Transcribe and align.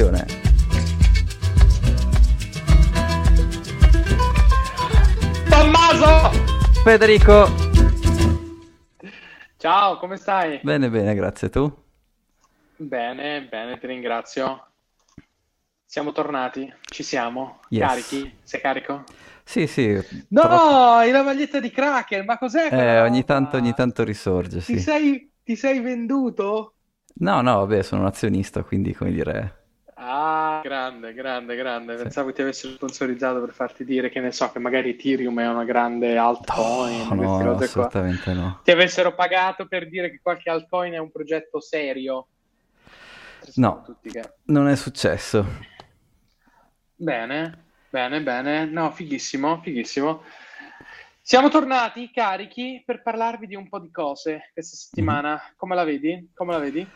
Attenzione. 0.00 0.24
Tommaso! 5.50 6.30
Federico. 6.82 7.48
Ciao, 9.58 9.98
come 9.98 10.16
stai? 10.16 10.60
Bene, 10.62 10.88
bene, 10.88 11.14
grazie. 11.14 11.50
Tu? 11.50 11.70
Bene, 12.76 13.42
bene, 13.42 13.78
ti 13.78 13.86
ringrazio. 13.86 14.68
Siamo 15.84 16.12
tornati, 16.12 16.72
ci 16.80 17.02
siamo. 17.02 17.60
Yes. 17.68 17.86
Carichi? 17.86 18.38
Sei 18.42 18.60
carico? 18.60 19.04
Sì, 19.44 19.66
sì. 19.66 19.92
No, 20.28 20.40
troppo- 20.40 20.54
hai 20.54 21.10
la 21.10 21.22
maglietta 21.22 21.60
di 21.60 21.70
Kraken, 21.70 22.24
ma 22.24 22.38
cos'è? 22.38 22.68
Eh, 22.72 23.00
ogni 23.00 23.24
tanto, 23.24 23.58
ogni 23.58 23.74
tanto 23.74 24.02
risorge, 24.04 24.58
Ti 24.60 24.76
sì. 24.76 24.78
sei, 24.78 25.30
ti 25.44 25.56
sei 25.56 25.80
venduto? 25.80 26.76
No, 27.16 27.42
no, 27.42 27.58
vabbè, 27.58 27.82
sono 27.82 28.02
un 28.02 28.06
azionista, 28.06 28.62
quindi 28.62 28.94
come 28.94 29.10
dire... 29.10 29.58
Ah, 30.02 30.60
grande, 30.62 31.12
grande, 31.12 31.54
grande. 31.56 31.96
Sì. 31.96 32.02
Pensavo 32.04 32.32
ti 32.32 32.40
avessero 32.40 32.72
sponsorizzato 32.72 33.38
per 33.40 33.52
farti 33.52 33.84
dire 33.84 34.08
che 34.08 34.20
ne 34.20 34.32
so, 34.32 34.50
che 34.50 34.58
magari 34.58 34.90
Ethereum 34.90 35.38
è 35.40 35.46
una 35.46 35.64
grande 35.64 36.16
altcoin, 36.16 37.06
No, 37.08 37.16
queste 37.16 37.44
no, 37.44 37.52
cose 37.52 37.72
qua. 37.72 37.86
assolutamente 37.86 38.32
no. 38.32 38.60
Ti 38.64 38.70
avessero 38.70 39.14
pagato 39.14 39.66
per 39.66 39.90
dire 39.90 40.10
che 40.10 40.20
qualche 40.22 40.48
altcoin 40.48 40.94
è 40.94 40.98
un 40.98 41.10
progetto 41.10 41.60
serio. 41.60 42.28
No. 43.56 43.82
Tutti 43.84 44.08
che... 44.10 44.22
Non 44.44 44.68
è 44.68 44.76
successo. 44.76 45.44
Bene, 46.96 47.64
bene, 47.90 48.22
bene. 48.22 48.64
No, 48.64 48.90
fighissimo, 48.92 49.60
fighissimo. 49.62 50.22
Siamo 51.20 51.50
tornati 51.50 52.10
carichi 52.10 52.82
per 52.86 53.02
parlarvi 53.02 53.46
di 53.46 53.54
un 53.54 53.68
po' 53.68 53.78
di 53.78 53.90
cose 53.90 54.50
questa 54.54 54.76
settimana. 54.76 55.40
Come 55.56 55.74
la 55.74 55.84
vedi? 55.84 56.30
Come 56.34 56.52
la 56.52 56.58
vedi? 56.58 56.88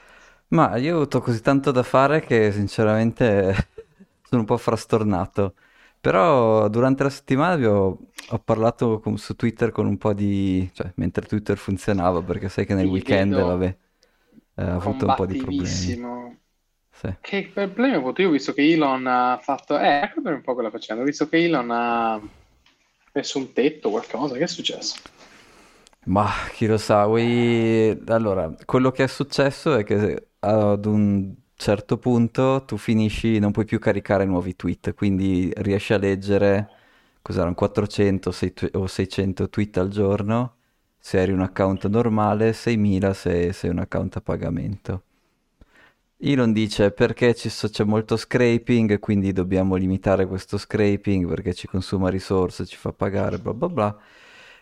Ma 0.48 0.76
io 0.76 0.94
ho 0.94 0.96
avuto 0.98 1.20
così 1.20 1.40
tanto 1.40 1.70
da 1.72 1.82
fare 1.82 2.20
che 2.20 2.52
sinceramente 2.52 3.54
sono 4.22 4.42
un 4.42 4.46
po' 4.46 4.56
frastornato. 4.56 5.54
Però 6.00 6.68
durante 6.68 7.02
la 7.02 7.10
settimana 7.10 7.68
ho, 7.70 7.98
ho 8.28 8.38
parlato 8.38 9.00
con- 9.00 9.16
su 9.18 9.34
Twitter 9.36 9.70
con 9.72 9.86
un 9.86 9.96
po' 9.98 10.12
di... 10.12 10.68
cioè, 10.74 10.92
mentre 10.96 11.26
Twitter 11.26 11.56
funzionava, 11.56 12.22
perché 12.22 12.48
sai 12.48 12.66
che 12.66 12.74
nel 12.74 12.84
Ti 12.84 12.90
weekend, 12.92 13.32
vedo 13.32 13.46
vabbè, 13.46 13.76
eh, 14.56 14.64
ho 14.64 14.76
avuto 14.76 15.06
un 15.06 15.14
po' 15.14 15.26
di 15.26 15.34
problemi. 15.34 15.98
Sì. 16.92 17.14
Che 17.20 17.50
problemi 17.52 17.94
ho 17.94 17.98
avuto? 17.98 18.20
Io 18.22 18.28
ho 18.28 18.32
visto 18.32 18.52
che 18.52 18.62
Elon 18.70 19.06
ha 19.06 19.38
fatto... 19.42 19.78
Eh, 19.78 20.00
raccontami 20.00 20.36
un 20.36 20.42
po' 20.42 20.54
quella 20.54 20.70
faccenda. 20.70 21.02
Ho 21.02 21.06
visto 21.06 21.28
che 21.28 21.42
Elon 21.44 21.70
ha 21.70 22.20
messo 23.12 23.38
un 23.38 23.52
tetto, 23.52 23.90
qualcosa. 23.90 24.36
Che 24.36 24.44
è 24.44 24.46
successo? 24.46 24.96
Ma 26.06 26.28
chi 26.52 26.66
lo 26.66 26.76
sa, 26.76 27.06
vuoi... 27.06 27.98
Allora, 28.08 28.54
quello 28.66 28.90
che 28.90 29.04
è 29.04 29.06
successo 29.06 29.74
è 29.76 29.84
che 29.84 30.28
ad 30.40 30.84
un 30.84 31.34
certo 31.54 31.96
punto 31.98 32.64
tu 32.66 32.76
finisci, 32.76 33.38
non 33.38 33.52
puoi 33.52 33.64
più 33.64 33.78
caricare 33.78 34.24
nuovi 34.26 34.54
tweet, 34.54 34.92
quindi 34.94 35.50
riesci 35.56 35.94
a 35.94 35.98
leggere, 35.98 36.68
cos'erano, 37.22 37.54
400 37.54 38.32
sei- 38.32 38.52
o 38.72 38.86
600 38.86 39.48
tweet 39.48 39.78
al 39.78 39.88
giorno, 39.88 40.56
se 40.98 41.18
eri 41.20 41.32
un 41.32 41.40
account 41.40 41.86
normale, 41.86 42.52
6000 42.52 43.14
se 43.14 43.52
sei 43.54 43.70
un 43.70 43.78
account 43.78 44.16
a 44.16 44.20
pagamento. 44.20 45.02
Elon 46.18 46.52
dice 46.52 46.90
perché 46.92 47.34
so- 47.34 47.68
c'è 47.68 47.84
molto 47.84 48.16
scraping, 48.16 48.98
quindi 48.98 49.32
dobbiamo 49.32 49.74
limitare 49.76 50.26
questo 50.26 50.56
scraping 50.58 51.26
perché 51.28 51.52
ci 51.54 51.66
consuma 51.66 52.08
risorse, 52.08 52.64
ci 52.66 52.76
fa 52.76 52.92
pagare, 52.92 53.38
bla 53.38 53.52
bla 53.54 53.68
bla. 53.68 53.98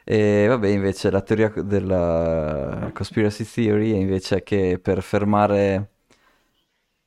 E 0.05 0.47
vabbè, 0.49 0.69
invece 0.69 1.11
la 1.11 1.21
teoria 1.23 1.49
della 1.63 2.91
conspiracy 2.93 3.45
theory 3.45 3.93
è 3.93 3.97
invece 3.97 4.43
che 4.43 4.79
per 4.83 5.03
fermare, 5.03 5.91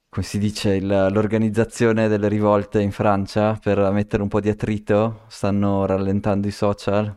come 0.09 0.25
si 0.25 0.39
dice, 0.39 0.73
il- 0.73 0.87
l'organizzazione 0.87 2.07
delle 2.07 2.27
rivolte 2.27 2.81
in 2.81 2.91
Francia, 2.91 3.53
per 3.61 3.77
mettere 3.91 4.23
un 4.23 4.29
po' 4.29 4.39
di 4.39 4.49
attrito, 4.49 5.25
stanno 5.27 5.85
rallentando 5.85 6.47
i 6.47 6.51
social. 6.51 7.15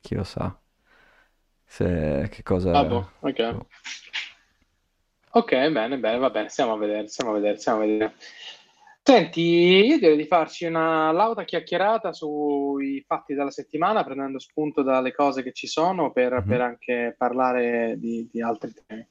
Chi 0.00 0.14
lo 0.14 0.24
sa? 0.24 0.58
Se, 1.66 2.28
che 2.30 2.42
cosa... 2.42 2.70
Ah, 2.72 2.84
boh, 2.84 3.04
ok. 3.22 3.36
boh. 3.52 3.66
Ok, 5.32 5.52
bene, 5.72 5.98
bene, 5.98 6.18
va 6.18 6.30
bene, 6.30 6.48
stiamo 6.48 6.72
a 6.72 6.76
vedere, 6.76 7.06
stiamo 7.08 7.30
a 7.30 7.34
vedere, 7.34 7.56
stiamo 7.58 7.78
a 7.82 7.86
vedere. 7.86 8.14
Senti, 9.10 9.40
io 9.40 9.98
direi 9.98 10.16
di 10.16 10.24
farci 10.24 10.66
una 10.66 11.10
lauta 11.10 11.42
chiacchierata 11.42 12.12
sui 12.12 13.02
fatti 13.04 13.34
della 13.34 13.50
settimana, 13.50 14.04
prendendo 14.04 14.38
spunto 14.38 14.82
dalle 14.82 15.12
cose 15.12 15.42
che 15.42 15.50
ci 15.50 15.66
sono 15.66 16.12
per, 16.12 16.34
Mhm. 16.34 16.46
per 16.46 16.60
anche 16.60 17.14
parlare 17.18 17.96
di, 17.98 18.28
di 18.30 18.40
altri 18.40 18.72
temi. 18.86 19.04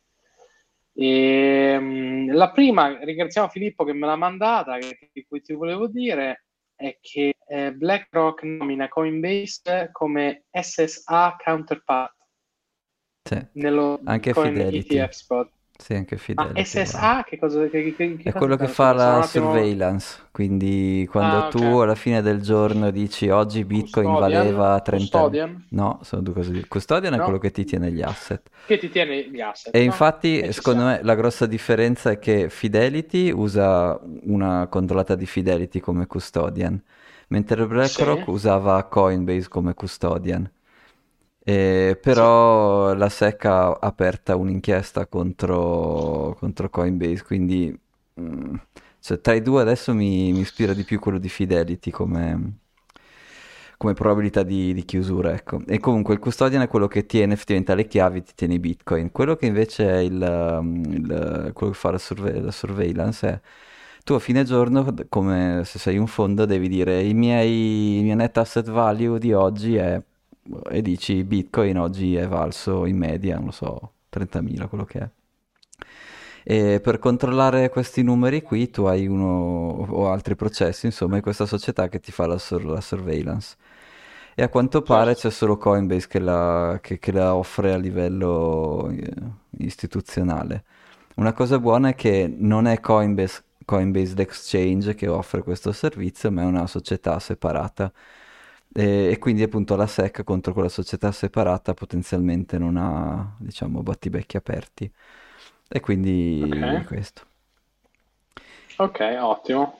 E, 0.93 2.27
la 2.31 2.49
prima, 2.51 2.97
ringraziamo 3.03 3.49
Filippo 3.49 3.83
che 3.83 3.91
me 3.91 4.05
l'ha 4.07 4.15
mandata, 4.15 4.77
che, 4.77 5.09
di 5.11 5.25
cui 5.27 5.41
ti 5.41 5.51
volevo 5.51 5.87
dire, 5.87 6.45
è 6.75 6.97
che 7.01 7.35
eh, 7.45 7.73
BlackRock 7.73 8.43
nomina 8.43 8.87
Coinbase 8.87 9.89
come 9.91 10.45
SSA 10.49 11.35
counterpart 11.43 12.15
Sì, 13.21 13.45
nello 13.55 13.99
Anche 14.05 14.31
Bitcoin 14.31 14.53
Fidelity. 14.55 14.95
ETF 14.95 15.11
spot. 15.11 15.51
Sì, 15.81 15.93
anche 15.93 16.15
Ma 16.15 16.21
Fidelity. 16.21 16.63
SSA 16.65 17.23
che 17.25 17.39
cosa, 17.39 17.65
che, 17.67 17.95
che- 17.95 18.17
che 18.17 18.29
È 18.29 18.33
quello 18.33 18.57
che 18.57 18.67
fa 18.67 18.91
la 18.91 19.19
attimo- 19.21 19.51
surveillance, 19.53 20.19
quindi 20.29 21.07
quando 21.09 21.45
Ah, 21.45 21.47
tu 21.47 21.63
alla 21.77 21.95
fine 21.95 22.21
del 22.21 22.41
giorno 22.41 22.91
dici 22.91 23.29
oggi 23.29 23.63
Bitcoin 23.63 24.07
Custodian? 24.09 24.43
valeva 24.43 24.79
30 24.81 25.17
Custodian? 25.19 25.65
No, 25.69 25.99
sono 26.03 26.21
due 26.21 26.33
cose. 26.33 26.51
di- 26.51 26.67
Custodian 26.67 27.13
è 27.13 27.19
quello 27.19 27.37
che 27.37 27.51
ti 27.51 27.63
tiene 27.63 27.91
gli 27.91 28.01
asset. 28.01 28.49
Che 28.67 28.77
ti 28.77 28.89
tiene 28.89 29.29
gli 29.29 29.39
asset. 29.39 29.73
E 29.73 29.79
no? 29.79 29.85
infatti, 29.85 30.43
ci 30.43 30.51
secondo 30.51 30.83
me, 30.83 30.99
la 31.01 31.15
grossa 31.15 31.45
differenza 31.45 32.11
è 32.11 32.19
che 32.19 32.49
Fidelity 32.49 33.31
usa 33.31 33.97
una 34.23 34.67
controllata 34.67 35.15
di 35.15 35.25
Fidelity 35.25 35.79
come 35.79 36.07
custodian, 36.07 36.79
mentre 37.29 37.65
BlackRock 37.65 38.23
Sì. 38.25 38.29
usava 38.29 38.83
Coinbase 38.83 39.47
come 39.47 39.73
custodian. 39.73 40.49
E 41.49 41.97
però 42.01 42.93
la 42.93 43.09
SEC 43.09 43.45
ha 43.45 43.71
aperta 43.73 44.35
un'inchiesta 44.35 45.07
contro, 45.07 46.35
contro 46.39 46.69
Coinbase, 46.69 47.23
quindi 47.23 47.75
mm, 48.21 48.55
cioè, 48.99 49.19
tra 49.21 49.33
i 49.33 49.41
due 49.41 49.61
adesso 49.61 49.93
mi, 49.93 50.31
mi 50.33 50.41
ispira 50.41 50.73
di 50.73 50.83
più 50.83 50.99
quello 50.99 51.17
di 51.17 51.29
Fidelity 51.29 51.89
come, 51.91 52.59
come 53.77 53.93
probabilità 53.93 54.43
di, 54.43 54.73
di 54.73 54.83
chiusura, 54.83 55.33
ecco. 55.33 55.61
E 55.65 55.79
comunque 55.79 56.13
il 56.13 56.19
custodian 56.19 56.61
è 56.63 56.67
quello 56.67 56.87
che 56.87 57.05
tiene 57.05 57.33
effettivamente 57.33 57.71
alle 57.71 57.87
chiavi, 57.87 58.23
ti 58.23 58.33
tiene 58.35 58.55
i 58.55 58.59
bitcoin. 58.59 59.11
Quello 59.11 59.35
che 59.35 59.45
invece 59.45 59.89
è 59.89 59.97
il, 59.99 60.21
um, 60.59 60.83
il- 60.91 61.51
quello 61.53 61.71
che 61.71 61.77
fa 61.77 61.91
la, 61.91 61.97
surve- 61.97 62.39
la 62.41 62.51
surveillance 62.51 63.27
è 63.27 63.39
tu 64.03 64.13
a 64.13 64.19
fine 64.19 64.43
giorno, 64.43 64.85
come 65.07 65.61
se 65.65 65.79
sei 65.79 65.97
un 65.97 66.07
fondo, 66.07 66.45
devi 66.45 66.67
dire 66.67 67.01
i 67.03 67.13
miei, 67.13 67.97
il 67.99 68.03
mio 68.03 68.15
net 68.15 68.37
asset 68.37 68.69
value 68.69 69.19
di 69.19 69.33
oggi 69.33 69.75
è, 69.75 70.01
e 70.69 70.81
dici 70.81 71.23
bitcoin 71.23 71.77
oggi 71.77 72.15
è 72.15 72.27
valso 72.27 72.85
in 72.85 72.97
media, 72.97 73.35
non 73.35 73.45
lo 73.45 73.51
so, 73.51 73.93
30.000, 74.09 74.67
quello 74.67 74.85
che 74.85 74.99
è. 74.99 75.09
E 76.43 76.79
per 76.81 76.99
controllare 76.99 77.69
questi 77.69 78.01
numeri 78.01 78.41
qui 78.41 78.69
tu 78.69 78.85
hai 78.85 79.05
uno 79.07 79.25
o 79.89 80.09
altri 80.11 80.35
processi, 80.35 80.85
insomma, 80.87 81.17
è 81.17 81.21
questa 81.21 81.45
società 81.45 81.87
che 81.89 81.99
ti 81.99 82.11
fa 82.11 82.25
la, 82.27 82.37
sur- 82.37 82.63
la 82.63 82.81
surveillance. 82.81 83.55
E 84.35 84.41
a 84.43 84.49
quanto 84.49 84.81
pare 84.81 85.15
Certo. 85.15 85.15
c'è 85.15 85.29
solo 85.31 85.57
Coinbase 85.57 86.07
che 86.07 86.19
la, 86.19 86.79
che- 86.81 86.97
che 86.99 87.11
la 87.11 87.35
offre 87.35 87.73
a 87.73 87.77
livello 87.77 88.89
eh, 88.89 89.11
istituzionale. 89.59 90.63
Una 91.15 91.33
cosa 91.33 91.59
buona 91.59 91.89
è 91.89 91.95
che 91.95 92.33
non 92.37 92.65
è 92.67 92.79
Coinbase, 92.79 93.43
Coinbase 93.65 94.15
l'exchange 94.15 94.95
che 94.95 95.07
offre 95.09 95.43
questo 95.43 95.71
servizio, 95.73 96.31
ma 96.31 96.43
è 96.43 96.45
una 96.45 96.67
società 96.67 97.19
separata. 97.19 97.91
E, 98.71 99.09
e 99.11 99.17
quindi 99.19 99.43
appunto 99.43 99.75
la 99.75 99.87
SEC 99.87 100.23
contro 100.23 100.53
quella 100.53 100.69
società 100.69 101.11
separata 101.11 101.73
potenzialmente 101.73 102.57
non 102.57 102.77
ha, 102.77 103.35
diciamo, 103.39 103.81
battibecchi 103.83 104.37
aperti. 104.37 104.91
E 105.67 105.79
quindi 105.79 106.41
Ok. 106.41 106.57
questo. 106.85 107.27
Ok, 108.79 108.99
ottimo. 109.21 109.77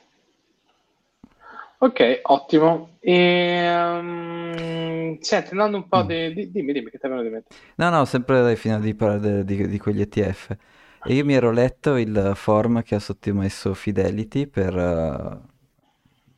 Ok, 1.82 2.20
ottimo. 2.24 2.98
E, 3.00 5.18
senti, 5.22 5.52
andando 5.52 5.78
un 5.78 5.88
po' 5.88 6.04
Mm. 6.04 6.04
di, 6.04 6.34
di- 6.34 6.52
Dimmi, 6.52 6.74
dimmi, 6.74 6.90
che 6.90 6.98
ti 7.00 7.06
avevano 7.06 7.28
di 7.28 7.34
mente. 7.34 7.48
No, 7.78 7.90
no, 7.90 8.06
sempre 8.06 8.42
dai 8.42 8.56
fino 8.56 8.80
di 8.80 8.94
parlare 8.94 9.44
di, 9.44 9.68
di 9.68 9.78
quegli 9.80 10.02
ETF. 10.02 10.56
E 11.02 11.14
io 11.14 11.26
mi 11.26 11.34
ero 11.34 11.52
letto 11.52 11.96
il 11.96 12.34
form 12.36 12.84
che 12.84 12.96
ha 12.96 13.00
sottomesso 13.00 13.74
Fidelity 13.74 14.46
per, 14.48 14.78
eh, 14.78 15.40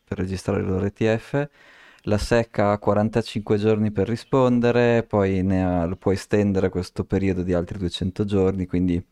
per 0.03 0.17
registrare 0.17 0.61
il 0.61 0.67
loro 0.67 0.85
ETF. 0.85 1.49
La 2.05 2.17
SEC 2.17 2.59
ha 2.59 2.77
45 2.79 3.57
giorni 3.57 3.91
per 3.91 4.07
rispondere, 4.07 5.03
poi 5.03 5.43
ne 5.43 5.63
ha- 5.63 5.85
lo 5.85 5.95
può 5.95 6.11
estendere 6.11 6.69
questo 6.69 7.03
periodo 7.05 7.43
di 7.43 7.53
altri 7.53 7.77
200 7.77 8.25
giorni, 8.25 8.65
quindi 8.65 9.03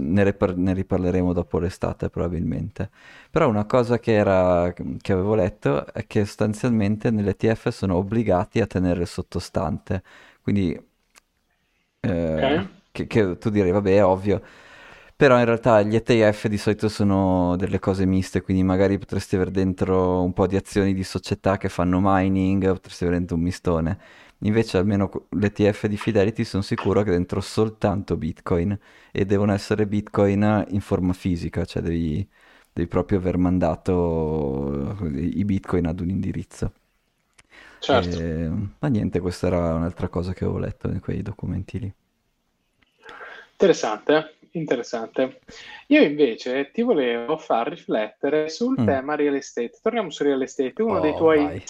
ne, 0.00 0.24
ripar- 0.24 0.56
ne 0.56 0.72
riparleremo 0.72 1.32
dopo 1.32 1.58
l'estate 1.58 2.08
probabilmente. 2.10 2.90
Però 3.30 3.48
una 3.48 3.66
cosa 3.66 3.98
che, 3.98 4.12
era, 4.14 4.72
che 5.00 5.12
avevo 5.12 5.34
letto 5.34 5.86
è 5.92 6.06
che 6.06 6.24
sostanzialmente 6.24 7.10
nell'ETF 7.10 7.68
sono 7.68 7.96
obbligati 7.96 8.60
a 8.60 8.66
tenere 8.66 9.02
il 9.02 9.06
sottostante, 9.08 10.02
quindi 10.42 10.78
eh, 12.00 12.60
Ok. 12.60 12.68
che, 12.92 13.06
che 13.06 13.38
tu 13.38 13.50
direi, 13.50 13.70
vabbè, 13.70 13.96
è 13.96 14.04
ovvio, 14.04 14.42
Però 15.18 15.36
in 15.36 15.46
realtà 15.46 15.82
gli 15.82 15.96
ETF 15.96 16.46
di 16.46 16.56
solito 16.56 16.88
sono 16.88 17.56
delle 17.56 17.80
cose 17.80 18.06
miste, 18.06 18.40
quindi 18.40 18.62
magari 18.62 18.98
potresti 18.98 19.34
avere 19.34 19.50
dentro 19.50 20.22
un 20.22 20.32
po' 20.32 20.46
di 20.46 20.54
azioni 20.54 20.94
di 20.94 21.02
società 21.02 21.56
che 21.56 21.68
fanno 21.68 21.98
mining, 22.00 22.64
potresti 22.68 23.02
avere 23.02 23.18
dentro 23.18 23.34
un 23.34 23.42
mistone. 23.42 23.98
Invece 24.42 24.78
almeno 24.78 25.10
l'ETF 25.30 25.86
di 25.88 25.96
Fidelity 25.96 26.44
sono 26.44 26.62
sicuro 26.62 27.02
che 27.02 27.10
dentro 27.10 27.40
soltanto 27.40 28.16
Bitcoin 28.16 28.78
e 29.10 29.24
devono 29.24 29.52
essere 29.52 29.88
Bitcoin 29.88 30.66
in 30.68 30.80
forma 30.80 31.12
fisica, 31.12 31.64
cioè 31.64 31.82
devi, 31.82 32.24
devi 32.72 32.86
proprio 32.86 33.18
aver 33.18 33.38
mandato 33.38 34.96
i 35.14 35.44
Bitcoin 35.44 35.86
ad 35.88 35.98
un 35.98 36.10
indirizzo. 36.10 36.72
Certo. 37.80 38.20
E, 38.20 38.50
ma 38.78 38.86
niente, 38.86 39.18
questa 39.18 39.48
era 39.48 39.74
un'altra 39.74 40.06
cosa 40.06 40.32
che 40.32 40.44
avevo 40.44 40.60
letto 40.60 40.86
in 40.86 41.00
quei 41.00 41.22
documenti 41.22 41.80
lì. 41.80 41.92
Interessante, 43.50 44.14
eh? 44.16 44.37
Interessante. 44.52 45.40
Io 45.88 46.02
invece 46.02 46.70
ti 46.72 46.82
volevo 46.82 47.36
far 47.38 47.68
riflettere 47.68 48.48
sul 48.48 48.80
mm. 48.80 48.84
tema 48.84 49.14
real 49.14 49.34
estate. 49.34 49.78
Torniamo 49.82 50.10
su 50.10 50.22
real 50.22 50.42
estate, 50.42 50.82
uno 50.82 50.98
oh, 50.98 51.00
dei 51.00 51.14
tuoi... 51.14 51.44
Vai. 51.44 51.62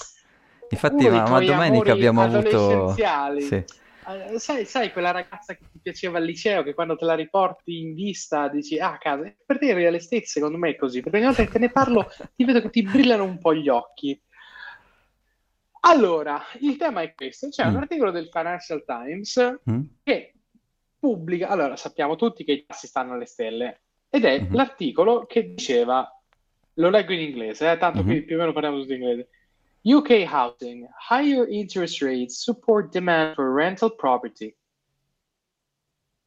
Infatti, 0.70 1.08
ma, 1.08 1.28
ma 1.28 1.40
domenica 1.40 1.92
abbiamo 1.92 2.22
avuto... 2.22 2.94
Sì. 2.94 3.64
Uh, 4.08 4.38
sai, 4.38 4.64
sai, 4.64 4.90
quella 4.90 5.10
ragazza 5.10 5.54
che 5.54 5.64
ti 5.70 5.78
piaceva 5.82 6.16
al 6.16 6.24
liceo 6.24 6.62
che 6.62 6.72
quando 6.72 6.96
te 6.96 7.04
la 7.04 7.14
riporti 7.14 7.78
in 7.80 7.92
vista 7.92 8.48
dici 8.48 8.78
ah 8.78 8.96
casa 8.96 9.30
per 9.44 9.58
te 9.58 9.66
il 9.66 9.74
real 9.74 9.96
estate 9.96 10.24
secondo 10.24 10.56
me 10.56 10.70
è 10.70 10.76
così 10.76 11.02
perché 11.02 11.18
ogni 11.18 11.26
volta 11.26 11.44
che 11.44 11.50
te 11.50 11.58
ne 11.58 11.70
parlo 11.70 12.10
ti 12.34 12.44
vedo 12.44 12.62
che 12.62 12.70
ti 12.70 12.80
brillano 12.80 13.24
un 13.24 13.36
po' 13.36 13.52
gli 13.52 13.68
occhi 13.68 14.18
allora 15.80 16.42
il 16.60 16.78
tema 16.78 17.02
è 17.02 17.12
questo 17.12 17.50
c'è 17.50 17.66
mm. 17.66 17.68
un 17.68 17.76
articolo 17.76 18.10
del 18.10 18.30
Financial 18.32 18.82
Times 18.82 19.58
mm. 19.70 19.80
che 20.02 20.37
pubblica, 20.98 21.48
allora 21.48 21.76
sappiamo 21.76 22.16
tutti 22.16 22.44
che 22.44 22.52
i 22.52 22.66
tassi 22.66 22.86
stanno 22.86 23.14
alle 23.14 23.26
stelle 23.26 23.82
ed 24.10 24.24
è 24.24 24.40
mm-hmm. 24.40 24.54
l'articolo 24.54 25.26
che 25.26 25.54
diceva, 25.54 26.08
lo 26.74 26.90
leggo 26.90 27.12
in 27.12 27.20
inglese, 27.20 27.70
eh, 27.70 27.78
tanto 27.78 27.98
mm-hmm. 27.98 28.08
qui 28.08 28.22
più 28.24 28.36
o 28.36 28.38
meno 28.38 28.52
parliamo 28.52 28.78
tutti 28.80 28.94
in 28.94 29.02
inglese. 29.02 29.28
UK 29.82 30.26
housing, 30.30 30.86
higher 31.10 31.48
interest 31.48 32.02
rates 32.02 32.42
support 32.42 32.90
demand 32.90 33.34
for 33.34 33.52
rental 33.52 33.94
property. 33.94 34.54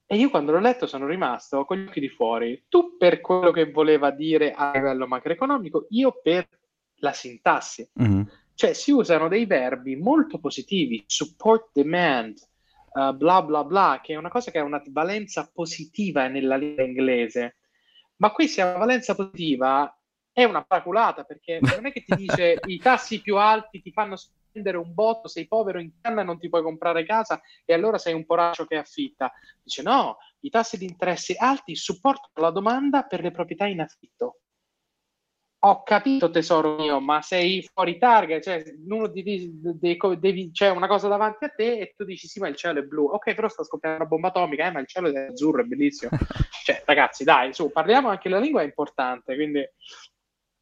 E 0.06 0.18
io 0.18 0.30
quando 0.30 0.52
l'ho 0.52 0.60
letto 0.60 0.88
sono 0.88 1.08
rimasto 1.08 1.64
con 1.64 1.78
gli 1.78 1.88
occhi 1.88 2.02
di 2.02 2.10
fuori. 2.10 2.66
Tu 2.68 2.98
per 2.98 3.22
quello 3.22 3.52
che 3.52 3.72
voleva 3.72 4.12
dire 4.12 4.52
a 4.52 4.72
livello 4.74 5.08
macroeconomico, 5.08 5.88
io 5.92 6.20
per 6.22 6.48
la 6.96 7.14
sintassi. 7.14 7.90
Mm-hmm. 8.02 8.22
Cioè 8.54 8.74
si 8.74 8.92
usano 8.92 9.28
dei 9.28 9.46
verbi 9.46 9.96
molto 9.96 10.38
positivi, 10.38 11.04
support 11.08 11.70
demand, 11.74 12.38
uh, 12.94 13.14
bla 13.14 13.42
bla 13.42 13.64
bla, 13.64 14.00
che 14.02 14.14
è 14.14 14.18
una 14.18 14.30
cosa 14.30 14.52
che 14.52 14.60
ha 14.60 14.64
una 14.64 14.82
valenza 14.88 15.50
positiva 15.54 16.28
nella 16.28 16.56
lingua 16.56 16.84
inglese. 16.84 17.58
Ma 18.18 18.32
qui 18.32 18.48
se 18.48 18.62
ha 18.62 18.70
una 18.70 18.80
valenza 18.80 19.16
positiva 19.16 19.96
è 20.32 20.44
una 20.44 20.64
paraculata 20.64 21.24
perché 21.24 21.60
non 21.76 21.86
è 21.86 21.92
che 21.92 22.04
ti 22.04 22.16
dice 22.16 22.60
i 22.66 22.78
tassi 22.78 23.22
più 23.22 23.38
alti 23.38 23.82
ti 23.82 23.92
fanno 23.92 24.16
spendere 24.16 24.78
un 24.78 24.94
botto, 24.94 25.28
sei 25.28 25.48
povero 25.48 25.80
in 25.80 25.92
canna 26.02 26.22
e 26.22 26.24
non 26.26 26.40
ti 26.40 26.50
puoi 26.50 26.62
comprare 26.62 27.06
casa 27.06 27.42
e 27.66 27.74
allora 27.74 27.98
sei 27.98 28.14
un 28.14 28.26
poraccio 28.26 28.66
che 28.66 28.76
affitta. 28.76 29.32
Dice 29.62 29.82
no, 29.82 30.18
i 30.42 30.50
tassi 30.50 30.78
di 30.78 30.86
interessi 30.86 31.36
alti 31.38 31.76
supportano 31.76 32.46
la 32.46 32.52
domanda 32.52 33.04
per 33.04 33.22
le 33.22 33.32
proprietà 33.32 33.66
in 33.66 33.82
affitto 33.82 34.42
ho 35.64 35.84
capito 35.84 36.32
tesoro 36.32 36.76
mio, 36.76 37.00
ma 37.00 37.22
sei 37.22 37.68
fuori 37.72 38.00
target, 38.00 38.44
cioè 38.44 38.64
uno 38.88 39.08
di, 39.08 39.22
di, 39.22 39.52
di, 39.54 39.98
devi, 40.20 40.52
c'è 40.52 40.70
una 40.70 40.88
cosa 40.88 41.08
davanti 41.08 41.46
a 41.46 41.50
te 41.50 41.78
e 41.78 41.94
tu 41.96 42.04
dici 42.04 42.28
sì, 42.28 42.40
ma 42.40 42.48
il 42.48 42.56
cielo 42.56 42.80
è 42.80 42.84
blu. 42.84 43.06
Ok, 43.06 43.36
però 43.36 43.48
sta 43.48 43.64
scoppiando 43.64 44.00
una 44.00 44.10
bomba 44.10 44.30
atomica, 44.30 44.66
eh, 44.66 44.72
ma 44.72 44.80
il 44.80 44.88
cielo 44.88 45.14
è 45.14 45.28
azzurro, 45.28 45.62
è 45.62 45.66
bellissimo. 45.66 46.12
cioè, 46.66 46.82
ragazzi, 46.86 47.24
dai, 47.24 47.54
su, 47.54 47.72
parliamo 47.72 48.10
anche 48.10 48.30
la 48.30 48.40
lingua 48.40 48.62
è 48.62 48.66
importante, 48.66 49.36
quindi 49.36 49.64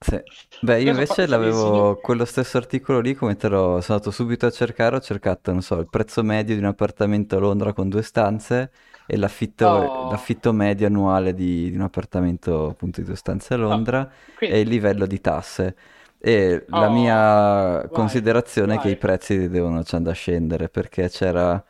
sì. 0.01 0.17
Beh, 0.61 0.81
io 0.81 0.91
invece 0.91 1.27
l'avevo, 1.27 1.97
quello 2.01 2.23
stesso 2.23 2.57
articolo 2.57 3.01
lì, 3.01 3.13
come 3.15 3.35
te 3.35 3.49
l'ho, 3.49 3.81
sono 3.81 3.97
andato 3.97 4.11
subito 4.11 4.45
a 4.45 4.51
cercare, 4.51 4.95
ho 4.95 5.01
cercato, 5.01 5.51
non 5.51 5.61
so, 5.61 5.77
il 5.79 5.89
prezzo 5.89 6.23
medio 6.23 6.55
di 6.55 6.61
un 6.61 6.67
appartamento 6.67 7.35
a 7.35 7.39
Londra 7.39 7.73
con 7.73 7.89
due 7.89 8.01
stanze 8.01 8.71
e 9.11 9.17
l'affitto, 9.17 9.65
oh. 9.65 10.11
l'affitto 10.11 10.53
medio 10.53 10.85
annuale 10.85 11.33
di, 11.33 11.71
di, 11.71 11.75
un 11.75 11.81
appartamento 11.81 12.67
appunto 12.67 12.99
di 12.99 13.07
due 13.07 13.15
stanze 13.15 13.55
a 13.55 13.57
Londra 13.57 14.01
oh. 14.01 14.35
Quindi... 14.37 14.55
e 14.55 14.59
il 14.59 14.67
livello 14.67 15.07
di 15.07 15.19
tasse. 15.19 15.75
E 16.19 16.65
oh. 16.69 16.79
la 16.79 16.89
mia 16.89 17.15
vai, 17.15 17.87
considerazione 17.89 18.75
vai. 18.75 18.77
è 18.77 18.81
che 18.81 18.89
i 18.89 18.97
prezzi 18.97 19.49
devono 19.49 19.81
andare 19.83 20.11
a 20.11 20.13
scendere 20.13 20.69
perché 20.69 21.09
c'era 21.09 21.63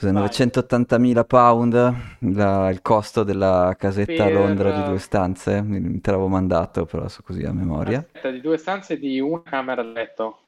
980.000 0.00 1.24
pound 1.26 1.94
la, 2.34 2.68
il 2.70 2.82
costo 2.82 3.22
della 3.22 3.76
casetta 3.78 4.24
a 4.24 4.30
Londra 4.30 4.72
di 4.72 4.82
due 4.82 4.98
stanze. 4.98 5.62
Mi 5.62 6.00
te 6.00 6.10
l'avevo 6.10 6.28
mandato, 6.28 6.86
però 6.86 7.06
so 7.06 7.22
così 7.22 7.44
a 7.44 7.52
memoria. 7.52 7.98
Aspetta, 7.98 8.30
di 8.30 8.40
due 8.40 8.56
stanze 8.56 8.98
di 8.98 9.20
una 9.20 9.42
camera 9.42 9.80
a 9.80 9.84
letto. 9.84 10.38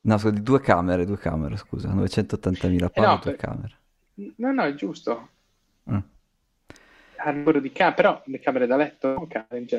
No, 0.00 0.18
scusa, 0.18 0.34
di 0.34 0.42
due 0.42 0.60
camere, 0.60 1.06
due 1.06 1.18
camere, 1.18 1.56
scusa, 1.56 1.90
980.000 1.90 2.90
pound, 2.90 2.92
eh 2.92 3.00
no, 3.00 3.20
due 3.22 3.32
per... 3.34 3.36
camere. 3.36 3.76
No, 4.14 4.52
no, 4.52 4.62
è 4.64 4.74
giusto. 4.74 5.28
Mm. 5.90 5.98
Numero 7.24 7.60
di 7.60 7.70
camere, 7.70 7.94
però 7.94 8.22
le 8.26 8.40
camere 8.40 8.66
da 8.66 8.76
letto. 8.76 9.28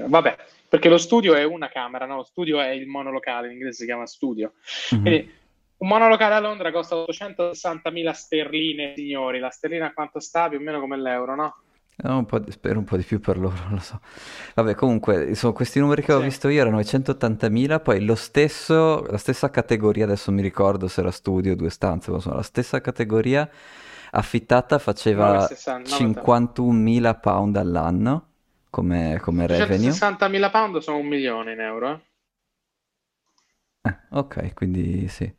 Vabbè, 0.08 0.38
perché 0.70 0.90
lo 0.90 0.98
studio 0.98 1.36
è 1.36 1.44
una 1.44 1.70
camera, 1.70 2.06
no? 2.06 2.18
Lo 2.18 2.24
studio 2.24 2.60
è 2.62 2.70
il 2.70 2.88
monolocale, 2.88 3.48
in 3.48 3.54
inglese 3.54 3.80
si 3.80 3.86
chiama 3.86 4.06
studio. 4.06 4.54
Mm-hmm. 4.94 5.04
Quindi 5.04 5.32
un 5.78 5.88
monolocale 5.88 6.36
a 6.36 6.40
Londra 6.40 6.72
costa 6.72 6.96
860.000 6.96 8.12
sterline, 8.12 8.94
signori. 8.96 9.40
La 9.40 9.50
sterlina 9.50 9.94
quanto 9.94 10.20
sta? 10.20 10.48
Più 10.48 10.58
o 10.58 10.62
meno 10.62 10.80
come 10.80 10.98
l'euro, 10.98 11.36
no? 11.36 11.56
No, 11.96 12.18
un 12.18 12.42
di, 12.44 12.52
spero 12.52 12.80
un 12.80 12.86
po' 12.86 12.98
di 12.98 13.04
più 13.04 13.20
per 13.20 13.38
loro, 13.38 13.56
non 13.64 13.74
lo 13.76 13.80
so. 13.80 14.00
Vabbè, 14.56 14.74
comunque, 14.74 15.26
insomma, 15.26 15.54
questi 15.54 15.80
numeri 15.80 16.02
che 16.02 16.12
sì. 16.12 16.18
ho 16.18 16.22
visto 16.22 16.48
io 16.48 16.62
erano 16.62 16.80
180.000, 16.80 17.82
poi 17.82 18.04
lo 18.04 18.16
stesso, 18.16 19.04
la 19.04 19.18
stessa 19.18 19.50
categoria, 19.50 20.06
adesso 20.06 20.32
mi 20.32 20.42
ricordo 20.42 20.88
se 20.88 21.02
era 21.02 21.12
studio, 21.12 21.56
due 21.56 21.70
stanze, 21.70 22.10
ma 22.10 22.16
insomma, 22.16 22.38
la 22.38 22.44
stessa 22.44 22.82
categoria 22.82 23.48
affittata 24.16 24.80
faceva 24.80 25.48
51.000 25.48 27.20
pound 27.20 27.58
all'anno 27.58 28.28
come, 28.70 29.20
come 29.22 29.48
revenue. 29.48 29.90
60.000 29.90 30.52
pound 30.52 30.78
sono 30.78 30.98
un 30.98 31.08
milione 31.08 31.54
in 31.54 31.60
euro, 31.60 31.92
eh? 31.92 32.00
Eh, 33.86 33.98
ok, 34.12 34.54
quindi 34.54 35.08
sì. 35.08 35.32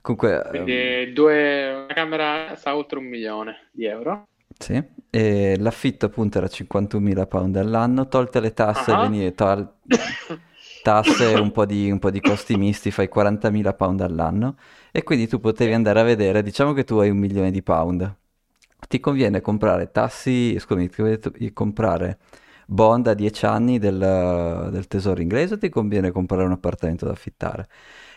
Comunque, 0.00 0.44
Quindi 0.50 1.04
um... 1.08 1.12
due, 1.14 1.72
una 1.84 1.94
camera 1.94 2.54
sta 2.56 2.76
oltre 2.76 2.98
un 2.98 3.06
milione 3.06 3.68
di 3.72 3.86
euro. 3.86 4.28
Sì, 4.56 4.80
e 5.10 5.56
l'affitto 5.58 6.06
appunto 6.06 6.38
era 6.38 6.46
51.000 6.46 7.26
pound 7.26 7.56
all'anno, 7.56 8.06
tolte 8.06 8.38
le 8.40 8.52
tasse, 8.52 8.92
uh-huh. 8.92 9.00
veni, 9.00 9.34
tol... 9.34 9.66
tasse 10.84 11.24
un, 11.34 11.50
po 11.50 11.64
di, 11.64 11.90
un 11.90 11.98
po' 11.98 12.10
di 12.10 12.20
costi 12.20 12.56
misti, 12.58 12.90
fai 12.90 13.08
40.000 13.08 13.72
pound 13.72 14.02
all'anno 14.02 14.56
e 14.92 15.02
quindi 15.02 15.26
tu 15.26 15.40
potevi 15.40 15.72
andare 15.72 15.98
a 16.00 16.02
vedere, 16.02 16.42
diciamo 16.42 16.74
che 16.74 16.84
tu 16.84 16.98
hai 16.98 17.08
un 17.08 17.16
milione 17.16 17.50
di 17.50 17.62
pound, 17.62 18.14
ti 18.86 19.00
conviene 19.00 19.40
comprare 19.40 19.90
tassi, 19.90 20.58
scusami, 20.58 20.90
ti 20.90 20.96
conviene 20.96 21.52
comprare 21.54 22.18
bond 22.66 23.06
a 23.06 23.14
10 23.14 23.46
anni 23.46 23.78
del, 23.78 24.68
del 24.70 24.86
tesoro 24.86 25.22
inglese 25.22 25.54
o 25.54 25.58
ti 25.58 25.70
conviene 25.70 26.10
comprare 26.10 26.44
un 26.44 26.52
appartamento 26.52 27.06
da 27.06 27.12
affittare? 27.12 27.66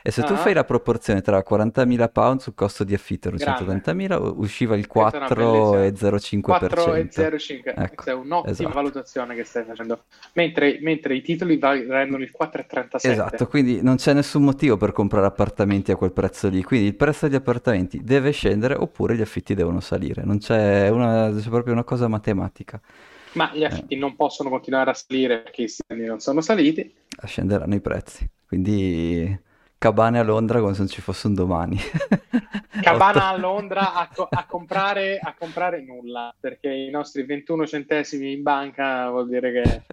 E 0.07 0.11
se 0.11 0.21
ah. 0.21 0.23
tu 0.23 0.35
fai 0.35 0.53
la 0.53 0.63
proporzione 0.63 1.19
tra 1.19 1.43
40.000 1.45 2.09
pound 2.13 2.39
sul 2.39 2.53
costo 2.55 2.85
di 2.85 2.93
affitto 2.93 3.27
e 3.27 3.33
130.000, 3.33 4.35
usciva 4.37 4.77
il 4.77 4.87
4,05%. 4.89 6.39
4,05%, 6.39 7.73
ecco, 7.75 8.09
è 8.09 8.13
un'ottima 8.13 8.51
esatto. 8.53 8.69
valutazione 8.69 9.35
che 9.35 9.43
stai 9.43 9.65
facendo. 9.65 10.03
Mentre, 10.31 10.77
mentre 10.79 11.13
i 11.13 11.21
titoli 11.21 11.59
rendono 11.59 12.23
il 12.23 12.31
4,37%. 12.33 12.99
Esatto, 13.01 13.47
quindi 13.47 13.81
non 13.81 13.97
c'è 13.97 14.13
nessun 14.13 14.45
motivo 14.45 14.77
per 14.77 14.93
comprare 14.93 15.25
appartamenti 15.25 15.91
a 15.91 15.97
quel 15.97 16.13
prezzo 16.13 16.47
lì. 16.47 16.63
Quindi 16.63 16.87
il 16.87 16.95
prezzo 16.95 17.27
degli 17.27 17.35
appartamenti 17.35 17.99
deve 18.01 18.31
scendere 18.31 18.75
oppure 18.75 19.13
gli 19.13 19.21
affitti 19.21 19.55
devono 19.55 19.81
salire. 19.81 20.23
Non 20.23 20.37
c'è, 20.37 20.87
una, 20.87 21.33
c'è 21.37 21.49
proprio 21.49 21.73
una 21.73 21.83
cosa 21.83 22.07
matematica. 22.07 22.79
Ma 23.33 23.51
gli 23.53 23.65
affitti 23.65 23.95
eh. 23.95 23.97
non 23.97 24.15
possono 24.15 24.49
continuare 24.49 24.91
a 24.91 24.93
salire 24.93 25.39
perché 25.39 25.63
i 25.63 25.67
stipendi 25.67 26.05
non 26.05 26.21
sono 26.21 26.39
saliti. 26.39 26.95
Scenderanno 27.25 27.75
i 27.75 27.81
prezzi. 27.81 28.25
Quindi 28.47 29.45
cabane 29.77 30.19
a 30.19 30.23
Londra 30.23 30.59
come 30.59 30.73
se 30.73 30.79
non 30.79 30.87
ci 30.87 31.01
fosse 31.01 31.27
un 31.27 31.33
domani. 31.33 31.77
Cabana 32.81 33.29
a 33.29 33.37
Londra 33.37 33.93
a, 33.93 34.09
co- 34.13 34.27
a, 34.29 34.45
comprare, 34.45 35.19
a, 35.19 35.33
comprare, 35.37 35.83
nulla, 35.83 36.35
perché 36.39 36.69
i 36.69 36.89
nostri 36.89 37.25
21 37.25 37.65
centesimi 37.65 38.33
in 38.33 38.43
banca 38.43 39.09
vuol 39.09 39.27
dire 39.27 39.51
che... 39.51 39.83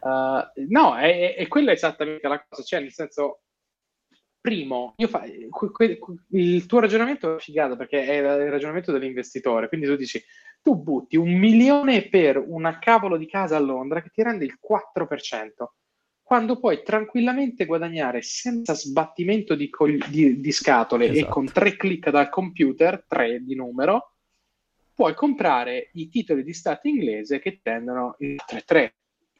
Uh, 0.00 0.42
no, 0.68 0.96
è, 0.96 1.36
è, 1.36 1.48
quella 1.48 1.72
esattamente 1.72 2.26
la 2.26 2.44
cosa, 2.48 2.62
cioè 2.62 2.80
nel 2.80 2.92
senso, 2.92 3.42
primo, 4.40 4.94
fa, 5.08 5.24
que, 5.48 5.98
que, 5.98 5.98
il 6.30 6.66
tuo 6.66 6.80
ragionamento 6.80 7.36
è 7.36 7.40
figato 7.40 7.76
perché 7.76 8.04
è 8.04 8.16
il 8.16 8.50
ragionamento 8.50 8.92
dell'investitore, 8.92 9.68
quindi 9.68 9.86
tu 9.86 9.96
dici, 9.96 10.22
tu 10.62 10.76
butti 10.76 11.16
un 11.16 11.32
milione 11.32 12.08
per 12.08 12.42
una 12.44 12.78
cavolo 12.78 13.16
di 13.16 13.26
casa 13.26 13.56
a 13.56 13.60
Londra 13.60 14.02
che 14.02 14.10
ti 14.10 14.22
rende 14.22 14.44
il 14.44 14.58
4% 14.60 15.66
quando 16.30 16.60
puoi 16.60 16.84
tranquillamente 16.84 17.66
guadagnare 17.66 18.22
senza 18.22 18.72
sbattimento 18.72 19.56
di, 19.56 19.68
col- 19.68 19.98
di, 20.08 20.40
di 20.40 20.52
scatole 20.52 21.06
esatto. 21.06 21.26
e 21.26 21.28
con 21.28 21.46
tre 21.46 21.74
clic 21.74 22.08
dal 22.08 22.28
computer, 22.28 23.04
tre 23.04 23.42
di 23.42 23.56
numero, 23.56 24.12
puoi 24.94 25.12
comprare 25.14 25.90
i 25.94 26.08
titoli 26.08 26.44
di 26.44 26.52
Stato 26.52 26.86
inglese 26.86 27.40
che 27.40 27.58
tendono 27.60 28.14
il 28.20 28.36
3-3, 28.48 28.62
è 28.68 28.92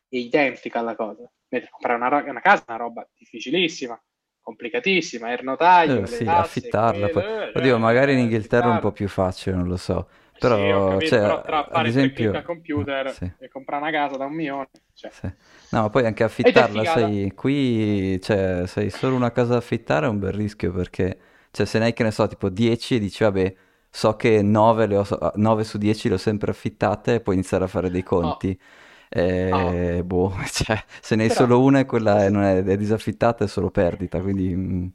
identica 0.09 0.80
alla 0.80 0.97
cosa. 0.97 1.30
Mentre 1.50 1.70
comprare 1.70 1.97
una, 1.97 2.28
una 2.28 2.40
casa 2.40 2.62
è 2.62 2.73
una 2.73 2.78
roba 2.78 3.09
difficilissima 3.16 3.97
complicatissima, 4.42 5.32
il 5.32 5.44
notaio, 5.44 6.02
eh, 6.02 6.06
sì, 6.09 6.25
tasse, 6.25 6.59
affittarla. 6.59 7.09
Poi. 7.11 7.23
Eh, 7.23 7.52
Oddio, 7.54 7.78
magari 7.78 8.14
in 8.14 8.18
eh, 8.18 8.23
Inghilterra 8.23 8.66
è 8.66 8.73
un 8.73 8.80
po' 8.80 8.90
più 8.90 9.06
facile, 9.06 9.54
non 9.54 9.68
lo 9.68 9.76
so. 9.76 10.09
Però, 10.40 10.56
sì, 10.56 10.70
capito, 10.70 11.11
cioè, 11.11 11.20
però 11.20 11.42
tra 11.42 11.68
fare 11.70 11.88
esempio... 11.88 12.32
al 12.32 12.42
computer 12.42 13.12
sì. 13.12 13.30
e 13.38 13.49
comprare 13.49 13.82
una 13.82 13.92
casa 13.92 14.16
da 14.16 14.25
un 14.25 14.32
milione. 14.32 14.68
Cioè. 14.94 15.11
Sì. 15.12 15.30
No, 15.70 15.82
ma 15.82 15.90
poi 15.90 16.06
anche 16.06 16.25
affittarla, 16.25 16.85
sai, 16.85 17.32
qui 17.35 18.20
cioè, 18.20 18.64
sei 18.66 18.90
solo 18.90 19.14
una 19.14 19.30
casa 19.30 19.52
da 19.52 19.59
affittare 19.59 20.06
è 20.06 20.09
un 20.09 20.18
bel 20.18 20.32
rischio 20.32 20.73
perché 20.73 21.18
cioè, 21.50 21.66
se 21.66 21.78
ne 21.78 21.87
hai 21.87 21.92
che 21.92 22.02
ne 22.02 22.11
so, 22.11 22.26
tipo 22.26 22.49
10 22.49 22.97
e 22.97 22.99
dici 22.99 23.23
vabbè, 23.23 23.54
so 23.90 24.16
che 24.16 24.42
9, 24.42 24.87
le 24.87 24.97
ho, 24.97 25.32
9 25.35 25.64
su 25.64 25.78
10 25.78 26.09
le 26.09 26.14
ho 26.14 26.18
sempre 26.18 26.50
affittate 26.50 27.14
e 27.14 27.20
puoi 27.20 27.35
iniziare 27.37 27.64
a 27.64 27.68
fare 27.68 27.90
dei 27.90 28.02
conti. 28.02 28.59
Oh. 28.59 29.18
Eh, 29.18 29.99
oh. 29.99 30.04
boh, 30.04 30.35
cioè, 30.50 30.82
se 31.00 31.16
ne 31.16 31.25
hai 31.25 31.28
Però... 31.28 31.40
solo 31.40 31.61
una 31.62 31.80
e 31.80 31.85
quella 31.85 32.25
è, 32.25 32.30
è, 32.30 32.62
è, 32.64 32.76
disaffittata 32.76 33.44
è 33.44 33.49
solo 33.49 33.70
perdita, 33.70 34.20
quindi... 34.20 34.92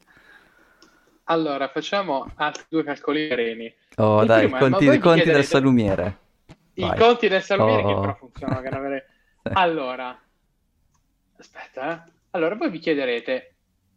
Allora, 1.25 1.70
facciamo 1.70 2.32
altri 2.36 2.65
due 2.70 2.84
calcoli 2.84 3.27
sereni. 3.27 3.74
Oh, 3.96 4.22
Il 4.22 4.27
dai, 4.27 4.50
conti, 4.50 4.67
conti 4.67 5.00
chiederete... 5.00 5.32
del 5.32 5.44
salumiere. 5.44 6.20
I 6.75 6.82
Vai. 6.82 7.00
conti 7.00 7.27
del 7.27 7.41
salumiere 7.41 7.82
oh. 7.82 7.88
che 7.88 8.00
però 8.00 8.15
funzionano. 8.15 8.62
Che 8.62 8.67
avere... 8.67 9.10
allora, 9.53 10.22
aspetta, 11.38 12.05
eh. 12.05 12.12
Allora, 12.32 12.55
voi 12.55 12.70
vi 12.70 12.79
chiederete, 12.79 13.55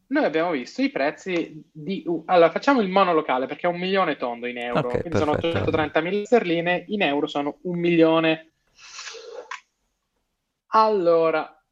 noi 0.08 0.24
abbiamo 0.24 0.52
visto 0.52 0.80
i 0.80 0.90
prezzi 0.90 1.62
di... 1.70 2.04
allora, 2.26 2.50
facciamo 2.50 2.80
il 2.80 2.88
monolocale 2.88 3.46
perché 3.46 3.66
è 3.66 3.70
un 3.70 3.78
milione 3.78 4.16
tondo 4.16 4.46
in 4.46 4.56
euro, 4.56 4.78
okay, 4.78 5.00
quindi 5.00 5.18
perfetto. 5.18 5.32
sono 5.32 5.48
830 5.48 6.00
mila 6.00 6.24
sterline, 6.24 6.84
in 6.88 7.02
euro 7.02 7.26
sono 7.26 7.58
un 7.62 7.78
milione. 7.78 8.52
Allora, 10.68 11.62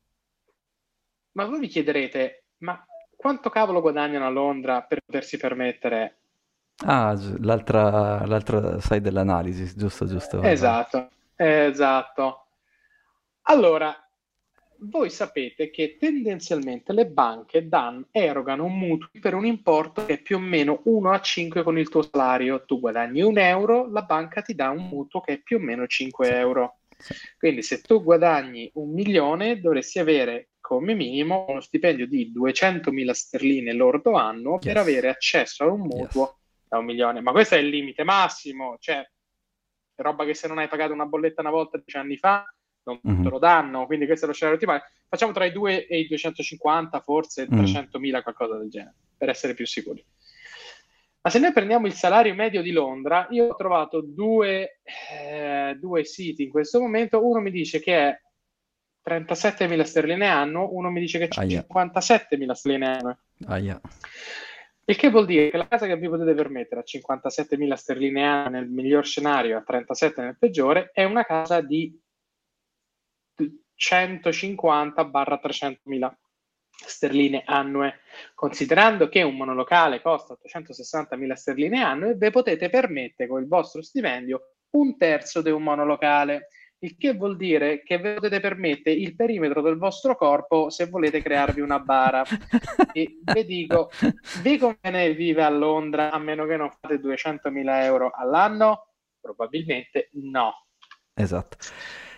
ma 1.32 1.44
voi 1.46 1.60
vi 1.60 1.68
chiederete, 1.68 2.44
ma 2.58 2.84
quanto 3.16 3.50
cavolo 3.50 3.80
guadagnano 3.80 4.26
a 4.26 4.30
Londra 4.30 4.82
per 4.82 5.00
potersi 5.04 5.36
permettere? 5.38 6.18
Ah, 6.84 7.18
l'altra, 7.40 8.24
l'altra 8.26 8.78
side 8.80 9.00
dell'analisi, 9.00 9.74
giusto, 9.74 10.06
giusto. 10.06 10.42
Esatto, 10.42 11.08
esatto. 11.34 12.46
Allora, 13.42 14.06
voi 14.78 15.08
sapete 15.08 15.70
che 15.70 15.96
tendenzialmente 15.98 16.92
le 16.92 17.06
banche 17.06 17.66
dan, 17.66 18.06
erogano 18.10 18.64
un 18.64 18.78
mutuo 18.78 19.08
per 19.20 19.34
un 19.34 19.46
importo 19.46 20.04
che 20.04 20.14
è 20.14 20.20
più 20.20 20.36
o 20.36 20.40
meno 20.40 20.80
1 20.84 21.10
a 21.10 21.20
5 21.20 21.62
con 21.62 21.78
il 21.78 21.88
tuo 21.88 22.02
salario. 22.02 22.64
Tu 22.64 22.78
guadagni 22.78 23.22
un 23.22 23.38
euro, 23.38 23.90
la 23.90 24.02
banca 24.02 24.42
ti 24.42 24.54
dà 24.54 24.68
un 24.68 24.86
mutuo 24.88 25.20
che 25.22 25.34
è 25.34 25.38
più 25.38 25.56
o 25.56 25.60
meno 25.60 25.86
5 25.86 26.36
euro. 26.36 26.78
Quindi 27.38 27.62
se 27.62 27.80
tu 27.80 28.02
guadagni 28.02 28.70
un 28.74 28.90
milione 28.90 29.60
dovresti 29.60 29.98
avere 29.98 30.48
come 30.66 30.94
minimo 30.94 31.44
uno 31.46 31.60
stipendio 31.60 32.08
di 32.08 32.32
200.000 32.36 33.10
sterline 33.12 33.72
lordo 33.72 34.14
anno 34.14 34.54
yes. 34.54 34.64
per 34.64 34.76
avere 34.78 35.08
accesso 35.08 35.62
a 35.62 35.70
un 35.70 35.82
mutuo 35.82 36.22
yes. 36.22 36.66
da 36.66 36.78
un 36.78 36.84
milione. 36.84 37.20
Ma 37.20 37.30
questo 37.30 37.54
è 37.54 37.58
il 37.58 37.68
limite 37.68 38.02
massimo, 38.02 38.76
cioè 38.80 39.08
roba 39.94 40.24
che 40.24 40.34
se 40.34 40.48
non 40.48 40.58
hai 40.58 40.66
pagato 40.66 40.92
una 40.92 41.06
bolletta 41.06 41.40
una 41.40 41.50
volta 41.50 41.76
dieci 41.76 41.96
anni 41.96 42.16
fa 42.16 42.44
non 42.82 42.98
mm-hmm. 43.06 43.22
te 43.22 43.28
lo 43.28 43.38
danno, 43.38 43.86
quindi 43.86 44.06
questo 44.06 44.24
è 44.24 44.28
lo 44.28 44.34
scenario 44.34 44.58
ottimale. 44.58 44.82
Facciamo 45.08 45.30
tra 45.30 45.44
i 45.44 45.52
2 45.52 45.86
e 45.86 46.00
i 46.00 46.08
250, 46.08 47.00
forse 47.00 47.46
mm. 47.48 47.58
300.000, 47.60 48.22
qualcosa 48.22 48.56
del 48.56 48.68
genere, 48.68 48.94
per 49.16 49.28
essere 49.28 49.54
più 49.54 49.66
sicuri. 49.66 50.04
Ma 51.20 51.30
se 51.30 51.38
noi 51.38 51.52
prendiamo 51.52 51.86
il 51.86 51.92
salario 51.92 52.34
medio 52.34 52.60
di 52.60 52.72
Londra, 52.72 53.28
io 53.30 53.46
ho 53.46 53.54
trovato 53.54 54.00
due, 54.00 54.80
eh, 55.12 55.76
due 55.78 56.04
siti 56.04 56.42
in 56.42 56.50
questo 56.50 56.80
momento, 56.80 57.24
uno 57.24 57.40
mi 57.40 57.52
dice 57.52 57.78
che 57.78 57.96
è 57.96 58.20
37.000 59.06 59.82
sterline 59.82 60.26
anno, 60.26 60.68
uno 60.72 60.90
mi 60.90 61.00
dice 61.00 61.18
che 61.18 61.28
c'è 61.28 61.42
Aia. 61.42 61.66
57.000 61.72 62.52
sterline 62.52 62.86
anno. 62.86 63.18
Aia. 63.46 63.78
Il 64.88 64.96
che 64.96 65.10
vuol 65.10 65.26
dire 65.26 65.50
che 65.50 65.56
la 65.56 65.66
casa 65.68 65.86
che 65.86 65.96
vi 65.96 66.08
potete 66.08 66.34
permettere 66.34 66.80
a 66.80 66.84
57.000 66.84 67.72
sterline 67.74 68.24
anno 68.24 68.48
nel 68.50 68.68
miglior 68.68 69.04
scenario, 69.04 69.58
a 69.58 69.62
37 69.62 70.22
nel 70.22 70.38
peggiore, 70.38 70.90
è 70.92 71.02
una 71.04 71.24
casa 71.24 71.60
di 71.60 72.00
150-300.000 73.76 76.12
sterline 76.86 77.42
annue, 77.46 78.00
considerando 78.34 79.08
che 79.08 79.22
un 79.22 79.36
monolocale 79.36 80.02
costa 80.02 80.36
860.000 80.44 81.32
sterline 81.32 81.82
annue, 81.82 82.14
vi 82.14 82.30
potete 82.30 82.68
permettere 82.68 83.28
con 83.28 83.40
il 83.40 83.48
vostro 83.48 83.82
stipendio 83.82 84.52
un 84.70 84.96
terzo 84.96 85.42
di 85.42 85.50
un 85.50 85.62
monolocale, 85.62 86.48
il 86.80 86.96
che 86.98 87.14
vuol 87.14 87.36
dire 87.36 87.82
che 87.82 87.98
vi 87.98 88.14
potete 88.14 88.40
permettere 88.40 88.96
il 88.96 89.14
perimetro 89.14 89.62
del 89.62 89.78
vostro 89.78 90.16
corpo 90.16 90.68
se 90.68 90.86
volete 90.86 91.22
crearvi 91.22 91.60
una 91.60 91.78
bara. 91.78 92.22
e 92.92 93.18
vi 93.22 93.44
dico, 93.44 93.90
vi 94.42 94.58
conviene 94.58 95.14
vive 95.14 95.42
a 95.42 95.48
Londra 95.48 96.12
a 96.12 96.18
meno 96.18 96.44
che 96.44 96.56
non 96.56 96.70
fate 96.80 97.00
200.000 97.00 97.82
euro 97.82 98.10
all'anno? 98.14 98.88
Probabilmente 99.20 100.10
no. 100.12 100.66
Esatto. 101.14 101.56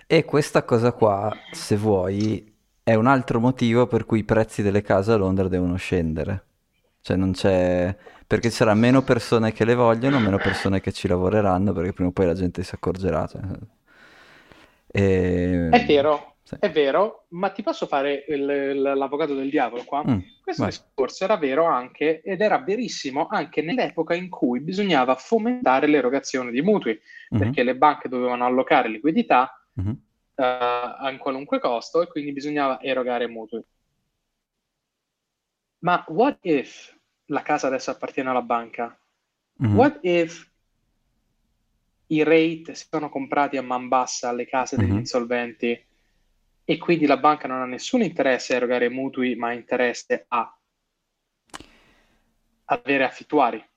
E 0.07 0.25
questa 0.25 0.65
cosa 0.65 0.93
qua, 0.93 1.33
se 1.53 1.77
vuoi, 1.77 2.57
è 2.83 2.95
un 2.95 3.07
altro 3.07 3.39
motivo 3.41 3.87
per 3.87 4.05
cui 4.07 4.21
i 4.21 4.25
prezzi 4.25 4.63
delle 4.63 4.83
case 4.83 5.13
a 5.13 5.17
Londra 5.17 5.47
devono 5.49 5.77
scendere. 5.77 6.45
Cioè 7.01 7.17
non 7.17 7.33
c'è... 7.33 7.97
perché 8.27 8.51
ci 8.51 8.57
sarà 8.57 8.75
meno 8.75 9.03
persone 9.03 9.53
che 9.53 9.65
le 9.65 9.75
vogliono, 9.75 10.19
meno 10.19 10.37
persone 10.39 10.81
che 10.81 10.93
ci 10.93 11.07
lavoreranno, 11.07 11.73
perché 11.73 11.93
prima 11.93 12.09
o 12.11 12.13
poi 12.13 12.27
la 12.27 12.35
gente 12.35 12.63
si 12.63 12.75
accorgerà. 12.75 13.27
Cioè... 13.27 13.41
E... 14.91 15.69
È 15.71 15.85
vero, 15.85 16.37
sì. 16.43 16.57
è 16.59 16.71
vero, 16.71 17.27
ma 17.31 17.51
ti 17.51 17.63
posso 17.63 17.87
fare 17.87 18.25
il, 18.29 18.81
l'avvocato 18.83 19.35
del 19.35 19.51
diavolo 19.51 19.85
qua? 19.85 20.03
Mm, 20.07 20.19
Questo 20.43 20.63
vai. 20.63 20.71
discorso 20.71 21.25
era 21.25 21.37
vero 21.37 21.65
anche, 21.65 22.23
ed 22.23 22.41
era 22.41 22.59
verissimo 22.59 23.27
anche 23.27 23.61
nell'epoca 23.61 24.15
in 24.15 24.31
cui 24.31 24.61
bisognava 24.61 25.15
fomentare 25.15 25.87
l'erogazione 25.87 26.51
di 26.51 26.63
mutui, 26.63 26.93
mm-hmm. 26.93 27.43
perché 27.43 27.63
le 27.63 27.77
banche 27.77 28.09
dovevano 28.09 28.47
allocare 28.47 28.89
liquidità 28.89 29.53
mm-hmm. 29.79 29.91
uh, 29.91 29.97
a 30.37 31.17
qualunque 31.19 31.59
costo 31.61 32.03
e 32.03 32.09
quindi 32.09 32.33
bisognava 32.33 32.81
erogare 32.81 33.27
mutui. 33.27 33.63
Ma 35.81 36.03
what 36.09 36.39
if 36.43 36.97
la 37.27 37.43
casa 37.43 37.67
adesso 37.67 37.91
appartiene 37.91 38.31
alla 38.31 38.43
banca? 38.43 38.99
Mm-hmm. 39.63 39.77
What 39.77 39.99
if 40.03 40.51
i 42.09 42.23
rate 42.23 42.75
si 42.75 42.87
sono 42.91 43.09
comprati 43.09 43.57
a 43.57 43.63
man 43.63 43.89
bassa 43.89 44.29
alle 44.29 44.47
case 44.47 44.77
degli 44.77 44.89
mm-hmm. 44.89 44.99
insolventi 44.99 45.87
e 46.65 46.77
quindi 46.79 47.07
la 47.07 47.17
banca 47.17 47.49
non 47.49 47.63
ha 47.63 47.67
nessun 47.67 48.03
interesse 48.03 48.53
a 48.53 48.57
erogare 48.57 48.89
mutui, 48.89 49.35
ma 49.37 49.53
interesse 49.53 50.27
a 50.29 50.59
avere 52.67 53.05
affittuari? 53.05 53.68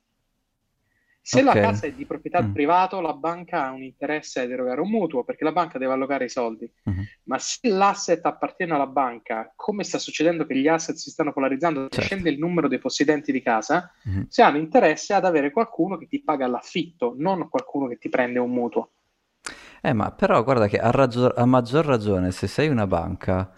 Se 1.24 1.42
okay. 1.42 1.54
la 1.54 1.62
casa 1.68 1.86
è 1.86 1.92
di 1.92 2.06
proprietà 2.06 2.42
mm. 2.42 2.51
privato, 2.51 3.00
la 3.00 3.13
banca 3.13 3.66
ha 3.66 3.72
un 3.72 3.84
interesse 3.84 4.40
ad 4.40 4.50
erogare 4.50 4.82
un 4.82 4.90
mutuo 4.90 5.24
perché 5.24 5.44
la 5.44 5.51
banca 5.51 5.78
deve 5.78 5.94
allocare 5.94 6.25
i 6.25 6.30
soldi. 6.30 6.70
Mm-hmm. 6.90 7.04
Ma 7.25 7.38
se 7.38 7.70
l'asset 7.70 8.25
appartiene 8.25 8.74
alla 8.74 8.88
banca, 8.88 9.54
come 9.56 9.84
sta 9.84 10.00
succedendo 10.00 10.48
che 10.48 10.56
gli 10.56 10.68
asset 10.68 10.96
si 10.96 11.12
stanno 11.12 11.32
polarizzando, 11.32 11.82
certo. 11.82 12.01
scende 12.01 12.32
il 12.32 12.40
numero 12.40 12.68
dei 12.68 12.80
possidenti 12.80 13.32
di 13.32 13.42
casa, 13.44 13.92
mm-hmm. 14.10 14.24
si 14.30 14.42
hanno 14.42 14.58
interesse 14.58 15.13
ad 15.13 15.25
avere 15.25 15.51
qualcuno 15.51 15.98
che 15.98 16.08
ti 16.08 16.24
paga 16.24 16.48
l'affitto, 16.48 17.13
non 17.16 17.50
qualcuno 17.50 17.88
che 17.88 18.00
ti 18.00 18.10
prende 18.10 18.40
un 18.40 18.50
mutuo. 18.50 18.92
Eh, 19.84 19.94
ma 19.94 20.12
però 20.12 20.44
guarda 20.44 20.68
che 20.68 20.80
a, 20.80 20.90
ragio- 20.90 21.34
a 21.34 21.46
maggior 21.46 21.86
ragione, 21.86 22.32
se 22.32 22.48
sei 22.48 22.68
una 22.68 22.88
banca 22.88 23.51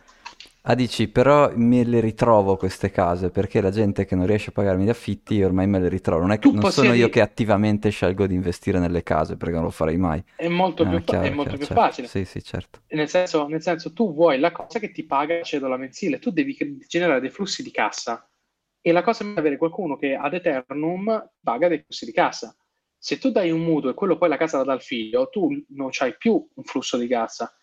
Ah, 0.65 0.75
dici, 0.75 1.10
però 1.10 1.51
me 1.55 1.84
le 1.84 2.00
ritrovo 2.00 2.55
queste 2.55 2.89
case 2.89 3.32
perché 3.32 3.60
la 3.60 3.70
gente 3.70 4.05
che 4.05 4.15
non 4.15 4.25
riesce 4.25 4.50
a 4.50 4.53
pagarmi 4.53 4.86
gli 4.86 4.89
affitti 4.89 5.43
ormai 5.43 5.67
me 5.67 5.77
le 5.77 5.89
ritrovo. 5.89 6.22
Non, 6.22 6.32
è 6.32 6.39
che, 6.39 6.50
non 6.50 6.72
sono 6.72 6.93
io 6.93 7.10
che 7.10 7.20
attivamente 7.20 7.89
scelgo 7.89 8.25
di 8.27 8.34
investire 8.34 8.79
nelle 8.79 9.03
case 9.03 9.36
perché 9.36 9.55
non 9.55 9.63
lo 9.63 9.72
farei 9.72 9.98
mai. 9.98 10.24
È 10.38 10.48
molto, 10.48 10.84
ah, 10.84 10.89
più, 10.89 11.03
chiaro, 11.03 11.25
è 11.25 11.29
molto 11.32 11.55
chiaro, 11.55 11.58
più 11.58 11.65
certo. 11.65 11.82
facile. 11.82 12.08
Sì, 12.08 12.24
sì, 12.24 12.41
certo. 12.41 12.79
Nel 12.88 13.10
senso, 13.10 13.46
nel 13.48 13.62
senso, 13.62 13.91
tu 13.91 14.13
vuoi 14.13 14.39
la 14.39 14.53
cosa 14.53 14.79
che 14.79 14.91
ti 14.91 15.03
paga 15.03 15.36
la 15.36 15.43
cedola 15.43 15.75
mensile, 15.75 16.20
tu 16.20 16.32
devi 16.32 16.55
generare 16.88 17.20
dei 17.20 17.29
flussi 17.29 17.62
di 17.62 17.72
cassa 17.72 18.25
e 18.79 18.91
la 18.93 19.01
cosa 19.01 19.25
è 19.25 19.34
avere 19.36 19.58
qualcuno 19.58 19.98
che 19.98 20.15
ad 20.15 20.34
eternum 20.34 21.29
paga 21.41 21.67
dei 21.67 21.79
flussi 21.79 22.05
di 22.05 22.13
cassa. 22.13 22.55
Se 22.98 23.17
tu 23.17 23.32
dai 23.32 23.51
un 23.51 23.60
mutuo 23.60 23.89
e 23.89 23.93
quello 23.96 24.17
poi 24.17 24.29
la 24.29 24.38
casa 24.38 24.60
la 24.60 24.63
dà 24.63 24.72
al 24.72 24.82
figlio, 24.82 25.27
tu 25.27 25.50
non 25.72 25.89
hai 26.00 26.15
più 26.15 26.36
un 26.53 26.63
flusso 26.63 26.96
di 26.96 27.08
cassa 27.08 27.53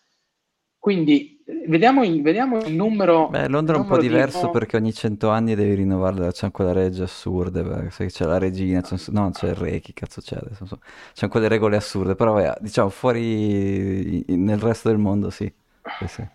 quindi 0.81 1.43
vediamo 1.67 2.03
il, 2.03 2.23
vediamo 2.23 2.57
il 2.57 2.73
numero. 2.73 3.27
Beh, 3.27 3.47
Londra 3.49 3.75
è 3.75 3.79
un 3.79 3.85
po' 3.85 3.99
diverso 3.99 4.47
di... 4.47 4.51
perché 4.51 4.77
ogni 4.77 4.91
cento 4.91 5.29
anni 5.29 5.53
devi 5.53 5.75
rinnovarla. 5.75 6.31
C'è 6.31 6.49
quella 6.49 6.71
regge 6.71 7.03
assurde. 7.03 7.91
Sai 7.91 8.07
c'è 8.07 8.25
la 8.25 8.39
regina, 8.39 8.81
c'è, 8.81 8.95
no, 9.09 9.29
c'è 9.29 9.49
il 9.49 9.55
re. 9.55 9.79
Chi 9.79 9.93
cazzo 9.93 10.21
c'è 10.21 10.37
adesso? 10.37 10.65
So. 10.65 10.79
C'è 11.13 11.27
quelle 11.27 11.47
regole 11.47 11.75
assurde. 11.75 12.15
Però, 12.15 12.33
vabbè, 12.33 12.61
diciamo 12.61 12.89
fuori 12.89 14.25
nel 14.27 14.57
resto 14.57 14.89
del 14.89 14.97
mondo, 14.97 15.29
sì. 15.29 15.53
sì, 15.99 16.07
sì. 16.07 16.27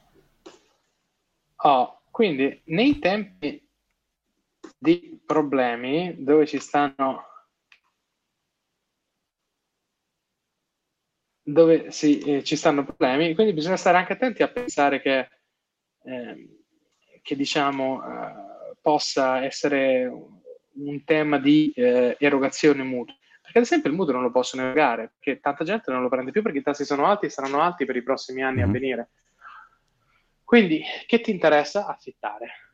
Oh, 1.65 2.03
quindi 2.13 2.61
nei 2.67 3.01
tempi 3.01 3.69
di 4.79 5.21
problemi 5.27 6.15
dove 6.23 6.47
ci 6.47 6.61
stanno 6.61 7.25
dove 11.49 11.93
sì, 11.93 12.19
eh, 12.19 12.43
ci 12.43 12.57
stanno 12.57 12.85
problemi, 12.85 13.33
quindi 13.35 13.53
bisogna 13.53 13.77
stare 13.77 13.99
anche 13.99 14.15
attenti 14.15 14.43
a 14.43 14.49
pensare 14.49 15.01
che, 15.01 15.29
eh, 16.03 16.49
che 17.23 17.37
diciamo, 17.37 18.03
eh, 18.03 18.77
possa 18.81 19.45
essere 19.45 20.11
un 20.73 21.05
tema 21.05 21.39
di 21.39 21.73
eh, 21.77 22.17
erogazione 22.19 22.83
mutua. 22.83 23.15
Perché 23.41 23.59
ad 23.59 23.65
esempio 23.65 23.91
il 23.91 23.97
mutuo 23.97 24.13
non 24.13 24.23
lo 24.23 24.33
possono 24.33 24.63
erogare, 24.63 25.13
perché 25.17 25.41
tanta 25.41 25.63
gente 25.63 25.93
non 25.93 26.03
lo 26.03 26.09
prende 26.09 26.33
più 26.33 26.43
perché 26.43 26.59
i 26.59 26.63
tassi 26.63 26.85
sono 26.85 27.07
alti 27.07 27.27
e 27.27 27.31
saranno 27.31 27.61
alti 27.61 27.85
per 27.85 27.95
i 27.95 28.03
prossimi 28.03 28.43
anni 28.43 28.59
mm-hmm. 28.59 28.69
a 28.69 28.73
venire. 28.73 29.11
Quindi, 30.43 30.83
che 31.07 31.21
ti 31.21 31.31
interessa? 31.31 31.87
Affittare. 31.87 32.66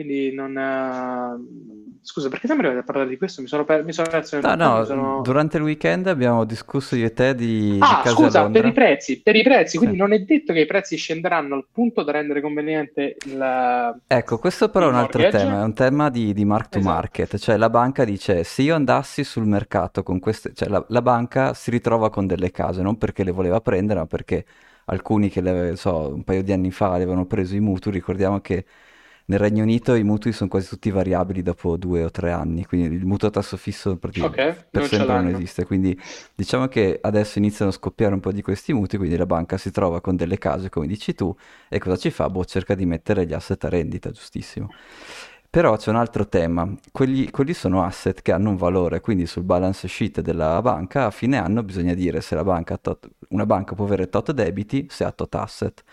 Quindi 0.00 0.32
non... 0.32 0.56
Uh... 0.56 1.98
Scusa, 2.00 2.30
perché 2.30 2.50
arrivati 2.50 2.78
a 2.78 2.82
parlare 2.82 3.06
di 3.06 3.18
questo? 3.18 3.42
Mi 3.42 3.48
sono, 3.48 3.66
per... 3.66 3.84
mi 3.84 3.92
sono 3.92 4.08
perso... 4.08 4.40
No, 4.40 4.54
no, 4.54 4.84
sono... 4.84 5.20
durante 5.20 5.58
il 5.58 5.62
weekend 5.62 6.06
abbiamo 6.06 6.44
discusso 6.44 6.96
io 6.96 7.04
e 7.04 7.12
te 7.12 7.34
di, 7.34 7.76
ah, 7.78 8.00
di 8.02 8.08
scusa, 8.08 8.48
per 8.48 8.64
i 8.64 8.72
prezzi, 8.72 9.20
per 9.20 9.36
i 9.36 9.42
prezzi, 9.42 9.76
quindi 9.76 9.96
sì. 9.96 10.00
non 10.00 10.14
è 10.14 10.20
detto 10.20 10.54
che 10.54 10.60
i 10.60 10.66
prezzi 10.66 10.96
scenderanno 10.96 11.54
al 11.54 11.66
punto 11.70 12.02
da 12.02 12.12
rendere 12.12 12.40
conveniente 12.40 13.16
il 13.26 14.00
Ecco, 14.06 14.38
questo 14.38 14.70
però 14.70 14.86
è 14.86 14.88
un 14.88 14.94
altro 14.94 15.28
tema, 15.28 15.60
è 15.60 15.62
un 15.62 15.74
tema 15.74 16.08
di, 16.08 16.32
di 16.32 16.44
mark 16.46 16.70
to 16.70 16.78
esatto. 16.78 16.94
market, 16.94 17.36
cioè 17.36 17.58
la 17.58 17.68
banca 17.68 18.04
dice 18.04 18.42
se 18.42 18.62
io 18.62 18.74
andassi 18.74 19.22
sul 19.22 19.44
mercato 19.44 20.02
con 20.02 20.18
queste... 20.18 20.52
cioè 20.54 20.68
la, 20.68 20.82
la 20.88 21.02
banca 21.02 21.52
si 21.52 21.70
ritrova 21.70 22.08
con 22.08 22.26
delle 22.26 22.50
case, 22.50 22.80
non 22.80 22.96
perché 22.96 23.22
le 23.22 23.32
voleva 23.32 23.60
prendere, 23.60 24.00
ma 24.00 24.06
perché 24.06 24.46
alcuni 24.86 25.28
che 25.28 25.42
le, 25.42 25.76
so, 25.76 26.14
un 26.14 26.24
paio 26.24 26.42
di 26.42 26.52
anni 26.52 26.70
fa 26.70 26.92
avevano 26.92 27.26
preso 27.26 27.54
i 27.54 27.60
mutui, 27.60 27.92
ricordiamo 27.92 28.40
che 28.40 28.64
nel 29.30 29.38
Regno 29.38 29.62
Unito 29.62 29.94
i 29.94 30.02
mutui 30.02 30.32
sono 30.32 30.50
quasi 30.50 30.66
tutti 30.66 30.90
variabili 30.90 31.40
dopo 31.42 31.76
due 31.76 32.02
o 32.02 32.10
tre 32.10 32.32
anni, 32.32 32.66
quindi 32.66 32.96
il 32.96 33.06
mutuo 33.06 33.28
a 33.28 33.30
tasso 33.30 33.56
fisso 33.56 33.96
okay, 34.02 34.56
per 34.68 34.86
sempre 34.88 35.14
non 35.14 35.28
esiste. 35.28 35.64
Quindi 35.64 35.96
diciamo 36.34 36.66
che 36.66 36.98
adesso 37.00 37.38
iniziano 37.38 37.70
a 37.70 37.74
scoppiare 37.74 38.12
un 38.12 38.18
po' 38.18 38.32
di 38.32 38.42
questi 38.42 38.72
mutui, 38.72 38.98
quindi 38.98 39.16
la 39.16 39.26
banca 39.26 39.56
si 39.56 39.70
trova 39.70 40.00
con 40.00 40.16
delle 40.16 40.36
case, 40.36 40.68
come 40.68 40.88
dici 40.88 41.14
tu, 41.14 41.32
e 41.68 41.78
cosa 41.78 41.96
ci 41.96 42.10
fa? 42.10 42.28
Boh, 42.28 42.44
cerca 42.44 42.74
di 42.74 42.84
mettere 42.86 43.24
gli 43.24 43.32
asset 43.32 43.62
a 43.62 43.68
rendita, 43.68 44.10
giustissimo. 44.10 44.68
Però 45.48 45.76
c'è 45.76 45.90
un 45.90 45.96
altro 45.96 46.26
tema, 46.26 46.68
quelli, 46.90 47.30
quelli, 47.30 47.54
sono 47.54 47.84
asset 47.84 48.22
che 48.22 48.32
hanno 48.32 48.50
un 48.50 48.56
valore, 48.56 49.00
quindi 49.00 49.26
sul 49.26 49.44
balance 49.44 49.86
sheet 49.86 50.22
della 50.22 50.60
banca 50.60 51.06
a 51.06 51.10
fine 51.12 51.36
anno 51.38 51.62
bisogna 51.62 51.94
dire 51.94 52.20
se 52.20 52.34
la 52.34 52.42
banca 52.42 52.76
tot, 52.78 53.08
una 53.28 53.46
banca 53.46 53.76
può 53.76 53.84
avere 53.84 54.08
tot 54.08 54.32
debiti, 54.32 54.88
se 54.90 55.04
ha 55.04 55.12
tot 55.12 55.32
asset. 55.36 55.84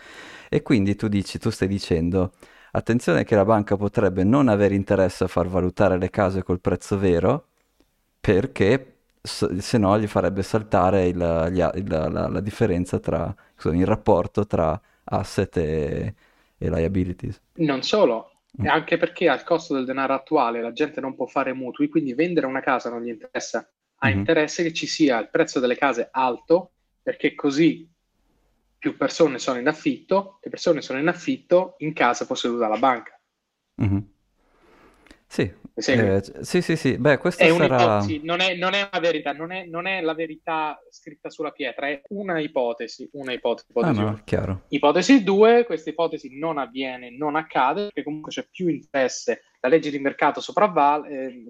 E 0.48 0.62
quindi 0.62 0.96
tu 0.96 1.06
dici, 1.06 1.38
tu 1.38 1.50
stai 1.50 1.68
dicendo 1.68 2.32
Attenzione 2.72 3.24
che 3.24 3.34
la 3.34 3.44
banca 3.44 3.76
potrebbe 3.76 4.24
non 4.24 4.48
avere 4.48 4.74
interesse 4.74 5.24
a 5.24 5.28
far 5.28 5.48
valutare 5.48 5.98
le 5.98 6.10
case 6.10 6.42
col 6.42 6.60
prezzo 6.60 6.98
vero 6.98 7.46
perché 8.20 8.98
se 9.22 9.78
no 9.78 9.98
gli 9.98 10.06
farebbe 10.06 10.42
saltare 10.42 11.06
il, 11.06 11.48
gli, 11.50 11.78
il, 11.78 11.86
la, 11.86 12.28
la, 12.28 12.40
differenza 12.40 12.98
tra, 12.98 13.34
scusami, 13.56 13.80
il 13.80 13.86
rapporto 13.86 14.46
tra 14.46 14.80
asset 15.04 15.56
e, 15.56 16.14
e 16.56 16.70
liabilities. 16.70 17.40
Non 17.54 17.82
solo, 17.82 18.32
mm. 18.60 18.66
anche 18.66 18.96
perché 18.96 19.28
al 19.28 19.44
costo 19.44 19.74
del 19.74 19.84
denaro 19.84 20.14
attuale 20.14 20.62
la 20.62 20.72
gente 20.72 21.00
non 21.00 21.14
può 21.14 21.26
fare 21.26 21.52
mutui, 21.52 21.88
quindi 21.88 22.14
vendere 22.14 22.46
una 22.46 22.60
casa 22.60 22.90
non 22.90 23.02
gli 23.02 23.08
interessa. 23.08 23.68
Ha 24.00 24.08
mm-hmm. 24.08 24.18
interesse 24.18 24.62
che 24.62 24.72
ci 24.72 24.86
sia 24.86 25.18
il 25.18 25.28
prezzo 25.30 25.60
delle 25.60 25.76
case 25.76 26.08
alto, 26.10 26.70
perché 27.02 27.34
così 27.34 27.88
più 28.78 28.96
persone 28.96 29.38
sono 29.38 29.58
in 29.58 29.66
affitto, 29.66 30.38
le 30.42 30.50
persone 30.50 30.80
sono 30.80 30.98
in 30.98 31.08
affitto 31.08 31.74
in 31.78 31.92
casa 31.92 32.26
posseduta 32.26 32.60
dalla 32.60 32.78
banca. 32.78 33.20
Mm-hmm. 33.82 33.98
Sì, 35.30 35.52
eh, 35.74 36.22
sì, 36.40 36.62
sì, 36.62 36.74
sì, 36.74 36.96
beh, 36.96 37.18
questa 37.18 37.44
è 37.44 37.50
sarà... 37.50 38.02
non, 38.22 38.40
è, 38.40 38.56
non 38.56 38.72
è 38.72 38.88
una 38.90 39.00
verità, 39.00 39.32
non 39.32 39.52
è, 39.52 39.66
non 39.66 39.86
è, 39.86 40.00
la 40.00 40.14
verità 40.14 40.80
scritta 40.90 41.28
sulla 41.28 41.50
pietra, 41.50 41.88
è 41.88 42.00
una 42.08 42.40
ipotesi, 42.40 43.08
una 43.12 43.32
ipotesi. 43.32 43.66
ipotesi, 43.68 44.00
ah, 44.00 44.04
no, 44.04 44.20
chiaro. 44.24 44.62
ipotesi 44.68 45.22
2, 45.22 45.64
questa 45.66 45.90
ipotesi 45.90 46.38
non 46.38 46.56
avviene, 46.56 47.10
non 47.10 47.36
accade, 47.36 47.82
perché 47.82 48.04
comunque 48.04 48.32
c'è 48.32 48.48
più 48.50 48.68
interesse, 48.68 49.42
la 49.60 49.68
legge 49.68 49.90
di 49.90 49.98
mercato 49.98 50.40
sopravvale... 50.40 51.08
Eh, 51.10 51.46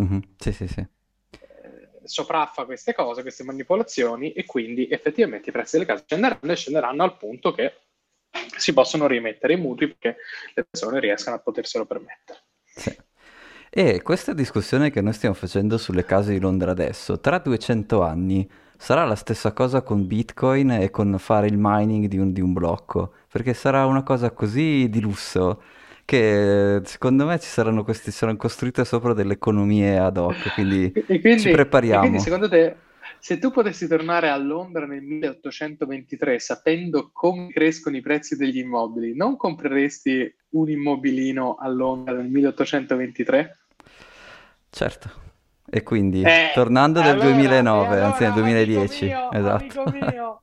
mm-hmm. 0.00 0.18
Sì, 0.38 0.52
sì, 0.52 0.68
sì 0.68 0.86
sopraffa 2.04 2.64
queste 2.64 2.94
cose, 2.94 3.22
queste 3.22 3.44
manipolazioni 3.44 4.32
e 4.32 4.44
quindi 4.44 4.88
effettivamente 4.88 5.48
i 5.48 5.52
prezzi 5.52 5.76
delle 5.76 5.88
case 5.88 6.04
scenderanno 6.06 6.52
e 6.52 6.56
scenderanno 6.56 7.02
al 7.02 7.16
punto 7.16 7.52
che 7.52 7.80
si 8.56 8.72
possono 8.72 9.06
rimettere 9.06 9.54
i 9.54 9.56
mutui 9.56 9.88
perché 9.88 10.16
le 10.54 10.64
persone 10.64 11.00
riescano 11.00 11.36
a 11.36 11.40
poterselo 11.40 11.86
permettere. 11.86 12.40
Sì. 12.64 12.96
E 13.70 14.02
questa 14.02 14.32
discussione 14.32 14.90
che 14.90 15.00
noi 15.00 15.12
stiamo 15.12 15.34
facendo 15.34 15.78
sulle 15.78 16.04
case 16.04 16.32
di 16.32 16.38
Londra 16.38 16.70
adesso, 16.70 17.18
tra 17.18 17.38
200 17.38 18.02
anni 18.02 18.48
sarà 18.76 19.04
la 19.04 19.16
stessa 19.16 19.52
cosa 19.52 19.82
con 19.82 20.06
Bitcoin 20.06 20.70
e 20.70 20.90
con 20.90 21.18
fare 21.18 21.46
il 21.46 21.56
mining 21.58 22.06
di 22.06 22.18
un, 22.18 22.32
di 22.32 22.40
un 22.40 22.52
blocco, 22.52 23.14
perché 23.28 23.52
sarà 23.52 23.86
una 23.86 24.02
cosa 24.02 24.30
così 24.30 24.88
di 24.88 25.00
lusso 25.00 25.62
che 26.04 26.80
secondo 26.84 27.26
me 27.26 27.38
ci 27.38 27.48
saranno 27.48 27.82
questi, 27.84 28.10
saranno 28.10 28.36
costruite 28.36 28.84
sopra 28.84 29.12
delle 29.14 29.34
economie 29.34 29.98
ad 29.98 30.16
hoc, 30.16 30.52
quindi, 30.54 30.92
quindi 31.06 31.40
ci 31.40 31.50
prepariamo. 31.50 32.00
quindi 32.00 32.18
secondo 32.20 32.48
te, 32.48 32.76
se 33.18 33.38
tu 33.38 33.50
potessi 33.50 33.88
tornare 33.88 34.28
a 34.28 34.36
Londra 34.36 34.86
nel 34.86 35.02
1823 35.02 36.38
sapendo 36.38 37.10
come 37.12 37.48
crescono 37.48 37.96
i 37.96 38.02
prezzi 38.02 38.36
degli 38.36 38.58
immobili, 38.58 39.16
non 39.16 39.36
compreresti 39.36 40.34
un 40.50 40.68
immobilino 40.68 41.56
a 41.58 41.68
Londra 41.68 42.14
nel 42.14 42.28
1823? 42.28 43.58
Certo. 44.68 45.22
E 45.70 45.82
quindi, 45.82 46.22
eh, 46.22 46.50
tornando 46.52 47.00
nel 47.00 47.12
allora, 47.12 47.30
2009, 47.30 47.86
allora, 47.86 48.06
anzi 48.06 48.22
nel 48.24 48.32
2010, 48.34 49.04
mio, 49.06 49.32
esatto. 49.32 50.42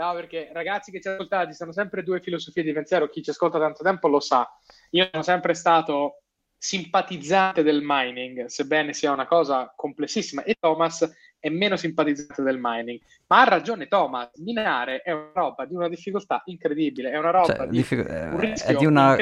No, 0.00 0.14
perché 0.14 0.48
ragazzi 0.54 0.90
che 0.90 0.98
ci 0.98 1.08
ascoltate, 1.08 1.50
ci 1.50 1.56
sono 1.56 1.72
sempre 1.72 2.02
due 2.02 2.22
filosofie 2.22 2.62
di 2.62 2.72
pensiero. 2.72 3.10
Chi 3.10 3.22
ci 3.22 3.28
ascolta 3.28 3.58
tanto 3.58 3.82
tempo 3.82 4.08
lo 4.08 4.18
sa. 4.18 4.50
Io 4.92 5.06
sono 5.10 5.22
sempre 5.22 5.52
stato 5.52 6.22
simpatizzante 6.56 7.62
del 7.62 7.80
mining, 7.84 8.46
sebbene 8.46 8.94
sia 8.94 9.12
una 9.12 9.26
cosa 9.26 9.70
complessissima, 9.76 10.42
e 10.42 10.56
Thomas 10.58 11.06
è 11.38 11.50
meno 11.50 11.76
simpatizzante 11.76 12.42
del 12.42 12.58
mining. 12.58 12.98
Ma 13.26 13.42
ha 13.42 13.44
ragione 13.44 13.88
Thomas, 13.88 14.30
minare 14.36 15.02
è 15.02 15.12
una 15.12 15.32
roba 15.34 15.66
di 15.66 15.74
una 15.74 15.88
difficoltà 15.90 16.40
incredibile, 16.46 17.10
è 17.10 17.18
una 17.18 17.30
roba 17.30 17.54
cioè, 17.54 17.66
di, 17.66 17.76
diffic- 17.76 18.08
un 18.08 18.42
eh, 18.42 18.52
è 18.54 18.74
di 18.74 18.86
una 18.86 19.16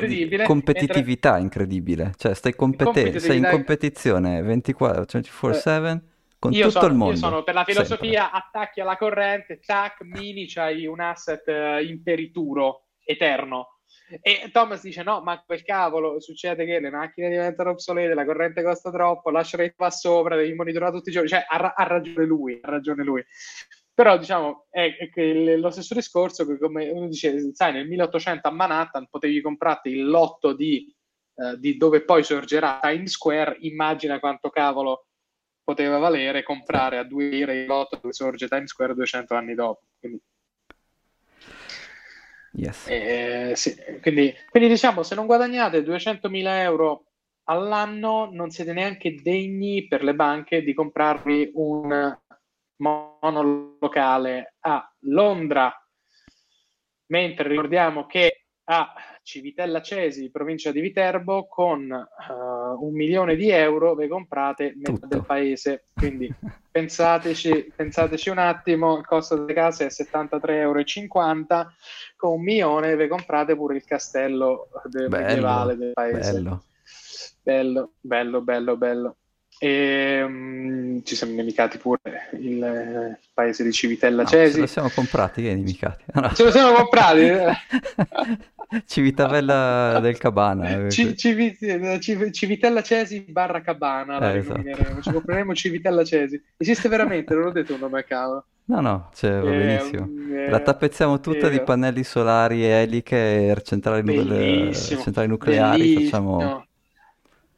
competitività 0.45 1.33
mentre... 1.33 1.45
incredibile. 1.45 2.13
Cioè, 2.17 2.35
stai 2.35 2.55
compete- 2.55 3.19
sei 3.19 3.39
in 3.39 3.49
competizione 3.51 4.43
24, 4.43 5.19
24-7. 5.19 5.97
Eh 5.97 6.08
con 6.39 6.53
io 6.53 6.69
tutto 6.69 6.81
sono, 6.81 6.93
il 6.93 6.99
mondo. 6.99 7.15
Io 7.15 7.19
sono 7.19 7.43
per 7.43 7.55
la 7.55 7.65
filosofia 7.65 8.23
sempre. 8.23 8.39
attacchi 8.39 8.81
alla 8.81 8.97
corrente, 8.97 9.59
tac, 9.59 10.03
mini, 10.03 10.47
c'hai 10.47 10.87
un 10.87 11.01
asset 11.01 11.47
uh, 11.49 11.83
imperituro, 11.83 12.87
eterno. 13.05 13.79
E 14.23 14.49
Thomas 14.53 14.83
dice: 14.83 15.03
No, 15.03 15.21
ma 15.23 15.43
quel 15.45 15.63
cavolo 15.63 16.21
succede 16.21 16.65
che 16.65 16.79
le 16.79 16.91
macchine 16.91 17.29
diventano 17.29 17.71
obsolete, 17.71 18.15
la 18.15 18.25
corrente 18.25 18.63
costa 18.63 18.91
troppo, 18.91 19.31
lascia 19.31 19.57
rete 19.57 19.75
va 19.77 19.91
sopra, 19.91 20.37
devi 20.37 20.55
monitorare 20.55 20.93
tutti 20.93 21.09
i 21.09 21.13
giorni. 21.13 21.29
Cioè, 21.29 21.45
ha, 21.47 21.75
ha 21.77 21.83
ragione 21.85 22.25
lui, 22.25 22.59
ha 22.63 22.71
ragione 22.71 23.03
lui. 23.03 23.25
Però, 23.93 24.17
diciamo, 24.17 24.67
è, 24.71 24.95
è 25.13 25.57
lo 25.57 25.71
stesso 25.71 25.93
discorso 25.95 26.47
che, 26.47 26.57
come 26.59 26.89
uno 26.89 27.09
dice, 27.09 27.53
sai, 27.53 27.73
nel 27.73 27.89
1800 27.89 28.47
a 28.47 28.53
Manhattan 28.53 29.09
potevi 29.11 29.41
comprarti 29.41 29.89
il 29.91 30.09
lotto 30.09 30.55
di, 30.55 30.95
uh, 31.35 31.57
di 31.57 31.77
dove 31.77 32.05
poi 32.05 32.23
sorgerà 32.23 32.79
Times 32.81 33.11
Square. 33.11 33.57
Immagina 33.61 34.21
quanto 34.21 34.51
cavolo 34.51 35.08
poteva 35.69 35.99
valere 35.99 36.43
comprare 36.43 36.97
a 36.97 37.03
2 37.03 37.29
lire 37.29 37.61
il 37.61 37.67
lotto 37.67 37.99
dove 38.01 38.15
sorge 38.15 38.49
Times 38.49 38.71
Square 38.71 38.95
200 38.95 39.35
anni 39.35 39.55
dopo. 39.55 39.83
Quindi, 40.01 40.19
yes. 42.53 42.87
eh, 42.89 43.53
sì, 43.55 43.77
quindi, 44.01 44.35
quindi, 44.49 44.71
diciamo, 44.71 45.03
se 45.03 45.15
non 45.15 45.27
guadagnate 45.27 45.83
200.000 45.83 46.63
euro 46.63 47.05
all'anno, 47.45 48.31
non 48.33 48.49
siete 48.49 48.73
neanche 48.73 49.17
degni 49.17 49.87
per 49.89 50.03
le 50.03 50.15
banche 50.15 50.63
di 50.63 50.73
comprarvi 50.73 51.51
un 51.57 52.19
monolocale 52.77 54.55
a 54.61 54.91
Londra. 55.01 55.71
Mentre 57.09 57.47
ricordiamo 57.47 58.07
che 58.07 58.47
a 58.71 58.91
Civitella 59.29 59.83
Cesi, 59.83 60.31
provincia 60.31 60.73
di 60.73 60.81
Viterbo, 60.81 61.47
con 61.47 61.83
uh, 61.91 62.83
un 62.83 62.95
milione 62.95 63.37
di 63.37 63.51
euro 63.51 63.95
vi 63.95 64.09
comprate 64.09 64.73
metà 64.75 65.07
del 65.07 65.23
paese. 65.23 65.85
Quindi 65.93 66.33
pensateci, 66.71 67.71
pensateci, 67.77 68.31
un 68.31 68.39
attimo, 68.39 68.97
il 68.97 69.05
costo 69.05 69.37
delle 69.37 69.53
case 69.53 69.85
è 69.85 69.89
73,50 69.91 70.47
euro, 70.53 70.83
con 72.17 72.33
un 72.39 72.43
milione 72.43 72.97
vi 72.97 73.07
comprate 73.07 73.55
pure 73.55 73.77
il 73.77 73.85
castello 73.85 74.71
del 74.85 75.09
bello, 75.09 75.27
medievale 75.27 75.77
del 75.77 75.93
paese. 75.93 76.33
Bello. 76.33 76.63
bello, 77.43 77.91
bello, 78.01 78.41
bello, 78.41 78.77
bello. 78.79 79.17
E 79.59 80.23
um, 80.23 81.03
ci 81.03 81.15
siamo 81.15 81.35
nemicati 81.35 81.77
pure 81.77 82.31
il 82.39 82.63
eh, 82.63 83.19
paese 83.35 83.63
di 83.63 83.73
Civitella 83.73 84.23
no, 84.23 84.29
Cesi. 84.29 84.55
Ce 84.55 84.61
lo 84.61 84.67
siamo 84.67 84.89
comprati, 84.89 85.43
che 85.43 85.55
nemicati? 85.55 86.05
No. 86.15 86.33
Ce 86.33 86.45
lo 86.45 86.51
siamo 86.51 86.73
comprati. 86.73 87.29
Civitavella 88.87 89.99
del 90.01 90.19
Cabana. 90.19 90.87
C- 90.89 91.15
Civi- 91.15 91.57
Civ- 92.01 92.31
Civitella 92.31 92.83
Cesi 92.83 93.21
barra 93.21 93.61
Cabana 93.63 94.33
Eh, 94.33 94.39
esatto. 94.39 94.63
Ci 95.03 95.11
compreremo 95.13 95.55
Civitella 95.55 96.05
Cesi. 96.05 96.43
Esiste 96.57 96.89
veramente, 96.89 97.35
non 97.35 97.47
ho 97.47 97.51
detto 97.53 97.75
un 97.75 97.81
nome 97.81 98.01
a 98.01 98.03
caso. 98.03 98.47
No, 98.65 98.81
no, 98.83 99.11
cioè, 99.15 99.41
va 99.41 99.51
Eh, 99.51 99.59
benissimo. 99.59 100.09
eh, 100.35 100.51
La 100.51 100.61
tappezziamo 100.61 101.21
tutta 101.21 101.49
di 101.49 101.57
eh, 101.57 101.63
pannelli 101.63 102.05
solari, 102.05 102.65
eliche, 102.67 103.51
e 103.51 103.63
centrali, 103.63 104.03
Bellissimo, 104.03 105.01
centrali 105.01 105.29
nucleari, 105.29 105.79
bellissimo, 105.79 106.05
facciamo... 106.05 106.67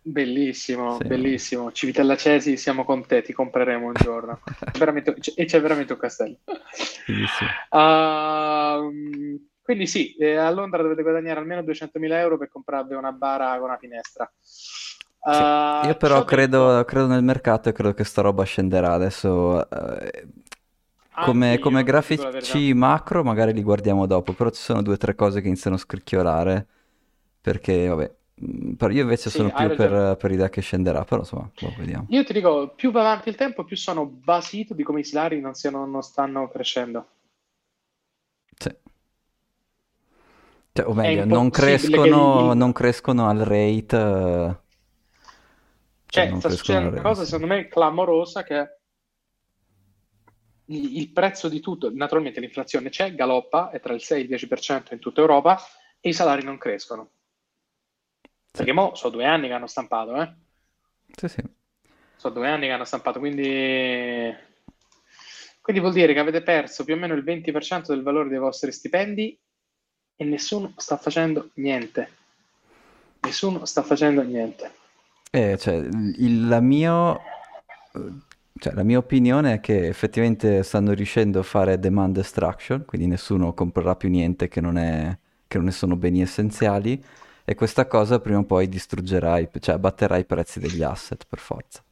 bellissimo, 0.03 0.97
Sì. 1.01 1.07
bellissimo. 1.09 1.73
Civitella 1.73 2.17
Cesi, 2.17 2.57
siamo 2.57 2.85
con 2.85 3.05
te, 3.05 3.23
ti 3.23 3.33
compreremo 3.33 3.87
un 3.87 3.93
giorno. 3.95 4.41
Veramente- 4.79 5.17
e 5.35 5.45
c'è 5.47 5.61
veramente 5.61 5.93
un 5.95 5.99
castello. 5.99 6.37
Fighissimo. 7.05 7.51
Ehm, 7.71 9.49
quindi 9.71 9.87
sì, 9.87 10.15
eh, 10.17 10.35
a 10.37 10.51
Londra 10.51 10.83
dovete 10.83 11.03
guadagnare 11.03 11.39
almeno 11.39 11.63
200.000 11.63 12.19
euro 12.19 12.37
per 12.37 12.49
comprarvi 12.49 12.95
una 12.95 13.13
bara 13.13 13.55
con 13.59 13.69
una 13.69 13.79
finestra. 13.79 14.29
Sì. 15.29 15.49
Eh, 15.49 15.51
Io 15.83 15.95
però 15.97 16.25
credo, 16.25 16.85
credo 16.85 17.07
nel 17.07 17.23
mercato 17.23 17.69
e 17.69 17.73
credo 17.73 17.95
che 17.95 18.05
sta 18.05 18.21
roba 18.23 18.45
scenderà 18.45 18.93
adesso. 18.93 19.69
eh, 19.71 20.27
come, 21.19 21.59
come 21.59 21.83
grafici 21.83 22.73
macro 22.75 23.23
magari 23.25 23.53
li 23.53 23.63
guardiamo 23.63 24.07
dopo, 24.07 24.33
però 24.35 24.51
ci 24.51 24.61
sono 24.63 24.83
due 24.83 24.95
o 24.95 24.97
tre 24.97 25.15
cose 25.15 25.41
che 25.41 25.49
iniziano 25.49 25.77
a 25.77 25.79
scricchiolare, 25.79 26.67
perché 27.41 27.87
vabbè, 27.89 28.15
mh, 28.35 28.73
però 28.75 28.93
io 28.93 29.03
invece 29.03 29.31
Sì, 29.31 29.37
sono 29.37 29.53
più 29.53 29.73
per, 29.73 30.17
per 30.19 30.31
l'idea 30.31 30.49
che 30.49 30.61
scenderà, 30.63 31.05
però 31.05 31.21
insomma, 31.23 31.51
boh, 31.59 31.75
vediamo. 31.77 32.09
Io 32.09 32.25
ti 32.25 32.35
dico, 32.35 32.75
più 32.75 32.91
va 32.91 33.01
avanti 33.01 33.31
il 33.31 33.37
tempo, 33.37 33.65
più 33.65 33.75
sono 33.75 34.05
basito 34.05 34.75
di 34.75 34.83
come 34.83 35.01
i 35.01 35.05
salari 35.05 35.41
non, 35.41 35.55
siano, 35.55 35.87
non 35.87 36.03
stanno 36.03 36.47
crescendo. 36.51 37.09
Sì. 38.61 38.71
Cioè, 40.81 40.89
o 40.89 40.95
meglio, 40.95 41.25
non 41.25 41.51
crescono, 41.51 42.51
il- 42.51 42.57
non 42.57 42.73
crescono 42.73 43.29
al 43.29 43.39
rate, 43.39 43.97
eh, 43.97 44.57
cioè 46.07 46.29
Cioè, 46.29 46.39
sta 46.39 46.51
succedendo 46.51 46.91
una 46.91 47.03
cosa, 47.03 47.25
secondo 47.25 47.47
me, 47.47 47.69
clamorosa, 47.69 48.43
che 48.43 48.77
il, 50.67 50.97
il 50.97 51.11
prezzo 51.11 51.49
di 51.49 51.61
tutto, 51.61 51.91
naturalmente 51.93 52.41
l'inflazione 52.41 52.89
c'è, 52.89 53.15
galoppa, 53.15 53.71
è 53.71 53.81
tra 53.81 53.93
il 53.93 54.01
6 54.01 54.21
e 54.21 54.23
il 54.23 54.29
10% 54.29 54.93
in 54.95 54.99
tutta 54.99 55.21
Europa, 55.21 55.61
e 56.01 56.09
i 56.09 56.13
salari 56.13 56.43
non 56.43 56.59
crescono. 56.59 57.11
Perché 58.51 58.73
mo 58.73 58.95
sono 58.95 59.13
due 59.13 59.27
anni 59.27 59.47
che 59.47 59.53
hanno 59.53 59.67
stampato, 59.69 60.21
eh? 60.21 60.35
Sì, 61.15 61.29
sì. 61.29 61.43
Sono 62.17 62.35
due 62.35 62.49
anni 62.49 62.67
che 62.67 62.73
hanno 62.73 62.85
stampato, 62.85 63.19
quindi... 63.19 64.49
Quindi 65.61 65.81
vuol 65.83 65.93
dire 65.93 66.15
che 66.15 66.19
avete 66.19 66.43
perso 66.43 66.85
più 66.85 66.95
o 66.95 66.97
meno 66.97 67.15
il 67.15 67.23
20% 67.23 67.93
del 67.93 68.03
valore 68.03 68.29
dei 68.29 68.39
vostri 68.39 68.73
stipendi 68.73 69.39
e 70.21 70.25
nessuno 70.25 70.75
sta 70.77 70.99
facendo 70.99 71.49
niente. 71.55 72.11
Nessuno 73.21 73.65
sta 73.65 73.83
facendo 73.83 74.23
niente. 74.23 74.71
Eh, 75.31 75.57
cioè, 75.57 75.77
il, 75.77 76.47
la 76.47 76.61
mio, 76.61 77.19
cioè, 78.59 78.75
la 78.75 78.83
mia 78.83 78.99
opinione 78.99 79.55
è 79.55 79.61
che 79.61 79.87
effettivamente 79.87 80.63
stanno 80.63 80.93
riuscendo 80.93 81.39
a 81.39 81.43
fare 81.43 81.79
demand 81.79 82.15
destruction, 82.17 82.85
quindi 82.85 83.07
nessuno 83.07 83.55
comprerà 83.55 83.97
più 83.97 84.11
niente 84.11 84.49
che 84.49 84.61
non 84.61 84.77
è, 84.77 85.17
che 85.49 85.57
non 85.57 85.67
ne 85.67 85.73
sono 85.73 85.97
beni 85.97 86.21
essenziali, 86.21 87.03
e 87.43 87.55
questa 87.55 87.87
cosa 87.87 88.21
prima 88.21 88.41
o 88.41 88.45
poi 88.45 88.69
distruggerà, 88.69 89.39
i- 89.39 89.49
cioè 89.59 89.77
abbatterà 89.77 90.19
i 90.19 90.27
prezzi 90.27 90.61
degli 90.61 90.83
asset 90.83 91.25
per 91.27 91.39
forza. 91.39 91.83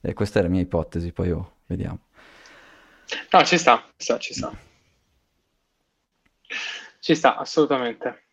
E 0.00 0.14
questa 0.14 0.40
è 0.40 0.42
la 0.42 0.48
mia 0.48 0.62
ipotesi, 0.62 1.12
poi 1.12 1.32
oh, 1.32 1.56
vediamo. 1.66 1.98
No, 3.30 3.44
ci 3.44 3.58
sta, 3.58 3.84
ci 3.98 4.04
sta, 4.04 4.18
ci 4.18 4.32
sta. 4.32 4.70
Ci 7.02 7.14
sta, 7.14 7.36
assolutamente. 7.36 8.28